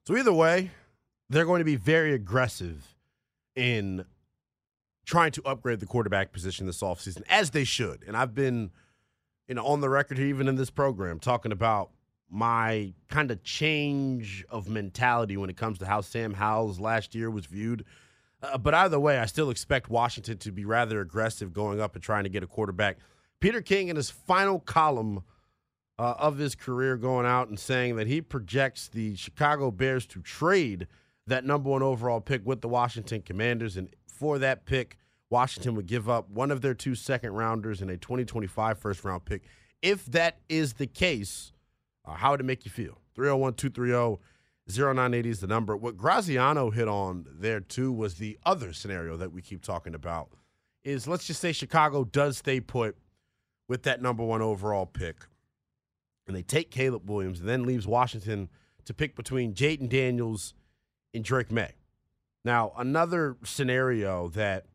So, 0.05 0.17
either 0.17 0.33
way, 0.33 0.71
they're 1.29 1.45
going 1.45 1.59
to 1.59 1.65
be 1.65 1.77
very 1.77 2.13
aggressive 2.13 2.95
in 3.55 4.03
trying 5.05 5.31
to 5.31 5.41
upgrade 5.45 5.79
the 5.79 5.85
quarterback 5.85 6.33
position 6.33 6.65
this 6.65 6.81
offseason, 6.81 7.23
as 7.29 7.51
they 7.51 7.63
should. 7.63 8.03
And 8.05 8.17
I've 8.17 8.35
been, 8.35 8.71
you 9.47 9.55
know, 9.55 9.65
on 9.65 9.79
the 9.79 9.89
record 9.89 10.17
here, 10.17 10.27
even 10.27 10.47
in 10.47 10.55
this 10.55 10.69
program, 10.69 11.19
talking 11.19 11.51
about 11.51 11.91
my 12.31 12.93
kind 13.09 13.29
of 13.29 13.43
change 13.43 14.43
of 14.49 14.69
mentality 14.69 15.37
when 15.37 15.49
it 15.49 15.57
comes 15.57 15.77
to 15.79 15.85
how 15.85 16.01
Sam 16.01 16.33
Howell's 16.33 16.79
last 16.79 17.13
year 17.13 17.29
was 17.29 17.45
viewed 17.45 17.85
uh, 18.43 18.57
but 18.57 18.73
either 18.73 18.99
way, 18.99 19.19
I 19.19 19.25
still 19.25 19.49
expect 19.49 19.89
Washington 19.89 20.37
to 20.39 20.51
be 20.51 20.65
rather 20.65 20.99
aggressive 21.01 21.53
going 21.53 21.79
up 21.79 21.95
and 21.95 22.03
trying 22.03 22.23
to 22.23 22.29
get 22.29 22.43
a 22.43 22.47
quarterback. 22.47 22.97
Peter 23.39 23.61
King, 23.61 23.87
in 23.89 23.95
his 23.95 24.09
final 24.09 24.59
column 24.59 25.23
uh, 25.99 26.15
of 26.17 26.37
his 26.37 26.55
career, 26.55 26.97
going 26.97 27.25
out 27.25 27.49
and 27.49 27.59
saying 27.59 27.95
that 27.97 28.07
he 28.07 28.21
projects 28.21 28.87
the 28.87 29.15
Chicago 29.15 29.69
Bears 29.69 30.05
to 30.07 30.21
trade 30.21 30.87
that 31.27 31.45
number 31.45 31.69
one 31.69 31.83
overall 31.83 32.19
pick 32.19 32.45
with 32.45 32.61
the 32.61 32.67
Washington 32.67 33.21
Commanders. 33.21 33.77
And 33.77 33.89
for 34.07 34.39
that 34.39 34.65
pick, 34.65 34.97
Washington 35.29 35.75
would 35.75 35.85
give 35.85 36.09
up 36.09 36.29
one 36.29 36.51
of 36.51 36.61
their 36.61 36.73
two 36.73 36.95
second 36.95 37.33
rounders 37.33 37.81
and 37.81 37.91
a 37.91 37.97
2025 37.97 38.79
first 38.79 39.03
round 39.03 39.25
pick. 39.25 39.43
If 39.81 40.05
that 40.07 40.37
is 40.49 40.73
the 40.73 40.87
case, 40.87 41.53
uh, 42.05 42.13
how 42.13 42.31
would 42.31 42.39
it 42.39 42.45
make 42.45 42.65
you 42.65 42.71
feel? 42.71 42.99
301 43.15 43.53
230 43.53 44.21
0980 44.69 45.29
is 45.29 45.39
the 45.39 45.47
number. 45.47 45.75
What 45.75 45.97
Graziano 45.97 46.69
hit 46.69 46.87
on 46.87 47.25
there 47.29 47.59
too 47.59 47.91
was 47.91 48.15
the 48.15 48.37
other 48.45 48.73
scenario 48.73 49.17
that 49.17 49.31
we 49.31 49.41
keep 49.41 49.61
talking 49.61 49.93
about 49.93 50.29
is 50.83 51.07
let's 51.07 51.27
just 51.27 51.41
say 51.41 51.51
Chicago 51.51 52.03
does 52.03 52.37
stay 52.37 52.59
put 52.59 52.97
with 53.67 53.83
that 53.83 54.01
number 54.01 54.23
one 54.23 54.41
overall 54.41 54.85
pick, 54.85 55.17
and 56.27 56.35
they 56.35 56.41
take 56.41 56.71
Caleb 56.71 57.09
Williams, 57.09 57.39
and 57.39 57.49
then 57.49 57.65
leaves 57.65 57.87
Washington 57.87 58.49
to 58.85 58.93
pick 58.93 59.15
between 59.15 59.53
Jayden 59.53 59.89
Daniels 59.89 60.53
and 61.13 61.23
Drake 61.23 61.51
Maye. 61.51 61.75
Now, 62.43 62.71
another 62.77 63.37
scenario 63.43 64.29
that 64.29 64.65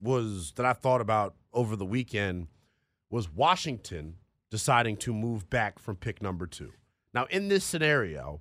was 0.00 0.52
that 0.56 0.64
I 0.66 0.72
thought 0.72 1.00
about 1.00 1.34
over 1.52 1.76
the 1.76 1.84
weekend 1.84 2.48
was 3.10 3.30
Washington 3.30 4.16
deciding 4.50 4.96
to 4.98 5.12
move 5.12 5.48
back 5.50 5.78
from 5.78 5.96
pick 5.96 6.22
number 6.22 6.46
two. 6.46 6.72
Now, 7.12 7.26
in 7.30 7.48
this 7.48 7.64
scenario, 7.64 8.40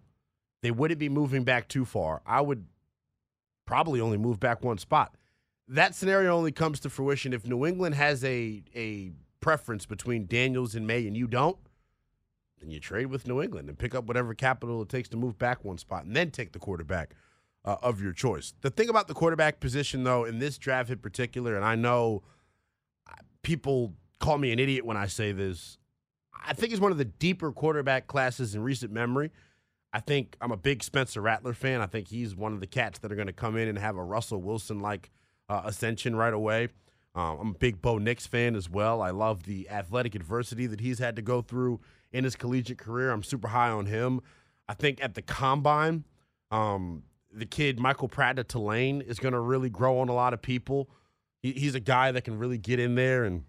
they 0.61 0.71
wouldn't 0.71 0.99
be 0.99 1.09
moving 1.09 1.43
back 1.43 1.67
too 1.67 1.85
far. 1.85 2.21
I 2.25 2.41
would 2.41 2.65
probably 3.65 4.01
only 4.01 4.17
move 4.17 4.39
back 4.39 4.63
one 4.63 4.77
spot. 4.77 5.15
That 5.67 5.95
scenario 5.95 6.35
only 6.35 6.51
comes 6.51 6.79
to 6.81 6.89
fruition 6.89 7.33
if 7.33 7.47
New 7.47 7.65
England 7.65 7.95
has 7.95 8.23
a 8.23 8.63
a 8.75 9.11
preference 9.39 9.85
between 9.85 10.25
Daniels 10.25 10.75
and 10.75 10.87
Maye 10.87 11.07
and 11.07 11.15
you 11.15 11.27
don't, 11.27 11.57
then 12.59 12.71
you 12.71 12.79
trade 12.79 13.07
with 13.07 13.27
New 13.27 13.41
England 13.41 13.69
and 13.69 13.77
pick 13.77 13.93
up 13.93 14.05
whatever 14.05 14.33
capital 14.33 14.81
it 14.81 14.89
takes 14.89 15.09
to 15.09 15.17
move 15.17 15.37
back 15.37 15.63
one 15.63 15.77
spot 15.77 16.05
and 16.05 16.15
then 16.15 16.31
take 16.31 16.51
the 16.51 16.59
quarterback 16.59 17.15
uh, 17.63 17.77
of 17.81 18.01
your 18.01 18.13
choice. 18.13 18.53
The 18.61 18.69
thing 18.69 18.89
about 18.89 19.07
the 19.07 19.13
quarterback 19.13 19.59
position, 19.59 20.03
though, 20.03 20.23
in 20.25 20.39
this 20.39 20.57
draft 20.57 20.89
in 20.89 20.99
particular, 20.99 21.55
and 21.55 21.65
I 21.65 21.75
know 21.75 22.23
uh, 23.07 23.15
people 23.43 23.93
call 24.19 24.37
me 24.37 24.51
an 24.51 24.59
idiot 24.59 24.85
when 24.85 24.97
I 24.97 25.07
say 25.07 25.31
this, 25.31 25.77
I 26.43 26.53
think 26.53 26.71
he's 26.71 26.79
one 26.79 26.91
of 26.91 26.97
the 26.97 27.05
deeper 27.05 27.51
quarterback 27.51 28.07
classes 28.07 28.55
in 28.55 28.61
recent 28.61 28.91
memory. 28.91 29.31
I 29.93 29.99
think 29.99 30.35
I'm 30.41 30.51
a 30.51 30.57
big 30.57 30.83
Spencer 30.83 31.21
Rattler 31.21 31.53
fan. 31.53 31.81
I 31.81 31.85
think 31.85 32.09
he's 32.09 32.35
one 32.35 32.53
of 32.53 32.59
the 32.59 32.67
cats 32.67 32.99
that 32.99 33.11
are 33.11 33.15
going 33.15 33.27
to 33.27 33.33
come 33.33 33.55
in 33.55 33.67
and 33.67 33.77
have 33.77 33.95
a 33.95 34.03
Russell 34.03 34.41
Wilson 34.41 34.79
like 34.79 35.09
uh, 35.47 35.61
ascension 35.65 36.15
right 36.15 36.33
away. 36.33 36.69
Um, 37.15 37.37
I'm 37.39 37.49
a 37.51 37.57
big 37.57 37.81
Bo 37.81 37.97
Nix 37.97 38.27
fan 38.27 38.55
as 38.55 38.69
well. 38.69 39.01
I 39.01 39.11
love 39.11 39.43
the 39.43 39.69
athletic 39.69 40.15
adversity 40.15 40.67
that 40.67 40.81
he's 40.81 40.99
had 40.99 41.15
to 41.15 41.21
go 41.21 41.41
through 41.41 41.79
in 42.11 42.25
his 42.25 42.35
collegiate 42.35 42.77
career. 42.77 43.11
I'm 43.11 43.23
super 43.23 43.47
high 43.47 43.69
on 43.69 43.85
him. 43.85 44.19
I 44.67 44.73
think 44.73 45.01
at 45.01 45.13
the 45.13 45.21
combine, 45.21 46.03
um, 46.51 47.03
the 47.31 47.45
kid 47.45 47.79
Michael 47.79 48.09
Pratt 48.09 48.37
at 48.37 48.49
Tulane 48.49 49.01
is 49.01 49.19
going 49.19 49.33
to 49.33 49.39
really 49.39 49.69
grow 49.69 49.99
on 49.99 50.09
a 50.09 50.13
lot 50.13 50.33
of 50.33 50.41
people. 50.41 50.89
He, 51.41 51.53
he's 51.53 51.75
a 51.75 51.79
guy 51.79 52.11
that 52.11 52.23
can 52.23 52.37
really 52.37 52.57
get 52.57 52.79
in 52.79 52.95
there 52.95 53.23
and 53.23 53.45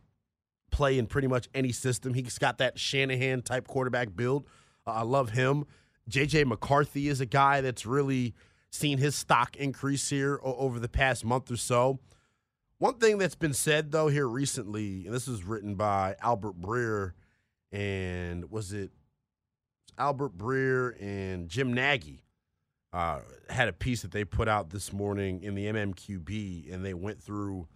play 0.76 0.98
in 0.98 1.06
pretty 1.06 1.26
much 1.26 1.48
any 1.54 1.72
system. 1.72 2.12
He's 2.12 2.38
got 2.38 2.58
that 2.58 2.78
Shanahan 2.78 3.40
type 3.40 3.66
quarterback 3.66 4.14
build. 4.14 4.46
Uh, 4.86 4.90
I 4.90 5.02
love 5.02 5.30
him. 5.30 5.64
JJ 6.10 6.46
McCarthy 6.46 7.08
is 7.08 7.22
a 7.22 7.26
guy 7.26 7.62
that's 7.62 7.86
really 7.86 8.34
seen 8.70 8.98
his 8.98 9.14
stock 9.14 9.56
increase 9.56 10.10
here 10.10 10.38
over 10.42 10.78
the 10.78 10.88
past 10.88 11.24
month 11.24 11.50
or 11.50 11.56
so. 11.56 11.98
One 12.76 12.98
thing 12.98 13.16
that's 13.16 13.34
been 13.34 13.54
said 13.54 13.90
though 13.90 14.08
here 14.08 14.28
recently, 14.28 15.06
and 15.06 15.14
this 15.14 15.26
was 15.26 15.44
written 15.44 15.76
by 15.76 16.14
Albert 16.20 16.60
Breer, 16.60 17.12
and 17.72 18.50
was 18.50 18.74
it 18.74 18.90
Albert 19.96 20.36
Breer 20.36 21.00
and 21.00 21.48
Jim 21.48 21.72
Nagy 21.72 22.22
uh, 22.92 23.20
had 23.48 23.68
a 23.68 23.72
piece 23.72 24.02
that 24.02 24.10
they 24.10 24.26
put 24.26 24.46
out 24.46 24.68
this 24.68 24.92
morning 24.92 25.42
in 25.42 25.54
the 25.54 25.64
MMQB, 25.64 26.72
and 26.72 26.84
they 26.84 26.92
went 26.92 27.22
through 27.22 27.66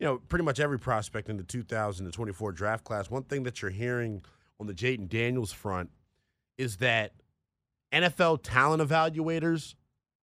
you 0.00 0.06
know, 0.06 0.16
pretty 0.16 0.44
much 0.44 0.58
every 0.58 0.78
prospect 0.78 1.28
in 1.28 1.36
the 1.36 1.42
2024 1.42 2.52
draft 2.52 2.84
class. 2.84 3.10
One 3.10 3.22
thing 3.22 3.42
that 3.42 3.60
you're 3.60 3.70
hearing 3.70 4.22
on 4.58 4.66
the 4.66 4.72
Jayden 4.72 5.08
Daniels 5.08 5.52
front 5.52 5.90
is 6.56 6.78
that 6.78 7.12
NFL 7.92 8.40
talent 8.42 8.82
evaluators 8.82 9.74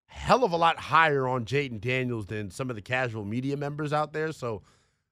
hell 0.07 0.43
of 0.43 0.51
a 0.51 0.57
lot 0.57 0.79
higher 0.79 1.27
on 1.27 1.45
Jayden 1.45 1.79
Daniels 1.79 2.25
than 2.25 2.49
some 2.49 2.69
of 2.69 2.75
the 2.75 2.81
casual 2.81 3.23
media 3.23 3.55
members 3.55 3.93
out 3.93 4.13
there. 4.13 4.31
So 4.31 4.63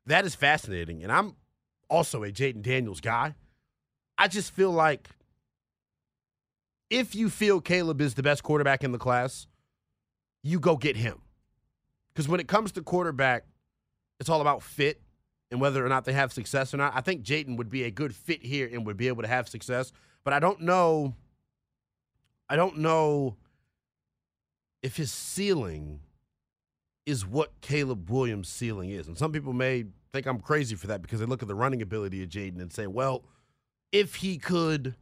that 0.07 0.25
is 0.25 0.33
fascinating. 0.33 1.03
And 1.03 1.11
I'm 1.11 1.35
also 1.89 2.23
a 2.23 2.31
Jayden 2.31 2.63
Daniels 2.63 3.01
guy. 3.01 3.35
I 4.17 4.27
just 4.27 4.51
feel 4.51 4.71
like 4.71 5.09
if 6.89 7.13
you 7.13 7.29
feel 7.29 7.61
Caleb 7.61 8.01
is 8.01 8.15
the 8.15 8.23
best 8.23 8.41
quarterback 8.41 8.83
in 8.83 8.93
the 8.93 8.97
class, 8.97 9.47
you 10.41 10.59
go 10.59 10.75
get 10.75 10.95
him. 10.95 11.21
Because 12.13 12.27
when 12.27 12.39
it 12.39 12.47
comes 12.47 12.71
to 12.71 12.81
quarterback, 12.81 13.45
it's 14.19 14.29
all 14.29 14.41
about 14.41 14.63
fit 14.63 15.01
and 15.51 15.61
whether 15.61 15.85
or 15.85 15.89
not 15.89 16.05
they 16.05 16.13
have 16.13 16.33
success 16.33 16.73
or 16.73 16.77
not. 16.77 16.93
I 16.95 17.01
think 17.01 17.23
Jayden 17.23 17.57
would 17.57 17.69
be 17.69 17.83
a 17.83 17.91
good 17.91 18.15
fit 18.15 18.43
here 18.43 18.69
and 18.71 18.85
would 18.85 18.97
be 18.97 19.07
able 19.07 19.21
to 19.21 19.27
have 19.27 19.47
success, 19.47 19.91
but 20.23 20.33
I 20.33 20.39
don't 20.39 20.61
know. 20.61 21.15
I 22.49 22.55
don't 22.55 22.77
know 22.79 23.37
if 24.83 24.97
his 24.97 25.11
ceiling 25.11 26.01
is 27.05 27.25
what 27.25 27.59
Caleb 27.61 28.09
Williams' 28.09 28.49
ceiling 28.49 28.89
is. 28.89 29.07
And 29.07 29.17
some 29.17 29.31
people 29.31 29.53
may 29.53 29.85
think 30.13 30.25
I'm 30.25 30.39
crazy 30.39 30.75
for 30.75 30.87
that 30.87 31.01
because 31.01 31.19
they 31.19 31.25
look 31.25 31.41
at 31.41 31.47
the 31.47 31.55
running 31.55 31.81
ability 31.81 32.23
of 32.23 32.29
Jayden 32.29 32.61
and 32.61 32.71
say, 32.71 32.87
well, 32.87 33.23
if 33.91 34.15
he 34.15 34.37
could, 34.37 34.95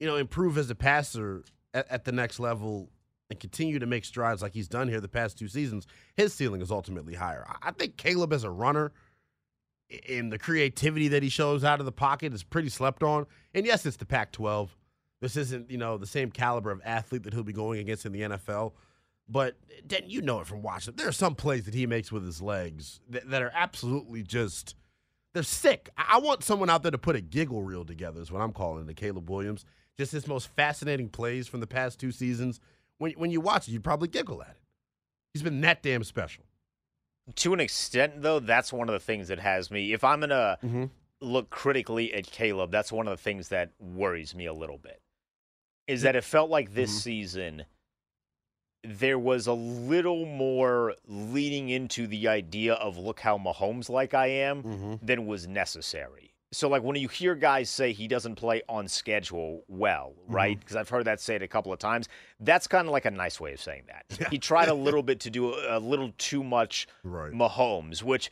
you 0.00 0.06
know, 0.06 0.16
improve 0.16 0.58
as 0.58 0.70
a 0.70 0.74
passer 0.74 1.44
at, 1.74 1.88
at 1.90 2.04
the 2.04 2.12
next 2.12 2.40
level, 2.40 2.90
and 3.30 3.38
continue 3.38 3.78
to 3.78 3.86
make 3.86 4.04
strides 4.04 4.42
like 4.42 4.54
he's 4.54 4.68
done 4.68 4.88
here 4.88 5.00
the 5.00 5.08
past 5.08 5.38
two 5.38 5.48
seasons, 5.48 5.86
his 6.16 6.32
ceiling 6.32 6.60
is 6.60 6.70
ultimately 6.70 7.14
higher. 7.14 7.46
I 7.62 7.72
think 7.72 7.96
Caleb 7.96 8.32
as 8.32 8.44
a 8.44 8.50
runner 8.50 8.92
and 10.08 10.32
the 10.32 10.38
creativity 10.38 11.08
that 11.08 11.22
he 11.22 11.28
shows 11.28 11.64
out 11.64 11.80
of 11.80 11.86
the 11.86 11.92
pocket 11.92 12.32
is 12.32 12.42
pretty 12.42 12.68
slept 12.68 13.02
on. 13.02 13.26
And 13.54 13.66
yes, 13.66 13.86
it's 13.86 13.96
the 13.96 14.06
Pac 14.06 14.32
12. 14.32 14.74
This 15.20 15.36
isn't, 15.36 15.70
you 15.70 15.78
know, 15.78 15.98
the 15.98 16.06
same 16.06 16.30
caliber 16.30 16.70
of 16.70 16.80
athlete 16.84 17.24
that 17.24 17.34
he'll 17.34 17.42
be 17.42 17.52
going 17.52 17.80
against 17.80 18.06
in 18.06 18.12
the 18.12 18.20
NFL. 18.20 18.72
But 19.28 19.56
Dan, 19.86 20.02
you 20.06 20.22
know 20.22 20.40
it 20.40 20.46
from 20.46 20.62
watching. 20.62 20.94
There 20.94 21.08
are 21.08 21.12
some 21.12 21.34
plays 21.34 21.64
that 21.64 21.74
he 21.74 21.86
makes 21.86 22.10
with 22.10 22.24
his 22.24 22.40
legs 22.40 23.00
that, 23.10 23.28
that 23.28 23.42
are 23.42 23.52
absolutely 23.54 24.22
just 24.22 24.74
they're 25.34 25.42
sick. 25.42 25.90
I, 25.98 26.14
I 26.14 26.18
want 26.18 26.42
someone 26.44 26.70
out 26.70 26.82
there 26.82 26.92
to 26.92 26.98
put 26.98 27.16
a 27.16 27.20
giggle 27.20 27.62
reel 27.62 27.84
together. 27.84 28.20
Is 28.20 28.32
what 28.32 28.40
I'm 28.40 28.52
calling 28.52 28.88
it. 28.88 28.96
Caleb 28.96 29.28
Williams. 29.28 29.64
Just 29.98 30.12
his 30.12 30.28
most 30.28 30.48
fascinating 30.54 31.08
plays 31.08 31.48
from 31.48 31.60
the 31.60 31.66
past 31.66 31.98
two 31.98 32.12
seasons. 32.12 32.60
When 32.98 33.12
when 33.12 33.30
you 33.30 33.40
watch 33.40 33.68
it, 33.68 33.72
you'd 33.72 33.84
probably 33.84 34.08
giggle 34.08 34.42
at 34.42 34.50
it. 34.50 34.62
He's 35.34 35.42
been 35.42 35.60
that 35.62 35.82
damn 35.82 36.04
special. 36.04 36.44
To 37.36 37.52
an 37.52 37.60
extent, 37.60 38.22
though, 38.22 38.40
that's 38.40 38.72
one 38.72 38.88
of 38.88 38.92
the 38.94 39.00
things 39.00 39.28
that 39.28 39.38
has 39.38 39.70
me. 39.70 39.92
If 39.92 40.02
I'm 40.04 40.20
gonna 40.20 40.58
Mm-hmm. 40.62 40.84
look 41.20 41.50
critically 41.50 42.14
at 42.14 42.26
Caleb, 42.26 42.70
that's 42.70 42.90
one 42.92 43.06
of 43.08 43.16
the 43.16 43.22
things 43.22 43.48
that 43.48 43.72
worries 43.78 44.34
me 44.34 44.46
a 44.46 44.52
little 44.52 44.78
bit. 44.78 45.00
Is 45.86 46.02
that 46.02 46.16
it 46.16 46.24
felt 46.24 46.50
like 46.50 46.74
this 46.74 46.90
Mhm. 46.92 47.02
season 47.02 47.64
there 48.84 49.18
was 49.18 49.46
a 49.48 49.52
little 49.52 50.24
more 50.24 50.94
leaning 51.04 51.68
into 51.68 52.06
the 52.06 52.28
idea 52.28 52.74
of 52.74 52.96
look 52.96 53.20
how 53.20 53.36
Mahomes 53.36 53.88
like 53.90 54.14
I 54.14 54.28
am 54.28 54.62
Mm-hmm. 54.62 54.94
than 55.06 55.26
was 55.26 55.46
necessary. 55.48 56.27
So 56.50 56.68
like 56.68 56.82
when 56.82 56.96
you 56.96 57.08
hear 57.08 57.34
guys 57.34 57.68
say 57.68 57.92
he 57.92 58.08
doesn't 58.08 58.36
play 58.36 58.62
on 58.68 58.88
schedule 58.88 59.64
well, 59.68 60.14
right? 60.26 60.52
Mm-hmm. 60.52 60.60
Because 60.60 60.76
I've 60.76 60.88
heard 60.88 61.04
that 61.04 61.20
said 61.20 61.42
a 61.42 61.48
couple 61.48 61.72
of 61.72 61.78
times. 61.78 62.08
That's 62.40 62.66
kind 62.66 62.88
of 62.88 62.92
like 62.92 63.04
a 63.04 63.10
nice 63.10 63.38
way 63.38 63.52
of 63.52 63.60
saying 63.60 63.84
that. 63.88 64.28
He 64.30 64.38
tried 64.38 64.68
a 64.68 64.74
little 64.88 65.02
bit 65.02 65.20
to 65.20 65.30
do 65.30 65.52
a, 65.52 65.78
a 65.78 65.80
little 65.80 66.12
too 66.18 66.42
much 66.42 66.86
Right. 67.04 67.32
Mahomes, 67.32 68.02
which 68.02 68.30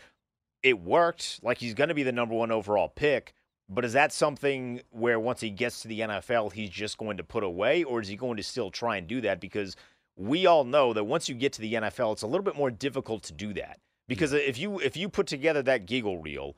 it 0.63 0.81
worked. 0.81 1.41
Like 1.43 1.59
he's 1.59 1.75
going 1.75 1.89
to 1.89 1.95
be 1.95 2.03
the 2.03 2.13
number 2.13 2.35
one 2.35 2.51
overall 2.51 2.89
pick. 2.89 3.35
But 3.69 3.85
is 3.85 3.95
that 3.95 4.13
something 4.13 4.81
where 4.91 5.19
once 5.19 5.41
he 5.41 5.51
gets 5.51 5.83
to 5.83 5.89
the 5.89 6.01
NFL, 6.01 6.53
he's 6.53 6.71
just 6.71 6.99
going 6.99 7.17
to 7.17 7.25
put 7.25 7.43
away, 7.43 7.83
or 7.83 8.01
is 8.01 8.07
he 8.07 8.15
going 8.15 8.37
to 8.37 8.43
still 8.43 8.71
try 8.71 8.97
and 8.97 9.09
do 9.09 9.21
that? 9.23 9.41
Because 9.41 9.77
we 10.17 10.47
all 10.47 10.65
know 10.65 10.93
that 10.93 11.05
once 11.05 11.29
you 11.29 11.35
get 11.35 11.53
to 11.55 11.61
the 11.61 11.75
NFL, 11.75 12.13
it's 12.13 12.23
a 12.23 12.27
little 12.27 12.45
bit 12.45 12.57
more 12.57 12.71
difficult 12.71 13.25
to 13.25 13.33
do 13.33 13.53
that. 13.55 13.81
Because 14.09 14.33
if 14.33 14.57
you 14.57 14.79
if 14.79 14.97
you 14.97 15.09
put 15.09 15.27
together 15.27 15.63
that 15.63 15.87
giggle 15.87 16.19
reel, 16.19 16.57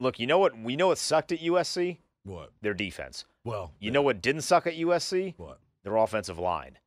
look, 0.00 0.18
you 0.18 0.26
know 0.26 0.38
what 0.38 0.58
we 0.58 0.76
know 0.76 0.88
what 0.88 0.98
sucked 0.98 1.32
at 1.32 1.40
USC? 1.40 1.98
What? 2.24 2.52
Their 2.60 2.74
defense. 2.74 3.24
Well, 3.44 3.72
You 3.78 3.90
know 3.92 4.02
what 4.02 4.20
didn't 4.20 4.42
suck 4.42 4.66
at 4.66 4.74
USC? 4.76 5.34
what? 5.36 5.60
their 5.84 5.96
offensive 5.96 6.38
line. 6.38 6.78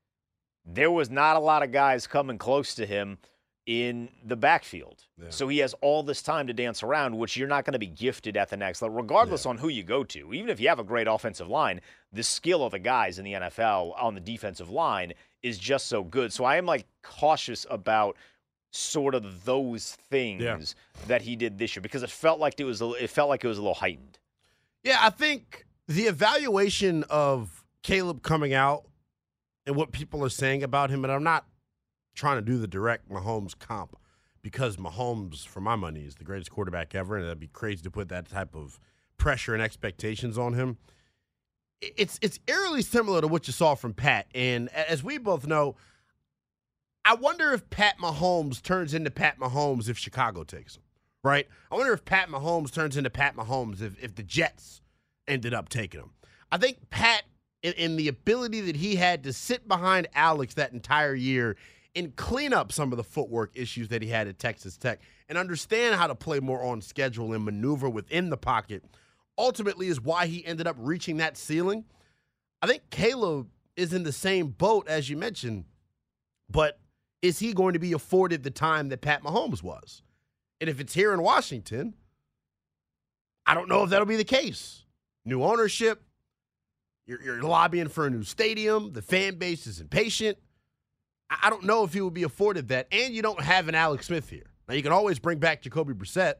There 0.65 0.91
was 0.91 1.09
not 1.09 1.37
a 1.37 1.39
lot 1.39 1.63
of 1.63 1.71
guys 1.71 2.05
coming 2.05 2.37
close 2.37 2.75
to 2.75 2.85
him 2.85 3.17
in 3.65 4.09
the 4.25 4.35
backfield. 4.35 5.05
Yeah. 5.17 5.29
So 5.29 5.47
he 5.47 5.59
has 5.59 5.73
all 5.81 6.03
this 6.03 6.21
time 6.21 6.47
to 6.47 6.53
dance 6.53 6.83
around, 6.83 7.17
which 7.17 7.37
you're 7.37 7.47
not 7.47 7.63
going 7.65 7.73
to 7.73 7.79
be 7.79 7.85
gifted 7.87 8.35
at 8.35 8.49
the 8.49 8.57
next 8.57 8.81
level, 8.81 8.97
regardless 8.97 9.45
Yeah. 9.45 9.51
on 9.51 9.57
who 9.59 9.69
you 9.69 9.83
go 9.83 10.03
to. 10.03 10.33
Even 10.33 10.49
if 10.49 10.59
you 10.59 10.67
have 10.67 10.79
a 10.79 10.83
great 10.83 11.07
offensive 11.07 11.47
line, 11.47 11.79
the 12.11 12.23
skill 12.23 12.63
of 12.63 12.71
the 12.71 12.79
guys 12.79 13.19
in 13.19 13.25
the 13.25 13.33
NFL 13.33 13.93
on 13.97 14.15
the 14.15 14.19
defensive 14.19 14.69
line 14.69 15.13
is 15.43 15.57
just 15.57 15.85
so 15.87 16.03
good. 16.03 16.33
So 16.33 16.43
I 16.43 16.57
am 16.57 16.65
like 16.65 16.87
cautious 17.03 17.65
about 17.69 18.17
sort 18.71 19.15
of 19.15 19.45
those 19.45 19.95
things 20.09 20.75
that 21.07 21.21
he 21.23 21.35
did 21.35 21.57
this 21.57 21.75
year 21.75 21.81
because 21.81 22.03
it 22.03 22.09
felt 22.09 22.39
like 22.39 22.59
it 22.59 22.65
was 22.65 22.81
a, 22.81 22.91
it 22.93 23.09
felt 23.09 23.29
like 23.29 23.43
it 23.43 23.47
was 23.47 23.57
a 23.57 23.61
little 23.61 23.73
heightened. 23.73 24.19
Yeah, 24.83 24.99
I 25.01 25.09
think 25.09 25.65
the 25.87 26.03
evaluation 26.03 27.03
of 27.09 27.65
Caleb 27.83 28.21
coming 28.21 28.53
out 28.53 28.85
and 29.65 29.75
what 29.75 29.91
people 29.91 30.23
are 30.23 30.29
saying 30.29 30.63
about 30.63 30.89
him, 30.89 31.03
and 31.03 31.11
I'm 31.11 31.23
not 31.23 31.45
trying 32.15 32.37
to 32.37 32.41
do 32.41 32.57
the 32.57 32.67
direct 32.67 33.09
Mahomes 33.09 33.57
comp 33.57 33.95
because 34.41 34.77
Mahomes, 34.77 35.45
for 35.45 35.61
my 35.61 35.75
money, 35.75 36.01
is 36.01 36.15
the 36.15 36.23
greatest 36.23 36.51
quarterback 36.51 36.95
ever, 36.95 37.17
and 37.17 37.25
it'd 37.25 37.39
be 37.39 37.47
crazy 37.47 37.83
to 37.83 37.91
put 37.91 38.09
that 38.09 38.29
type 38.29 38.55
of 38.55 38.79
pressure 39.17 39.53
and 39.53 39.61
expectations 39.61 40.37
on 40.37 40.53
him. 40.53 40.77
It's 41.81 42.19
it's 42.21 42.39
eerily 42.47 42.81
similar 42.81 43.21
to 43.21 43.27
what 43.27 43.47
you 43.47 43.53
saw 43.53 43.75
from 43.75 43.93
Pat, 43.93 44.27
and 44.35 44.69
as 44.73 45.03
we 45.03 45.17
both 45.17 45.47
know, 45.47 45.75
I 47.05 47.15
wonder 47.15 47.53
if 47.53 47.69
Pat 47.69 47.97
Mahomes 47.97 48.61
turns 48.61 48.93
into 48.93 49.09
Pat 49.09 49.39
Mahomes 49.39 49.89
if 49.89 49.97
Chicago 49.97 50.43
takes 50.43 50.75
him 50.75 50.83
right? 51.23 51.47
I 51.71 51.75
wonder 51.75 51.93
if 51.93 52.05
Pat 52.05 52.29
Mahomes 52.29 52.71
turns 52.73 52.97
into 52.97 53.09
Pat 53.09 53.35
Mahomes 53.35 53.81
if, 53.81 54.01
if 54.01 54.15
the 54.15 54.23
Jets 54.23 54.81
ended 55.27 55.53
up 55.53 55.69
taking 55.69 56.01
him. 56.01 56.11
I 56.51 56.57
think 56.57 56.89
Pat, 56.89 57.23
in, 57.61 57.73
in 57.73 57.95
the 57.95 58.07
ability 58.07 58.61
that 58.61 58.75
he 58.75 58.95
had 58.95 59.23
to 59.23 59.33
sit 59.33 59.67
behind 59.67 60.07
Alex 60.15 60.53
that 60.55 60.71
entire 60.71 61.13
year 61.13 61.55
and 61.95 62.15
clean 62.15 62.53
up 62.53 62.71
some 62.71 62.91
of 62.91 62.97
the 62.97 63.03
footwork 63.03 63.51
issues 63.55 63.89
that 63.89 64.01
he 64.01 64.09
had 64.09 64.27
at 64.27 64.39
Texas 64.39 64.77
Tech 64.77 65.01
and 65.27 65.37
understand 65.37 65.95
how 65.95 66.07
to 66.07 66.15
play 66.15 66.39
more 66.39 66.63
on 66.63 66.81
schedule 66.81 67.33
and 67.33 67.43
maneuver 67.43 67.89
within 67.89 68.29
the 68.29 68.37
pocket, 68.37 68.83
ultimately 69.37 69.87
is 69.87 69.99
why 69.99 70.27
he 70.27 70.45
ended 70.45 70.67
up 70.67 70.75
reaching 70.79 71.17
that 71.17 71.37
ceiling. 71.37 71.85
I 72.61 72.67
think 72.67 72.89
Caleb 72.89 73.49
is 73.75 73.93
in 73.93 74.03
the 74.03 74.11
same 74.11 74.47
boat 74.47 74.87
as 74.87 75.09
you 75.09 75.17
mentioned, 75.17 75.65
but 76.49 76.79
is 77.21 77.39
he 77.39 77.53
going 77.53 77.73
to 77.73 77.79
be 77.79 77.93
afforded 77.93 78.43
the 78.43 78.51
time 78.51 78.89
that 78.89 79.01
Pat 79.01 79.23
Mahomes 79.23 79.61
was? 79.63 80.01
And 80.61 80.69
if 80.69 80.79
it's 80.79 80.93
here 80.93 81.13
in 81.13 81.21
Washington, 81.21 81.93
I 83.45 83.53
don't 83.53 83.69
know 83.69 83.83
if 83.83 83.89
that'll 83.89 84.05
be 84.05 84.15
the 84.15 84.23
case. 84.23 84.83
New 85.25 85.43
ownership, 85.43 86.03
you're, 87.05 87.21
you're 87.21 87.41
lobbying 87.41 87.87
for 87.87 88.05
a 88.05 88.09
new 88.09 88.23
stadium, 88.23 88.93
the 88.93 89.01
fan 89.01 89.35
base 89.35 89.67
is 89.67 89.79
impatient. 89.79 90.37
I 91.29 91.49
don't 91.49 91.63
know 91.63 91.83
if 91.83 91.93
he 91.93 92.01
will 92.01 92.09
be 92.09 92.23
afforded 92.23 92.69
that. 92.69 92.87
And 92.91 93.13
you 93.13 93.21
don't 93.21 93.41
have 93.41 93.67
an 93.67 93.75
Alex 93.75 94.07
Smith 94.07 94.29
here. 94.29 94.47
Now, 94.67 94.75
you 94.75 94.83
can 94.83 94.91
always 94.91 95.19
bring 95.19 95.39
back 95.39 95.61
Jacoby 95.61 95.93
Brissett, 95.93 96.35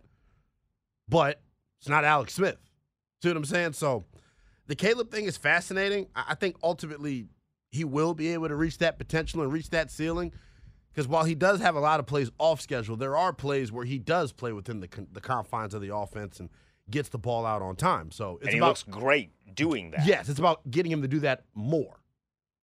but 1.07 1.41
it's 1.79 1.89
not 1.89 2.05
Alex 2.05 2.33
Smith. 2.33 2.57
See 3.21 3.29
what 3.29 3.37
I'm 3.37 3.45
saying? 3.45 3.73
So 3.73 4.05
the 4.67 4.75
Caleb 4.75 5.11
thing 5.11 5.25
is 5.25 5.37
fascinating. 5.37 6.07
I 6.15 6.35
think 6.35 6.55
ultimately 6.63 7.27
he 7.71 7.83
will 7.83 8.13
be 8.13 8.33
able 8.33 8.47
to 8.47 8.55
reach 8.55 8.79
that 8.79 8.97
potential 8.97 9.41
and 9.41 9.51
reach 9.51 9.69
that 9.71 9.91
ceiling. 9.91 10.31
Because 10.99 11.07
while 11.07 11.23
he 11.23 11.33
does 11.33 11.61
have 11.61 11.77
a 11.77 11.79
lot 11.79 12.01
of 12.01 12.07
plays 12.07 12.29
off 12.39 12.59
schedule, 12.59 12.97
there 12.97 13.15
are 13.15 13.31
plays 13.31 13.71
where 13.71 13.85
he 13.85 13.97
does 13.97 14.33
play 14.33 14.51
within 14.51 14.81
the 14.81 14.89
the 15.13 15.21
confines 15.21 15.73
of 15.73 15.81
the 15.81 15.95
offense 15.95 16.41
and 16.41 16.49
gets 16.91 17.07
the 17.07 17.17
ball 17.17 17.45
out 17.45 17.61
on 17.61 17.77
time. 17.77 18.11
So 18.11 18.35
it's 18.41 18.47
and 18.47 18.51
he 18.51 18.57
about 18.57 18.67
looks 18.67 18.83
great 18.83 19.31
doing 19.55 19.91
that. 19.91 20.05
yes, 20.05 20.27
it's 20.27 20.39
about 20.39 20.69
getting 20.69 20.91
him 20.91 21.01
to 21.01 21.07
do 21.07 21.21
that 21.21 21.45
more. 21.55 22.01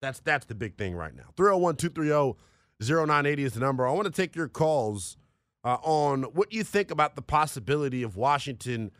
That's 0.03 0.21
that's 0.21 0.45
the 0.45 0.55
big 0.55 0.77
thing 0.77 0.95
right 0.95 1.17
now. 1.17 1.31
301-230-0980 1.39 3.39
is 3.39 3.55
the 3.55 3.61
number. 3.61 3.89
I 3.89 3.93
want 3.93 4.05
to 4.05 4.13
take 4.13 4.37
your 4.37 4.49
calls 4.49 5.17
uh, 5.65 5.79
on 5.83 6.25
what 6.25 6.53
you 6.53 6.63
think 6.63 6.91
about 6.91 7.17
the 7.17 7.23
possibility 7.23 8.03
of 8.03 8.19
Washington 8.19 8.91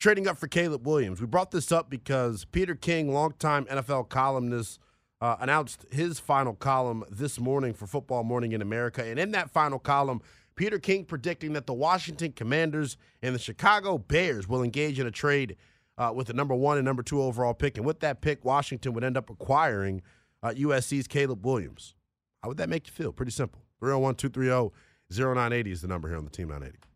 trading 0.00 0.28
up 0.28 0.36
for 0.36 0.48
Caleb 0.48 0.86
Williams. 0.86 1.18
We 1.18 1.26
brought 1.26 1.50
this 1.50 1.72
up 1.72 1.88
because 1.88 2.44
Peter 2.44 2.74
King, 2.74 3.10
longtime 3.10 3.64
NFL 3.64 4.10
columnist, 4.10 4.78
uh, 5.22 5.36
announced 5.38 5.86
his 5.92 6.18
final 6.18 6.52
column 6.52 7.04
this 7.08 7.38
morning 7.38 7.72
for 7.72 7.86
Football 7.86 8.24
Morning 8.24 8.50
in 8.52 8.60
America. 8.60 9.06
And 9.06 9.20
in 9.20 9.30
that 9.30 9.50
final 9.50 9.78
column, 9.78 10.20
Peter 10.56 10.80
King 10.80 11.04
predicting 11.04 11.52
that 11.52 11.66
the 11.66 11.72
Washington 11.72 12.32
Commanders 12.32 12.96
and 13.22 13.32
the 13.32 13.38
Chicago 13.38 13.98
Bears 13.98 14.48
will 14.48 14.64
engage 14.64 14.98
in 14.98 15.06
a 15.06 15.12
trade 15.12 15.56
uh, 15.96 16.10
with 16.12 16.26
the 16.26 16.32
number 16.32 16.56
one 16.56 16.76
and 16.76 16.84
number 16.84 17.04
two 17.04 17.22
overall 17.22 17.54
pick. 17.54 17.76
And 17.76 17.86
with 17.86 18.00
that 18.00 18.20
pick, 18.20 18.44
Washington 18.44 18.94
would 18.94 19.04
end 19.04 19.16
up 19.16 19.30
acquiring 19.30 20.02
uh, 20.42 20.48
USC's 20.48 21.06
Caleb 21.06 21.46
Williams. 21.46 21.94
How 22.42 22.48
would 22.48 22.58
that 22.58 22.68
make 22.68 22.88
you 22.88 22.92
feel? 22.92 23.12
Pretty 23.12 23.30
simple. 23.30 23.62
301 23.78 24.16
230 24.16 24.74
0980 25.08 25.70
is 25.70 25.82
the 25.82 25.88
number 25.88 26.08
here 26.08 26.18
on 26.18 26.24
the 26.24 26.30
Team 26.30 26.48
980. 26.48 26.91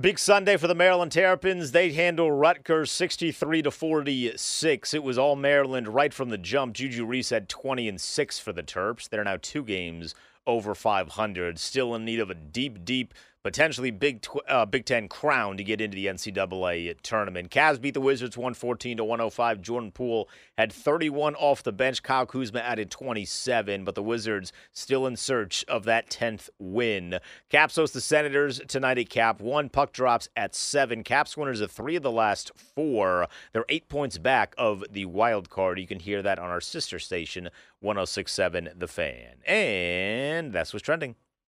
Big 0.00 0.18
Sunday 0.18 0.56
for 0.56 0.66
the 0.66 0.74
Maryland 0.74 1.12
Terrapins. 1.12 1.72
They 1.72 1.92
handle 1.92 2.30
Rutgers 2.32 2.90
63 2.90 3.62
to 3.62 3.70
46. 3.70 4.94
It 4.94 5.02
was 5.02 5.18
all 5.18 5.36
Maryland 5.36 5.88
right 5.88 6.14
from 6.14 6.30
the 6.30 6.38
jump. 6.38 6.74
Juju 6.74 7.04
Reese 7.04 7.30
had 7.30 7.50
20 7.50 7.86
and 7.88 8.00
6 8.00 8.38
for 8.38 8.52
the 8.52 8.62
Terps. 8.62 9.08
They're 9.08 9.24
now 9.24 9.36
two 9.42 9.62
games 9.62 10.14
over 10.46 10.74
500. 10.74 11.58
Still 11.58 11.94
in 11.94 12.04
need 12.06 12.20
of 12.20 12.30
a 12.30 12.34
deep, 12.34 12.84
deep, 12.84 13.12
potentially 13.42 13.90
Big 13.90 14.22
tw- 14.22 14.38
uh, 14.48 14.66
Big 14.66 14.84
Ten 14.84 15.08
crown 15.08 15.56
to 15.56 15.64
get 15.64 15.80
into 15.80 15.94
the 15.94 16.06
NCAA 16.06 16.96
tournament. 17.02 17.50
Cavs 17.50 17.80
beat 17.80 17.94
the 17.94 18.00
Wizards 18.00 18.36
114 18.36 18.98
to 18.98 19.04
105. 19.04 19.60
Jordan 19.60 19.92
Poole 19.92 20.28
had 20.58 20.72
31 20.72 21.34
off 21.36 21.62
the 21.62 21.72
bench. 21.72 22.02
Kyle 22.02 22.26
Kuzma 22.26 22.60
added 22.60 22.90
27, 22.90 23.84
but 23.84 23.94
the 23.94 24.02
Wizards 24.02 24.52
still 24.72 25.06
in 25.06 25.16
search 25.16 25.64
of 25.68 25.84
that 25.84 26.10
10th 26.10 26.48
win. 26.58 27.18
Caps 27.48 27.76
host 27.76 27.94
the 27.94 28.00
Senators 28.00 28.60
tonight 28.68 28.98
at 28.98 29.08
Cap. 29.08 29.40
One 29.40 29.68
puck 29.68 29.92
drops 29.92 30.28
at 30.36 30.54
seven. 30.54 31.02
Caps 31.02 31.36
winners 31.36 31.60
of 31.60 31.70
three 31.70 31.96
of 31.96 32.02
the 32.02 32.10
last 32.10 32.50
four. 32.56 33.26
They're 33.52 33.64
eight 33.68 33.88
points 33.88 34.18
back 34.18 34.54
of 34.58 34.84
the 34.90 35.06
wild 35.06 35.50
card. 35.50 35.78
You 35.78 35.86
can 35.86 36.00
hear 36.00 36.22
that 36.22 36.38
on 36.38 36.50
our 36.50 36.60
sister 36.60 36.98
station, 36.98 37.48
1067 37.80 38.70
The 38.76 38.88
Fan. 38.88 39.36
And 39.46 40.52
that's 40.52 40.72
what's 40.72 40.84
trending. 40.84 41.16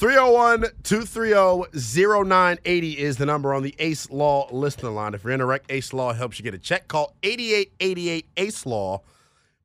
Three 0.00 0.14
zero 0.14 0.32
one 0.32 0.64
two 0.82 1.02
three 1.02 1.28
zero 1.28 1.66
zero 1.76 2.22
nine 2.22 2.56
eighty 2.64 2.98
is 2.98 3.18
the 3.18 3.26
number 3.26 3.52
on 3.52 3.62
the 3.62 3.74
Ace 3.78 4.08
Law 4.08 4.48
listener 4.50 4.88
line. 4.88 5.12
If 5.12 5.24
you're 5.24 5.34
in 5.34 5.42
a 5.42 5.44
wreck, 5.44 5.64
Ace 5.68 5.92
Law 5.92 6.14
helps 6.14 6.38
you 6.38 6.42
get 6.42 6.54
a 6.54 6.58
check. 6.58 6.88
Call 6.88 7.14
8888 7.22 8.26
Ace 8.38 8.64
Law. 8.64 9.02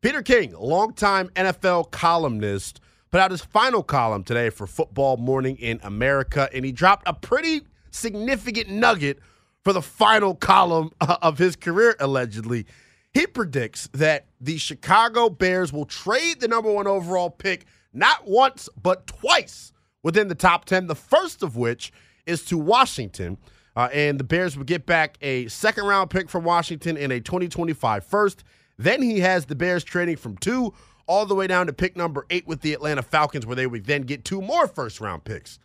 Peter 0.01 0.21
King, 0.21 0.53
longtime 0.59 1.29
NFL 1.37 1.89
columnist, 1.91 2.81
put 3.11 3.21
out 3.21 3.31
his 3.31 3.39
final 3.39 3.81
column 3.81 4.25
today 4.25 4.49
for 4.49 4.67
Football 4.67 5.15
Morning 5.15 5.55
in 5.55 5.79
America, 5.83 6.49
and 6.53 6.65
he 6.65 6.73
dropped 6.73 7.07
a 7.07 7.13
pretty 7.13 7.61
significant 7.91 8.67
nugget 8.69 9.19
for 9.63 9.71
the 9.71 9.81
final 9.81 10.35
column 10.35 10.91
of 10.99 11.37
his 11.37 11.55
career, 11.55 11.95
allegedly. 12.01 12.65
He 13.13 13.25
predicts 13.25 13.87
that 13.93 14.25
the 14.41 14.57
Chicago 14.57 15.29
Bears 15.29 15.71
will 15.71 15.85
trade 15.85 16.41
the 16.41 16.49
number 16.49 16.73
one 16.73 16.87
overall 16.87 17.29
pick 17.29 17.65
not 17.93 18.27
once, 18.27 18.67
but 18.83 19.07
twice 19.07 19.71
within 20.05 20.27
the 20.27 20.35
top 20.35 20.65
10, 20.65 20.85
the 20.85 20.93
first 20.93 21.41
of 21.41 21.57
which 21.57 21.91
is 22.27 22.45
to 22.45 22.59
Washington. 22.59 23.39
Uh, 23.75 23.89
and 23.91 24.19
the 24.19 24.23
Bears 24.23 24.55
would 24.55 24.67
get 24.67 24.85
back 24.85 25.17
a 25.19 25.47
second 25.47 25.85
round 25.85 26.11
pick 26.11 26.29
from 26.29 26.43
Washington 26.43 26.95
in 26.95 27.11
a 27.11 27.19
2025 27.19 28.05
first. 28.05 28.43
Then 28.77 29.01
he 29.01 29.21
has 29.21 29.47
the 29.47 29.55
Bears 29.55 29.83
trading 29.83 30.15
from 30.15 30.37
two 30.37 30.75
all 31.07 31.25
the 31.25 31.33
way 31.33 31.47
down 31.47 31.65
to 31.65 31.73
pick 31.73 31.97
number 31.97 32.27
eight 32.29 32.45
with 32.45 32.61
the 32.61 32.71
Atlanta 32.71 33.01
Falcons, 33.01 33.47
where 33.47 33.55
they 33.55 33.65
would 33.65 33.85
then 33.85 34.03
get 34.03 34.23
two 34.23 34.43
more 34.43 34.67
first 34.67 35.01
round 35.01 35.23
picks. 35.23 35.57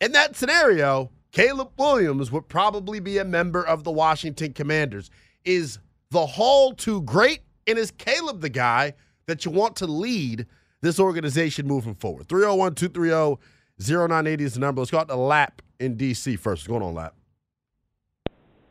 In 0.00 0.10
that 0.10 0.34
scenario, 0.34 1.12
Caleb 1.30 1.70
Williams 1.78 2.32
would 2.32 2.48
probably 2.48 2.98
be 2.98 3.18
a 3.18 3.24
member 3.24 3.64
of 3.64 3.84
the 3.84 3.92
Washington 3.92 4.52
Commanders. 4.52 5.08
Is 5.44 5.78
the 6.10 6.26
haul 6.26 6.74
too 6.74 7.02
great? 7.02 7.42
And 7.68 7.78
is 7.78 7.92
Caleb 7.92 8.40
the 8.40 8.48
guy 8.48 8.94
that 9.26 9.44
you 9.44 9.52
want 9.52 9.76
to 9.76 9.86
lead 9.86 10.46
this 10.80 10.98
organization 10.98 11.68
moving 11.68 11.94
forward? 11.94 12.28
301 12.28 12.74
230 12.74 13.40
0980 13.78 14.44
is 14.44 14.54
the 14.54 14.60
number. 14.60 14.80
Let's 14.80 14.90
go 14.90 14.98
out 14.98 15.08
to 15.08 15.16
Lap 15.16 15.62
in 15.80 15.96
D.C. 15.96 16.36
first. 16.36 16.62
What's 16.62 16.68
going 16.68 16.82
on, 16.82 16.94
Lap? 16.94 17.14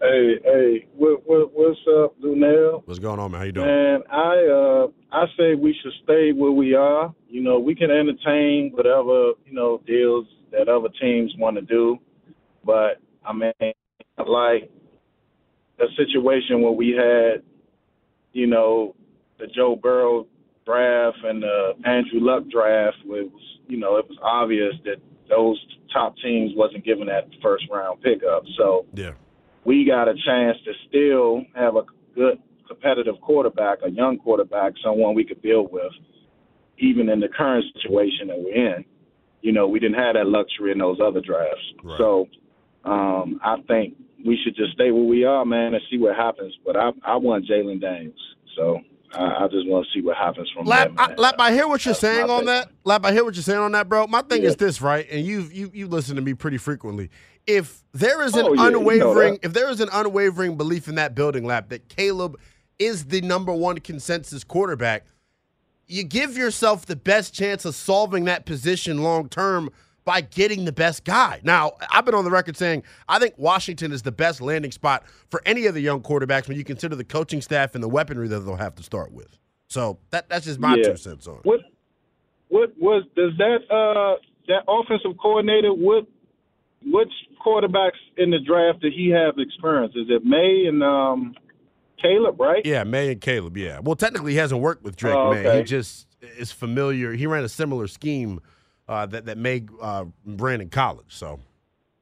Hey, 0.01 0.39
hey, 0.43 0.87
what, 0.95 1.21
what, 1.27 1.51
what's 1.53 1.79
up, 1.87 2.19
Lynnell? 2.19 2.81
What's 2.85 2.99
going 2.99 3.19
on, 3.19 3.31
man? 3.31 3.39
How 3.39 3.45
you 3.45 3.51
doing? 3.51 3.67
Man, 3.67 4.01
I 4.11 4.47
uh, 4.47 4.87
I 5.11 5.25
say 5.37 5.53
we 5.53 5.75
should 5.81 5.91
stay 6.03 6.31
where 6.31 6.51
we 6.51 6.73
are. 6.73 7.13
You 7.29 7.43
know, 7.43 7.59
we 7.59 7.75
can 7.75 7.91
entertain 7.91 8.71
whatever 8.73 9.33
you 9.45 9.53
know 9.53 9.79
deals 9.85 10.25
that 10.51 10.67
other 10.67 10.89
teams 10.99 11.31
want 11.37 11.57
to 11.57 11.61
do, 11.61 11.99
but 12.65 12.99
I 13.23 13.31
mean, 13.31 13.53
like 14.17 14.71
a 15.79 15.85
situation 15.95 16.61
where 16.61 16.71
we 16.71 16.89
had, 16.97 17.43
you 18.33 18.47
know, 18.47 18.95
the 19.39 19.47
Joe 19.47 19.75
Burrow 19.75 20.25
draft 20.65 21.17
and 21.23 21.41
the 21.43 21.73
Andrew 21.85 22.19
Luck 22.19 22.43
draft 22.49 22.97
was, 23.05 23.29
you 23.67 23.77
know, 23.77 23.97
it 23.97 24.07
was 24.07 24.17
obvious 24.21 24.73
that 24.85 24.97
those 25.29 25.59
top 25.93 26.15
teams 26.23 26.51
wasn't 26.55 26.85
giving 26.85 27.07
that 27.07 27.27
first 27.41 27.65
round 27.71 28.01
pickup. 28.01 28.43
So 28.57 28.85
yeah, 28.93 29.13
we 29.65 29.85
got 29.85 30.07
a 30.07 30.13
chance 30.13 30.57
to 30.65 30.71
still 30.87 31.43
have 31.55 31.75
a 31.75 31.83
good 32.15 32.39
competitive 32.67 33.15
quarterback, 33.21 33.79
a 33.83 33.89
young 33.89 34.17
quarterback, 34.17 34.73
someone 34.83 35.13
we 35.13 35.25
could 35.25 35.41
build 35.41 35.71
with, 35.71 35.91
even 36.77 37.09
in 37.09 37.19
the 37.19 37.27
current 37.27 37.65
situation 37.75 38.27
that 38.27 38.37
we're 38.37 38.75
in. 38.75 38.85
You 39.41 39.51
know, 39.51 39.67
we 39.67 39.79
didn't 39.79 39.99
have 39.99 40.15
that 40.15 40.27
luxury 40.27 40.71
in 40.71 40.77
those 40.77 40.99
other 41.03 41.19
drafts. 41.19 41.73
Right. 41.83 41.97
So 41.97 42.27
um, 42.85 43.39
I 43.43 43.57
think 43.67 43.95
we 44.25 44.37
should 44.43 44.55
just 44.55 44.73
stay 44.73 44.91
where 44.91 45.03
we 45.03 45.23
are, 45.23 45.45
man, 45.45 45.73
and 45.73 45.81
see 45.89 45.97
what 45.97 46.15
happens. 46.15 46.53
But 46.65 46.77
I, 46.77 46.91
I 47.03 47.15
want 47.15 47.45
Jalen 47.47 47.81
Daniels. 47.81 48.35
So 48.55 48.79
I, 49.13 49.43
I 49.43 49.47
just 49.49 49.67
want 49.67 49.85
to 49.85 49.91
see 49.93 50.03
what 50.05 50.17
happens 50.17 50.49
from 50.55 50.65
Lap, 50.65 50.91
there. 50.95 51.11
I, 51.11 51.15
Lap, 51.15 51.35
I 51.39 51.51
hear 51.51 51.67
what 51.67 51.83
you're 51.85 51.91
That's 51.91 51.99
saying 52.01 52.29
on 52.29 52.45
that. 52.45 52.69
Lap, 52.83 53.05
I 53.05 53.11
hear 53.11 53.23
what 53.23 53.35
you're 53.35 53.43
saying 53.43 53.59
on 53.59 53.71
that, 53.73 53.89
bro. 53.89 54.07
My 54.07 54.21
thing 54.21 54.43
Yeah. 54.43 54.49
is 54.49 54.55
this, 54.55 54.81
right? 54.81 55.05
And 55.11 55.25
you 55.25 55.41
you 55.51 55.71
you 55.73 55.87
listen 55.87 56.15
to 56.15 56.21
me 56.21 56.33
pretty 56.33 56.57
frequently. 56.57 57.09
If 57.47 57.83
there 57.93 58.21
is 58.23 58.35
an 58.35 58.45
Oh, 58.45 58.53
yeah, 58.53 58.65
you 58.65 58.71
know 58.71 58.79
unwavering, 58.79 59.39
if 59.41 59.53
there 59.53 59.69
is 59.69 59.79
an 59.81 59.89
unwavering 59.91 60.57
belief 60.57 60.87
in 60.87 60.95
that 60.95 61.15
building, 61.15 61.45
Lap, 61.45 61.69
that 61.69 61.89
Caleb 61.89 62.39
is 62.79 63.05
the 63.05 63.21
number 63.21 63.51
one 63.53 63.79
consensus 63.79 64.43
quarterback, 64.43 65.05
you 65.87 66.03
give 66.03 66.37
yourself 66.37 66.85
the 66.85 66.95
best 66.95 67.33
chance 67.33 67.65
of 67.65 67.75
solving 67.75 68.25
that 68.25 68.45
position 68.45 69.03
long 69.03 69.27
term 69.27 69.69
by 70.03 70.21
getting 70.21 70.65
the 70.65 70.71
best 70.71 71.03
guy. 71.05 71.39
Now, 71.43 71.73
I've 71.91 72.05
been 72.05 72.15
on 72.15 72.23
the 72.23 72.31
record 72.31 72.57
saying 72.57 72.83
I 73.07 73.19
think 73.19 73.35
Washington 73.37 73.91
is 73.91 74.01
the 74.01 74.11
best 74.11 74.41
landing 74.41 74.71
spot 74.71 75.03
for 75.29 75.41
any 75.45 75.65
of 75.67 75.73
the 75.73 75.81
young 75.81 76.01
quarterbacks 76.01 76.47
when 76.47 76.57
you 76.57 76.63
consider 76.63 76.95
the 76.95 77.03
coaching 77.03 77.41
staff 77.41 77.75
and 77.75 77.83
the 77.83 77.89
weaponry 77.89 78.27
that 78.27 78.39
they'll 78.41 78.55
have 78.55 78.75
to 78.75 78.83
start 78.83 79.11
with. 79.11 79.37
So 79.67 79.99
that 80.09 80.27
that's 80.29 80.45
just 80.45 80.59
my 80.59 80.75
Yeah. 80.75 80.83
two 80.91 80.97
cents 80.97 81.27
on 81.27 81.35
it. 81.37 81.45
What 81.45 81.59
what 82.49 82.71
was 82.79 83.03
does 83.15 83.31
that 83.37 83.59
uh 83.69 84.19
that 84.47 84.63
offensive 84.67 85.17
coordinator 85.21 85.73
what 85.73 86.05
which 86.85 87.11
quarterbacks 87.45 87.99
in 88.17 88.31
the 88.31 88.39
draft 88.39 88.81
did 88.81 88.93
he 88.93 89.09
have 89.09 89.35
experience? 89.37 89.93
Is 89.95 90.07
it 90.09 90.25
Maye 90.25 90.65
and 90.67 90.83
um 90.83 91.35
Caleb, 92.01 92.39
right? 92.39 92.65
Yeah, 92.65 92.83
Maye 92.83 93.11
and 93.11 93.21
Caleb. 93.21 93.55
Yeah. 93.55 93.79
Well, 93.79 93.95
technically, 93.95 94.31
he 94.31 94.39
hasn't 94.39 94.59
worked 94.59 94.83
with 94.83 94.95
Drake 94.95 95.15
Oh, 95.15 95.31
Maye. 95.31 95.57
He 95.59 95.63
just 95.63 96.07
is 96.39 96.51
familiar. 96.51 97.13
He 97.13 97.27
ran 97.27 97.43
a 97.43 97.49
similar 97.49 97.85
scheme 97.87 98.39
uh, 98.87 99.05
that 99.07 99.25
that 99.25 99.37
Maye 99.37 99.65
uh, 99.81 100.05
ran 100.25 100.61
in 100.61 100.69
college. 100.69 101.07
So 101.09 101.39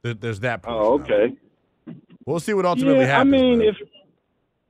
there, 0.02 0.14
there's 0.14 0.40
that. 0.42 0.62
Oh, 0.66 1.00
okay. 1.00 1.36
We'll 2.26 2.40
see 2.40 2.54
what 2.54 2.66
ultimately 2.66 3.02
yeah, 3.02 3.18
happens. 3.18 3.34
I 3.34 3.38
mean, 3.38 3.62
if 3.62 3.76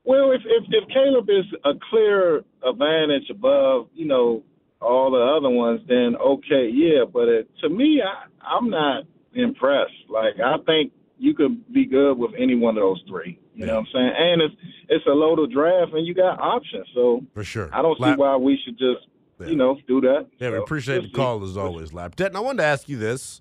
well, 0.04 0.32
if, 0.32 0.42
if 0.44 0.64
if 0.68 0.88
Caleb 0.88 1.28
is 1.28 1.44
a 1.64 1.72
clear 1.90 2.42
advantage 2.66 3.28
above, 3.30 3.88
you 3.94 4.06
know, 4.06 4.42
all 4.80 5.10
the 5.10 5.18
other 5.18 5.50
ones, 5.50 5.80
then 5.88 6.16
okay, 6.16 6.70
yeah. 6.72 7.04
But 7.10 7.28
it, 7.28 7.50
to 7.60 7.68
me, 7.68 8.02
I, 8.02 8.26
I'm 8.42 8.70
not 8.70 9.04
impressed. 9.34 9.92
Like 10.08 10.34
I 10.42 10.56
think 10.64 10.92
you 11.18 11.34
could 11.34 11.70
be 11.72 11.84
good 11.84 12.14
with 12.14 12.32
any 12.38 12.54
one 12.54 12.76
of 12.76 12.82
those 12.82 13.02
three. 13.06 13.38
You 13.54 13.66
know 13.66 13.74
what 13.74 13.80
I'm 13.80 13.86
saying? 13.92 14.12
And 14.16 14.42
it's 14.42 14.54
it's 14.88 15.06
a 15.06 15.10
loaded 15.10 15.52
draft, 15.52 15.92
and 15.92 16.06
you 16.06 16.14
got 16.14 16.40
options. 16.40 16.86
So 16.94 17.20
for 17.34 17.44
sure, 17.44 17.68
I 17.72 17.82
don't 17.82 17.98
see 17.98 18.04
Lap- 18.04 18.18
why 18.18 18.36
we 18.36 18.58
should 18.64 18.78
just, 18.78 19.06
you 19.48 19.56
know, 19.56 19.78
do 19.86 20.00
that. 20.02 20.26
Yeah, 20.38 20.50
we 20.50 20.56
So, 20.56 20.62
appreciate 20.62 20.98
we'll 20.98 21.08
the 21.10 21.14
call 21.14 21.44
as 21.44 21.56
always, 21.56 21.92
Lap. 21.92 22.16
Denton, 22.16 22.36
I 22.36 22.40
wanted 22.40 22.58
to 22.58 22.64
ask 22.64 22.88
you 22.88 22.98
this 22.98 23.40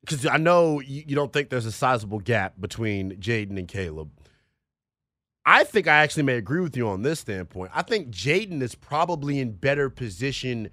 because 0.00 0.26
I 0.26 0.36
know 0.36 0.80
you, 0.80 1.04
you 1.06 1.16
don't 1.16 1.32
think 1.32 1.48
there's 1.50 1.66
a 1.66 1.72
sizable 1.72 2.20
gap 2.20 2.54
between 2.60 3.12
Jayden 3.16 3.58
and 3.58 3.66
Caleb. 3.68 4.10
I 5.44 5.64
think 5.64 5.88
I 5.88 6.02
actually 6.02 6.22
may 6.22 6.36
agree 6.36 6.60
with 6.60 6.76
you 6.76 6.88
on 6.88 7.02
this 7.02 7.20
standpoint. 7.20 7.72
I 7.74 7.82
think 7.82 8.10
Jayden 8.10 8.62
is 8.62 8.74
probably 8.74 9.40
in 9.40 9.52
better 9.52 9.90
position 9.90 10.70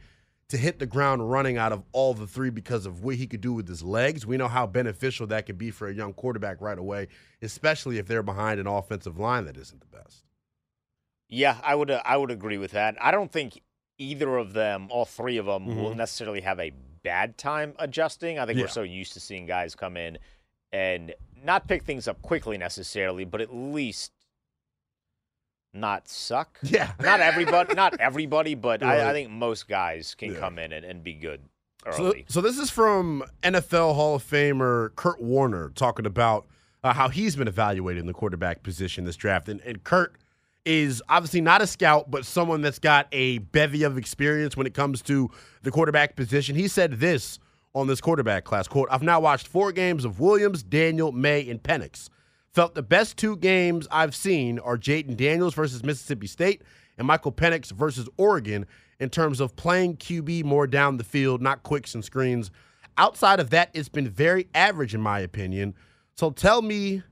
to 0.50 0.58
hit 0.58 0.80
the 0.80 0.86
ground 0.86 1.30
running 1.30 1.58
out 1.58 1.72
of 1.72 1.84
all 1.92 2.14
the 2.14 2.28
three 2.28 2.50
because 2.50 2.86
of 2.86 3.04
what 3.04 3.16
he 3.16 3.28
could 3.28 3.42
do 3.42 3.54
with 3.54 3.68
his 3.68 3.84
legs. 3.84 4.26
We 4.26 4.38
know 4.38 4.48
how 4.48 4.68
beneficial 4.68 5.28
that 5.28 5.46
could 5.46 5.58
be 5.58 5.72
for 5.72 5.88
a 5.88 5.94
young 5.94 6.14
quarterback 6.14 6.60
right 6.60 6.78
away, 6.78 7.08
especially 7.42 7.98
if 8.00 8.08
they're 8.08 8.24
behind 8.24 8.60
an 8.60 8.68
offensive 8.68 9.20
line 9.20 9.46
that 9.46 9.58
isn't 9.58 9.80
the 9.80 9.88
best. 9.98 10.24
Yeah, 11.30 11.58
I 11.64 11.76
would 11.76 11.92
uh, 11.92 12.02
I 12.04 12.18
would 12.18 12.32
agree 12.32 12.58
with 12.58 12.72
that. 12.72 12.96
I 13.00 13.12
don't 13.12 13.32
think 13.32 13.62
either 14.00 14.38
of 14.38 14.54
them, 14.54 14.88
all 14.90 15.06
three 15.06 15.38
of 15.38 15.46
them, 15.46 15.68
will 15.68 15.92
Mhm. 15.92 15.98
necessarily 15.98 16.42
have 16.42 16.60
a 16.60 16.72
bad 17.04 17.38
time 17.38 17.74
adjusting. 17.78 18.40
I 18.40 18.46
think 18.46 18.58
Yeah. 18.58 18.64
we're 18.66 18.70
so 18.70 18.82
used 18.82 19.14
to 19.14 19.20
seeing 19.20 19.46
guys 19.46 19.76
come 19.76 19.96
in 19.98 20.18
and 20.72 21.14
not 21.44 21.68
pick 21.68 21.84
things 21.84 22.08
up 22.08 22.22
quickly 22.22 22.58
necessarily, 22.58 23.26
but 23.26 23.42
at 23.42 23.54
least 23.54 24.12
not 25.74 26.08
suck. 26.08 26.58
Yeah. 26.64 26.94
Not 27.00 27.20
everybody, 27.20 27.74
not 27.76 28.00
everybody, 28.00 28.56
but 28.56 28.82
I, 28.84 29.10
I 29.10 29.14
think 29.14 29.30
most 29.30 29.68
guys 29.68 30.16
can 30.16 30.34
Yeah. 30.34 30.40
come 30.40 30.58
in 30.58 30.74
and, 30.74 30.84
and 30.86 31.04
be 31.04 31.14
good 31.14 31.42
So, 31.96 32.14
so 32.28 32.42
this 32.42 32.58
is 32.58 32.70
from 32.70 33.24
NFL 33.44 33.94
Hall 33.96 34.16
of 34.16 34.24
Famer 34.24 34.96
Kurt 34.96 35.22
Warner 35.22 35.70
talking 35.70 36.06
about 36.06 36.48
uh, 36.84 36.94
how 36.94 37.10
he's 37.10 37.36
been 37.36 37.48
evaluating 37.48 38.06
the 38.06 38.14
quarterback 38.14 38.64
position 38.64 39.04
this 39.04 39.16
draft. 39.18 39.50
And, 39.50 39.60
and 39.62 39.84
Kurt 39.84 40.16
is 40.66 41.02
obviously 41.10 41.42
not 41.42 41.62
a 41.62 41.68
scout, 41.68 42.12
but 42.12 42.26
someone 42.26 42.62
that's 42.62 42.80
got 42.80 43.08
a 43.12 43.40
bevy 43.40 43.84
of 43.84 43.98
experience 43.98 44.56
when 44.58 44.68
it 44.68 44.74
comes 44.74 45.02
to 45.04 45.30
the 45.64 45.72
quarterback 45.72 46.16
position. 46.16 46.56
He 46.56 46.68
said 46.68 47.00
this 47.00 47.40
on 47.74 47.88
this 47.88 48.02
quarterback 48.02 48.44
class 48.44 48.68
quote, 48.68 48.88
I've 48.92 49.04
now 49.04 49.20
watched 49.20 49.48
four 49.48 49.72
games 49.72 50.06
of 50.06 50.20
Williams, 50.20 50.64
Daniel, 50.64 51.12
Maye, 51.12 51.50
and 51.50 51.62
Penix. 51.62 52.10
Felt 52.54 52.74
the 52.74 52.84
best 52.84 53.16
two 53.16 53.38
games 53.38 53.88
I've 53.92 54.16
seen 54.16 54.60
are 54.60 54.78
Jayden 54.78 55.16
Daniels 55.16 55.54
versus 55.54 55.84
Mississippi 55.84 56.28
State 56.28 56.64
and 56.98 57.06
Michael 57.08 57.32
Penix 57.32 57.72
versus 57.72 58.10
Oregon 58.18 58.66
in 59.00 59.10
terms 59.10 59.40
of 59.40 59.56
playing 59.56 59.98
QB 59.98 60.44
more 60.44 60.68
down 60.68 60.98
the 60.98 61.04
field, 61.04 61.42
not 61.42 61.64
quicks 61.64 61.94
and 61.96 62.04
screens. 62.04 62.52
Outside 62.98 63.40
of 63.40 63.52
that, 63.52 63.70
it's 63.74 63.88
been 63.88 64.10
very 64.10 64.48
average 64.54 64.94
in 64.94 65.02
my 65.02 65.20
opinion. 65.20 65.76
So 66.16 66.32
tell 66.32 66.62
me 66.62 67.04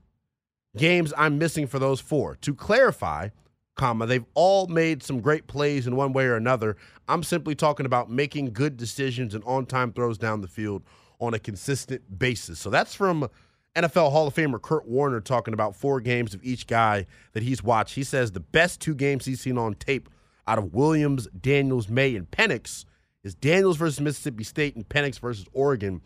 games 0.78 1.12
I'm 1.16 1.38
missing 1.38 1.66
for 1.66 1.78
those 1.78 2.00
four. 2.00 2.36
To 2.42 2.54
clarify, 2.54 3.28
comma, 3.76 4.06
they've 4.06 4.24
all 4.34 4.66
made 4.66 5.02
some 5.02 5.20
great 5.20 5.46
plays 5.46 5.86
in 5.86 5.96
one 5.96 6.12
way 6.12 6.26
or 6.26 6.36
another. 6.36 6.76
I'm 7.08 7.22
simply 7.22 7.54
talking 7.54 7.86
about 7.86 8.10
making 8.10 8.52
good 8.52 8.76
decisions 8.76 9.34
and 9.34 9.44
on-time 9.44 9.92
throws 9.92 10.18
down 10.18 10.40
the 10.40 10.48
field 10.48 10.82
on 11.20 11.34
a 11.34 11.38
consistent 11.38 12.18
basis. 12.18 12.58
So 12.58 12.70
that's 12.70 12.94
from 12.94 13.28
NFL 13.74 14.12
Hall 14.12 14.26
of 14.26 14.34
Famer 14.34 14.60
Kurt 14.60 14.86
Warner 14.86 15.20
talking 15.20 15.54
about 15.54 15.76
four 15.76 16.00
games 16.00 16.34
of 16.34 16.42
each 16.42 16.66
guy 16.66 17.06
that 17.32 17.42
he's 17.42 17.62
watched. 17.62 17.94
He 17.94 18.04
says 18.04 18.32
the 18.32 18.40
best 18.40 18.80
two 18.80 18.94
games 18.94 19.24
he's 19.24 19.40
seen 19.40 19.58
on 19.58 19.74
tape 19.74 20.08
out 20.46 20.58
of 20.58 20.74
Williams, 20.74 21.28
Daniels, 21.40 21.88
Maye, 21.88 22.16
and 22.16 22.30
Penix 22.30 22.84
is 23.22 23.34
Daniels 23.34 23.76
versus 23.76 24.00
Mississippi 24.00 24.44
State 24.44 24.76
and 24.76 24.88
Penix 24.88 25.18
versus 25.20 25.46
Oregon. 25.52 26.00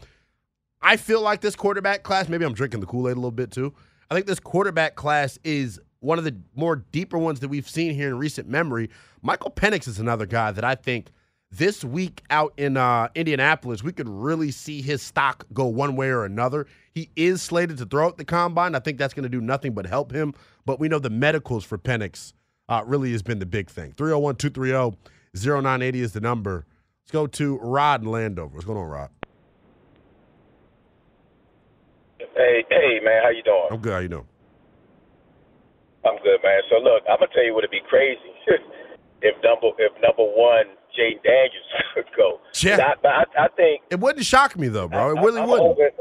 I 0.83 0.97
feel 0.97 1.21
like 1.21 1.41
this 1.41 1.55
quarterback 1.55 2.03
class, 2.03 2.29
maybe 2.29 2.45
I'm 2.45 2.55
drinking 2.55 2.81
the 2.81 2.87
Kool 2.87 3.09
Aid 3.09 3.13
a 3.13 3.15
little 3.15 3.31
bit 3.31 3.53
too. 3.53 3.73
I 4.13 4.15
think 4.15 4.27
this 4.27 4.41
quarterback 4.41 4.95
class 4.95 5.39
is 5.43 5.81
one 6.01 6.19
of 6.19 6.25
the 6.25 6.37
more 6.55 6.77
deeper 6.77 7.17
ones 7.17 7.41
that 7.41 7.49
we've 7.49 7.67
seen 7.67 7.95
here 7.95 8.09
in 8.09 8.19
recent 8.19 8.47
memory. 8.47 8.91
Michael 9.23 9.51
Penix 9.51 9.89
is 9.89 9.99
another 9.99 10.27
guy 10.27 10.53
that 10.53 10.65
I 10.65 10.75
think 10.75 11.13
this 11.51 11.83
week 11.83 12.23
out 12.29 12.53
in 12.59 12.77
uh, 12.77 13.09
Indianapolis, 13.15 13.83
we 13.83 13.91
could 13.91 14.11
really 14.11 14.51
see 14.51 14.83
his 14.83 15.01
stock 15.01 15.47
go 15.55 15.65
one 15.65 15.97
way 15.97 16.11
or 16.11 16.27
another. 16.27 16.67
He 16.93 17.09
is 17.17 17.41
slated 17.41 17.79
to 17.79 17.87
throw 17.87 18.09
at 18.09 18.19
the 18.19 18.25
combine. 18.27 18.75
I 18.75 18.81
think 18.81 18.99
that's 18.99 19.15
going 19.15 19.23
to 19.23 19.31
do 19.31 19.41
nothing 19.41 19.73
but 19.73 19.87
help 19.87 20.13
him. 20.13 20.35
But 20.67 20.79
we 20.79 20.89
know 20.89 20.99
the 20.99 21.09
medicals 21.09 21.65
for 21.65 21.79
Penix 21.79 22.35
uh, 22.69 22.83
really 22.85 23.13
has 23.13 23.23
been 23.23 23.39
the 23.39 23.47
big 23.47 23.71
thing. 23.71 23.93
301 23.93 24.37
230 24.37 24.95
0980 25.35 26.01
is 26.03 26.13
the 26.13 26.21
number. 26.21 26.67
Let's 27.03 27.13
go 27.13 27.27
to 27.29 27.57
Rod 27.61 28.05
Landover. 28.05 28.57
What's 28.57 28.67
going 28.67 28.77
on, 28.77 28.89
Rod? 28.91 29.09
Hey, 32.43 32.67
hey, 32.75 32.99
man, 33.07 33.23
how 33.23 33.31
you 33.31 33.47
doing? 33.47 33.71
I'm 33.71 33.79
good. 33.79 33.93
How 33.95 34.03
you 34.03 34.11
doing? 34.11 34.27
I'm 36.03 36.19
good, 36.27 36.43
man. 36.43 36.59
So 36.67 36.83
look, 36.83 37.07
I'm 37.07 37.23
gonna 37.23 37.31
tell 37.31 37.47
you 37.47 37.55
what 37.55 37.63
would 37.63 37.71
be 37.71 37.87
crazy 37.87 38.19
if 39.23 39.39
number 39.47 39.71
if 39.79 39.95
number 40.03 40.27
one 40.27 40.75
Jay 40.91 41.15
Daniels 41.23 41.71
would 41.95 42.11
go. 42.19 42.43
Yeah. 42.59 42.83
I, 42.83 42.99
I, 43.07 43.47
I 43.47 43.49
think 43.55 43.87
it 43.95 44.01
wouldn't 44.03 44.27
shock 44.27 44.59
me 44.59 44.67
though, 44.67 44.89
bro. 44.89 45.15
It 45.15 45.23
really 45.23 45.39
I, 45.41 45.47
wouldn't. 45.47 45.79
Hoping, 45.79 45.95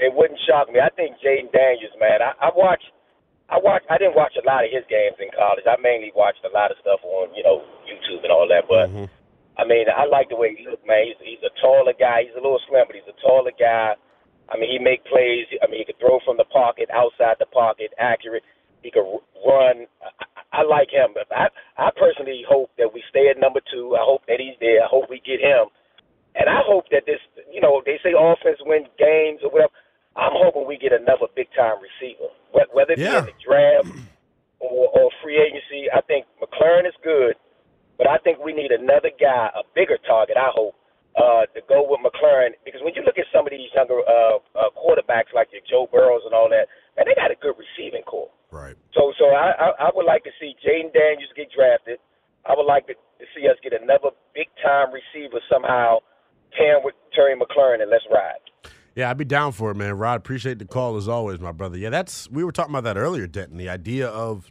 it 0.00 0.12
wouldn't 0.16 0.40
shock 0.48 0.72
me. 0.72 0.80
I 0.80 0.88
think 0.96 1.20
Jayden 1.20 1.52
Daniels, 1.52 1.92
man. 2.00 2.24
I, 2.24 2.32
I 2.48 2.50
watched. 2.56 2.88
I 3.52 3.60
watched. 3.60 3.84
I 3.92 4.00
didn't 4.00 4.16
watch 4.16 4.32
a 4.40 4.44
lot 4.48 4.64
of 4.64 4.72
his 4.72 4.88
games 4.88 5.20
in 5.20 5.28
college. 5.36 5.68
I 5.68 5.76
mainly 5.76 6.08
watched 6.16 6.40
a 6.48 6.52
lot 6.56 6.72
of 6.72 6.80
stuff 6.80 7.04
on 7.04 7.36
you 7.36 7.44
know 7.44 7.60
YouTube 7.84 8.24
and 8.24 8.32
all 8.32 8.48
that. 8.48 8.64
But 8.64 8.88
mm-hmm. 8.88 9.12
I 9.60 9.68
mean, 9.68 9.92
I 9.92 10.08
like 10.08 10.32
the 10.32 10.40
way 10.40 10.56
he 10.56 10.64
looked, 10.64 10.88
man. 10.88 11.04
He's, 11.04 11.20
he's 11.36 11.44
a 11.44 11.52
taller 11.60 11.92
guy. 11.92 12.24
He's 12.24 12.32
a 12.32 12.40
little 12.40 12.60
slim, 12.64 12.88
but 12.88 12.96
he's 12.96 13.12
a 13.12 13.20
taller 13.20 13.52
guy. 13.52 14.00
I 14.48 14.58
mean, 14.58 14.70
he 14.70 14.78
make 14.78 15.04
plays. 15.04 15.46
I 15.62 15.66
mean, 15.66 15.80
he 15.80 15.86
could 15.86 15.98
throw 15.98 16.20
from 16.24 16.36
the 16.36 16.46
pocket, 16.46 16.88
outside 16.94 17.36
the 17.38 17.46
pocket, 17.46 17.90
accurate. 17.98 18.42
He 18.82 18.90
could 18.90 19.06
run. 19.42 19.86
I, 20.02 20.60
I 20.60 20.62
like 20.62 20.90
him. 20.90 21.14
I, 21.34 21.48
I 21.76 21.90
personally 21.98 22.44
hope 22.48 22.70
that 22.78 22.92
we 22.94 23.02
stay 23.10 23.28
at 23.28 23.40
number 23.40 23.60
two. 23.72 23.96
I 23.96 24.04
hope 24.06 24.22
that 24.28 24.38
he's 24.38 24.54
there. 24.60 24.84
I 24.84 24.88
hope 24.88 25.10
we 25.10 25.20
get 25.26 25.40
him. 25.40 25.66
And 26.36 26.48
I 26.48 26.60
hope 26.62 26.84
that 26.92 27.04
this, 27.06 27.20
you 27.50 27.60
know, 27.60 27.82
they 27.84 27.98
say 28.04 28.12
offense 28.12 28.60
wins 28.62 28.86
games 28.98 29.40
or 29.42 29.50
whatever. 29.50 29.72
I'm 30.16 30.32
hoping 30.32 30.66
we 30.66 30.78
get 30.78 30.92
another 30.92 31.28
big 31.34 31.48
time 31.56 31.76
receiver, 31.80 32.32
whether 32.52 32.92
it 32.92 32.98
yeah. 32.98 33.20
be 33.20 33.28
in 33.28 33.36
the 33.36 33.40
draft 33.44 33.88
or, 34.60 34.88
or 34.88 35.10
free 35.22 35.36
agency. 35.36 35.92
I 35.92 36.00
think 36.02 36.24
McLaurin 36.40 36.88
is 36.88 36.96
good, 37.04 37.36
but 37.98 38.08
I 38.08 38.16
think 38.18 38.38
we 38.40 38.52
need 38.52 38.70
another 38.70 39.10
guy, 39.12 39.50
a 39.52 39.60
bigger 39.74 39.98
target. 40.06 40.36
I 40.36 40.48
hope 40.54 40.74
uh, 41.16 41.48
to 41.56 41.60
go 41.68 41.80
with 41.88 42.00
McLaurin 42.04 42.52
because 42.64 42.84
when 42.84 42.92
you 42.94 43.02
look 43.02 43.16
at 43.16 43.24
some 43.32 43.48
of 43.48 43.50
these 43.50 43.72
younger 43.72 44.04
uh, 44.04 44.36
uh, 44.52 44.68
quarterbacks 44.76 45.32
like 45.34 45.48
your 45.52 45.64
Joe 45.64 45.88
Burrows 45.88 46.22
and 46.24 46.36
all 46.36 46.48
that, 46.52 46.68
man, 46.96 47.08
they 47.08 47.16
got 47.16 47.32
a 47.32 47.38
good 47.40 47.56
receiving 47.56 48.04
corps. 48.04 48.30
Right. 48.52 48.76
So, 48.92 49.12
so 49.18 49.32
I, 49.32 49.52
I, 49.56 49.68
I 49.80 49.90
would 49.94 50.06
like 50.06 50.24
to 50.24 50.34
see 50.40 50.54
Jayden 50.60 50.92
Daniels 50.92 51.32
get 51.36 51.48
drafted. 51.54 51.98
I 52.44 52.54
would 52.54 52.68
like 52.68 52.86
to, 52.86 52.94
to 52.94 53.24
see 53.34 53.48
us 53.48 53.56
get 53.62 53.72
another 53.72 54.12
big 54.34 54.48
time 54.62 54.92
receiver 54.92 55.40
somehow, 55.50 55.98
pairing 56.56 56.84
with 56.84 56.94
Terry 57.14 57.34
McLaurin, 57.34 57.80
and 57.80 57.90
let's 57.90 58.04
ride. 58.12 58.44
Yeah, 58.94 59.10
I'd 59.10 59.18
be 59.18 59.24
down 59.24 59.52
for 59.52 59.70
it, 59.70 59.76
man. 59.76 59.98
Rod, 59.98 60.16
appreciate 60.16 60.58
the 60.58 60.64
call 60.64 60.96
as 60.96 61.06
always, 61.08 61.38
my 61.40 61.52
brother. 61.52 61.76
Yeah, 61.76 61.90
that's 61.90 62.30
we 62.30 62.44
were 62.44 62.52
talking 62.52 62.74
about 62.74 62.84
that 62.84 62.96
earlier, 62.96 63.26
Denton. 63.26 63.58
The 63.58 63.68
idea 63.68 64.08
of 64.08 64.50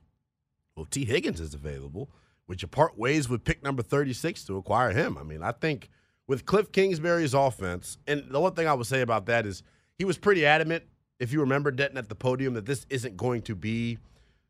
well, 0.76 0.86
Tee 0.86 1.06
Higgins 1.06 1.40
is 1.40 1.54
available. 1.54 2.10
Would 2.48 2.62
you 2.62 2.68
part 2.68 2.98
ways 2.98 3.28
with 3.28 3.44
pick 3.44 3.64
number 3.64 3.82
36 3.82 4.44
to 4.46 4.58
acquire 4.58 4.92
him? 4.92 5.18
I 5.18 5.24
mean, 5.24 5.42
I 5.42 5.52
think 5.52 5.90
with 6.28 6.46
Cliff 6.46 6.72
Kingsbury's 6.72 7.34
offense, 7.34 7.98
and 8.08 8.26
the 8.30 8.40
one 8.40 8.54
thing 8.54 8.68
I 8.68 8.74
would 8.74 8.88
say 8.88 9.02
about 9.02 9.26
that 9.28 9.46
is 9.46 9.64
he 9.98 10.06
was 10.06 10.18
pretty 10.18 10.46
adamant, 10.46 10.84
if 11.20 11.32
you 11.32 11.40
remember 11.42 11.72
Denton 11.72 11.98
at 11.98 12.10
the 12.10 12.16
podium, 12.16 12.54
that 12.56 12.66
this 12.66 12.86
isn't 12.90 13.16
going 13.16 13.42
to 13.44 13.56
be, 13.56 13.98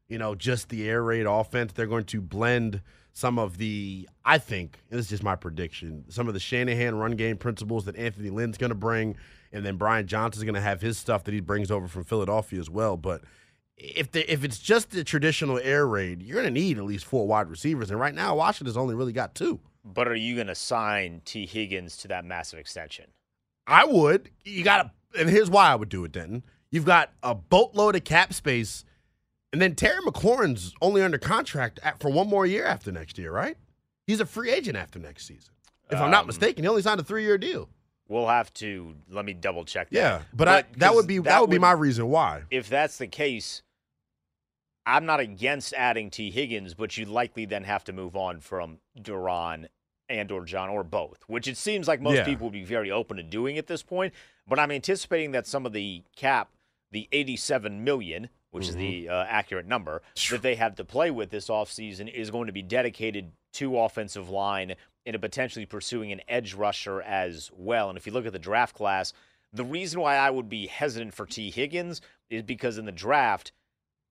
you 0.07 0.17
know, 0.17 0.36
just 0.36 0.69
the 0.69 0.89
air 0.89 1.03
raid 1.03 1.26
offense. 1.26 1.73
They're 1.73 1.86
going 1.86 2.05
to 2.05 2.21
blend 2.21 2.82
some 3.13 3.39
of 3.39 3.57
the, 3.57 4.07
I 4.23 4.38
think, 4.38 4.80
and 4.89 4.99
this 4.99 5.05
is 5.05 5.09
just 5.09 5.23
my 5.23 5.36
prediction, 5.36 6.05
some 6.09 6.28
of 6.28 6.34
the 6.34 6.39
Shanahan 6.39 6.95
run 6.95 7.11
game 7.11 7.38
principles 7.38 7.86
that 7.86 7.95
Anthony 7.95 8.30
Lynn's 8.30 8.57
going 8.57 8.71
to 8.71 8.76
bring 8.76 9.15
and 9.55 9.65
then 9.65 9.78
Brian 9.78 10.05
Johnson's 10.05 10.43
going 10.43 10.55
to 10.55 10.61
have 10.61 10.82
his 10.82 10.97
stuff 10.97 11.23
that 11.23 11.34
he 11.34 11.39
brings 11.39 11.71
over 11.71 11.88
from 11.88 12.03
Philadelphia 12.03 12.59
as 12.59 12.69
well. 12.69 12.97
But 12.97 13.21
if 13.78 14.11
the, 14.11 14.32
if 14.32 14.43
it's 14.43 14.59
just 14.59 14.91
the 14.91 15.03
traditional 15.03 15.59
air 15.59 15.88
raid, 15.88 16.21
you're 16.21 16.36
going 16.41 16.53
to 16.53 16.59
need 16.59 16.78
at 16.78 16.84
least 16.84 17.05
four 17.05 17.26
wide 17.26 17.49
receivers, 17.49 17.89
and 17.89 17.99
right 17.99 18.13
now 18.13 18.36
Washington's 18.36 18.76
only 18.76 18.95
really 18.95 19.13
got 19.13 19.34
two. 19.34 19.61
But 19.86 20.07
are 20.07 20.15
you 20.15 20.33
going 20.36 20.47
to 20.47 20.55
sign 20.55 21.21
Tee 21.25 21.45
Higgins 21.45 21.95
to 21.97 22.07
that 22.07 22.25
massive 22.25 22.57
extension? 22.59 23.05
I 23.67 23.86
would. 23.86 24.31
You 24.43 24.63
got 24.63 24.91
to, 25.13 25.19
and 25.21 25.29
here's 25.29 25.49
why 25.49 25.69
I 25.69 25.75
would 25.75 25.89
do 25.89 26.03
it. 26.05 26.11
Denton. 26.11 26.43
you've 26.71 26.86
got 26.86 27.11
a 27.23 27.36
boatload 27.36 27.95
of 27.95 28.03
cap 28.03 28.33
space, 28.33 28.83
and 29.53 29.61
then 29.61 29.75
Terry 29.75 30.01
McLaurin's 30.01 30.73
only 30.81 31.01
under 31.01 31.17
contract 31.19 31.79
at, 31.83 31.99
for 31.99 32.09
one 32.09 32.27
more 32.27 32.45
year 32.45 32.65
after 32.65 32.91
next 32.91 33.17
year, 33.17 33.31
right? 33.31 33.57
He's 34.07 34.19
a 34.19 34.25
free 34.25 34.51
agent 34.51 34.75
after 34.77 34.99
next 34.99 35.25
season, 35.27 35.53
if 35.89 35.97
um, 35.97 36.05
I'm 36.05 36.11
not 36.11 36.21
Um, 36.21 36.27
mistaken. 36.27 36.63
He 36.63 36.67
only 36.67 36.81
signed 36.81 36.99
a 36.99 37.03
three 37.03 37.23
year 37.23 37.38
deal. 37.38 37.69
We'll 38.07 38.27
have 38.27 38.53
to 38.55 38.95
let 39.09 39.25
me 39.25 39.33
double 39.33 39.65
check 39.65 39.89
that. 39.89 39.97
Yeah, 39.97 40.21
but, 40.33 40.47
I, 40.47 40.63
that 40.77 40.93
would 40.93 41.07
be 41.07 41.17
that, 41.19 41.29
'cause 41.31 41.41
would 41.41 41.49
be 41.49 41.57
my 41.59 41.71
reason 41.71 42.07
why. 42.09 42.43
If 42.51 42.69
that's 42.69 42.97
the 42.99 43.07
case, 43.07 43.63
I'm 44.86 45.05
not 45.05 45.19
against 45.19 45.73
adding 45.73 46.09
Tee 46.09 46.31
Higgins, 46.31 46.73
but 46.73 46.95
you'd 46.97 47.07
likely 47.07 47.45
then 47.45 47.63
have 47.63 47.83
to 47.86 47.93
move 47.93 48.15
on 48.15 48.39
from 48.39 48.79
Duran 49.01 49.67
and 50.07 50.31
or 50.31 50.45
John 50.45 50.69
or 50.69 50.83
both, 50.83 51.23
which 51.27 51.47
it 51.47 51.57
seems 51.57 51.88
like 51.88 51.99
most 52.01 52.17
Yeah. 52.17 52.25
people 52.25 52.45
would 52.47 52.53
be 52.53 52.63
very 52.63 52.91
open 52.91 53.17
to 53.17 53.23
doing 53.23 53.57
at 53.57 53.67
this 53.67 53.81
point. 53.81 54.13
But 54.47 54.59
I'm 54.59 54.71
anticipating 54.71 55.31
that 55.31 55.47
some 55.47 55.65
of 55.65 55.73
the 55.73 56.03
cap, 56.15 56.49
the 56.91 57.07
87 57.11 57.83
million, 57.83 58.29
which 58.51 58.69
is 58.69 58.75
the 58.75 59.09
uh, 59.09 59.25
accurate 59.27 59.65
number 59.65 60.01
that 60.29 60.41
they 60.43 60.55
have 60.55 60.75
to 60.75 60.86
play 60.86 61.09
with 61.09 61.31
this 61.31 61.47
offseason, 61.49 62.07
is 62.13 62.29
going 62.29 62.45
to 62.47 62.53
be 62.53 62.61
dedicated 62.61 63.31
to 63.53 63.79
offensive 63.79 64.29
line 64.29 64.75
and 65.05 65.19
potentially 65.19 65.65
pursuing 65.65 66.11
an 66.11 66.21
edge 66.27 66.53
rusher 66.53 67.01
as 67.01 67.49
well. 67.53 67.89
And 67.89 67.97
if 67.97 68.05
you 68.05 68.13
look 68.13 68.25
at 68.27 68.33
the 68.33 68.39
draft 68.39 68.75
class, 68.75 69.13
the 69.51 69.63
reason 69.65 69.99
why 69.99 70.15
I 70.17 70.29
would 70.29 70.49
be 70.49 70.67
hesitant 70.67 71.13
for 71.15 71.25
Tee 71.25 71.49
Higgins 71.49 72.01
is 72.29 72.43
because 72.43 72.77
in 72.77 72.86
the 72.86 72.91
draft, 72.91 73.51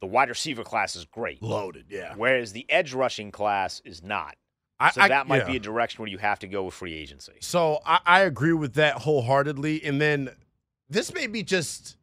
the 0.05 0.11
wide 0.11 0.29
receiver 0.29 0.63
class 0.63 0.97
is 0.97 1.07
great. 1.07 1.43
Loaded, 1.43 1.87
yeah. 1.89 2.13
Whereas 2.15 2.53
the 2.53 2.67
edge 2.69 2.93
rushing 2.93 3.31
class 3.31 3.81
is 3.87 4.03
not. 4.03 4.37
I- 4.79 4.91
so 4.91 5.01
I- 5.01 5.09
that 5.09 5.27
might 5.27 5.39
yeah. 5.39 5.47
be 5.53 5.57
a 5.57 5.61
direction 5.61 6.03
where 6.03 6.11
you 6.11 6.19
have 6.19 6.39
to 6.41 6.47
go 6.47 6.65
with 6.65 6.75
free 6.75 6.93
agency. 6.93 7.33
So 7.41 7.81
I, 7.87 8.01
I 8.05 8.21
agree 8.21 8.53
with 8.53 8.75
that 8.75 8.97
wholeheartedly. 8.97 9.83
And 9.83 9.99
then 10.03 10.29
this 10.91 11.15
may 11.15 11.27
be 11.27 11.43
just 11.43 11.97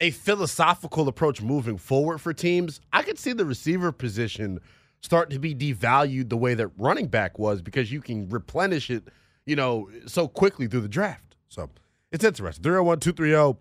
a 0.00 0.10
philosophical 0.10 1.06
approach 1.06 1.40
moving 1.40 1.78
forward 1.78 2.18
for 2.18 2.32
teams. 2.32 2.80
I 2.92 3.02
could 3.02 3.20
see 3.20 3.32
the 3.34 3.44
receiver 3.44 3.92
position 3.92 4.58
start 5.00 5.30
to 5.30 5.38
be 5.38 5.54
devalued 5.54 6.28
the 6.28 6.36
way 6.36 6.54
that 6.54 6.68
running 6.76 7.06
back 7.06 7.38
was 7.38 7.62
because 7.62 7.92
you 7.92 8.00
can 8.00 8.28
replenish 8.28 8.90
it, 8.90 9.04
you 9.46 9.54
know, 9.54 9.88
so 10.06 10.26
quickly 10.26 10.66
through 10.66 10.80
the 10.80 10.88
draft. 10.88 11.36
So 11.48 11.70
it's 12.10 12.24
interesting. 12.24 12.64
301 12.64 12.98
230 12.98 13.60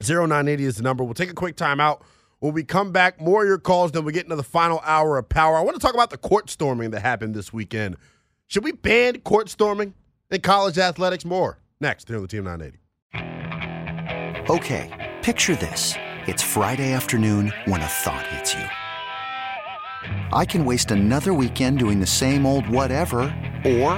0980 0.00 0.64
is 0.64 0.76
the 0.76 0.82
number. 0.82 1.04
We'll 1.04 1.14
take 1.14 1.30
a 1.30 1.34
quick 1.34 1.56
timeout. 1.56 2.00
When 2.40 2.52
we 2.52 2.64
come 2.64 2.92
back, 2.92 3.18
more 3.18 3.42
of 3.42 3.48
your 3.48 3.56
calls, 3.58 3.92
then 3.92 4.04
we 4.04 4.12
get 4.12 4.24
into 4.24 4.36
the 4.36 4.42
final 4.42 4.82
hour 4.84 5.16
of 5.16 5.26
power. 5.28 5.56
I 5.56 5.62
want 5.62 5.74
to 5.74 5.80
talk 5.80 5.94
about 5.94 6.10
the 6.10 6.18
court 6.18 6.50
storming 6.50 6.90
that 6.90 7.00
happened 7.00 7.34
this 7.34 7.50
weekend. 7.50 7.96
Should 8.46 8.62
we 8.62 8.72
ban 8.72 9.20
court 9.20 9.48
storming 9.48 9.94
in 10.30 10.42
college 10.42 10.76
athletics 10.76 11.24
more? 11.24 11.58
Next, 11.80 12.08
here 12.08 12.16
on 12.16 12.22
the 12.22 12.28
Team 12.28 12.44
980. 12.44 12.78
Okay, 14.50 15.14
picture 15.22 15.56
this. 15.56 15.94
It's 16.26 16.42
Friday 16.42 16.92
afternoon 16.92 17.54
when 17.64 17.80
a 17.80 17.86
thought 17.86 18.26
hits 18.26 18.52
you. 18.52 18.64
I 20.32 20.44
can 20.44 20.66
waste 20.66 20.90
another 20.90 21.32
weekend 21.32 21.78
doing 21.78 22.00
the 22.00 22.06
same 22.06 22.44
old 22.44 22.68
whatever, 22.68 23.20
or 23.64 23.92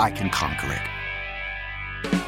I 0.00 0.10
can 0.14 0.30
conquer 0.30 0.72
it. 0.72 2.27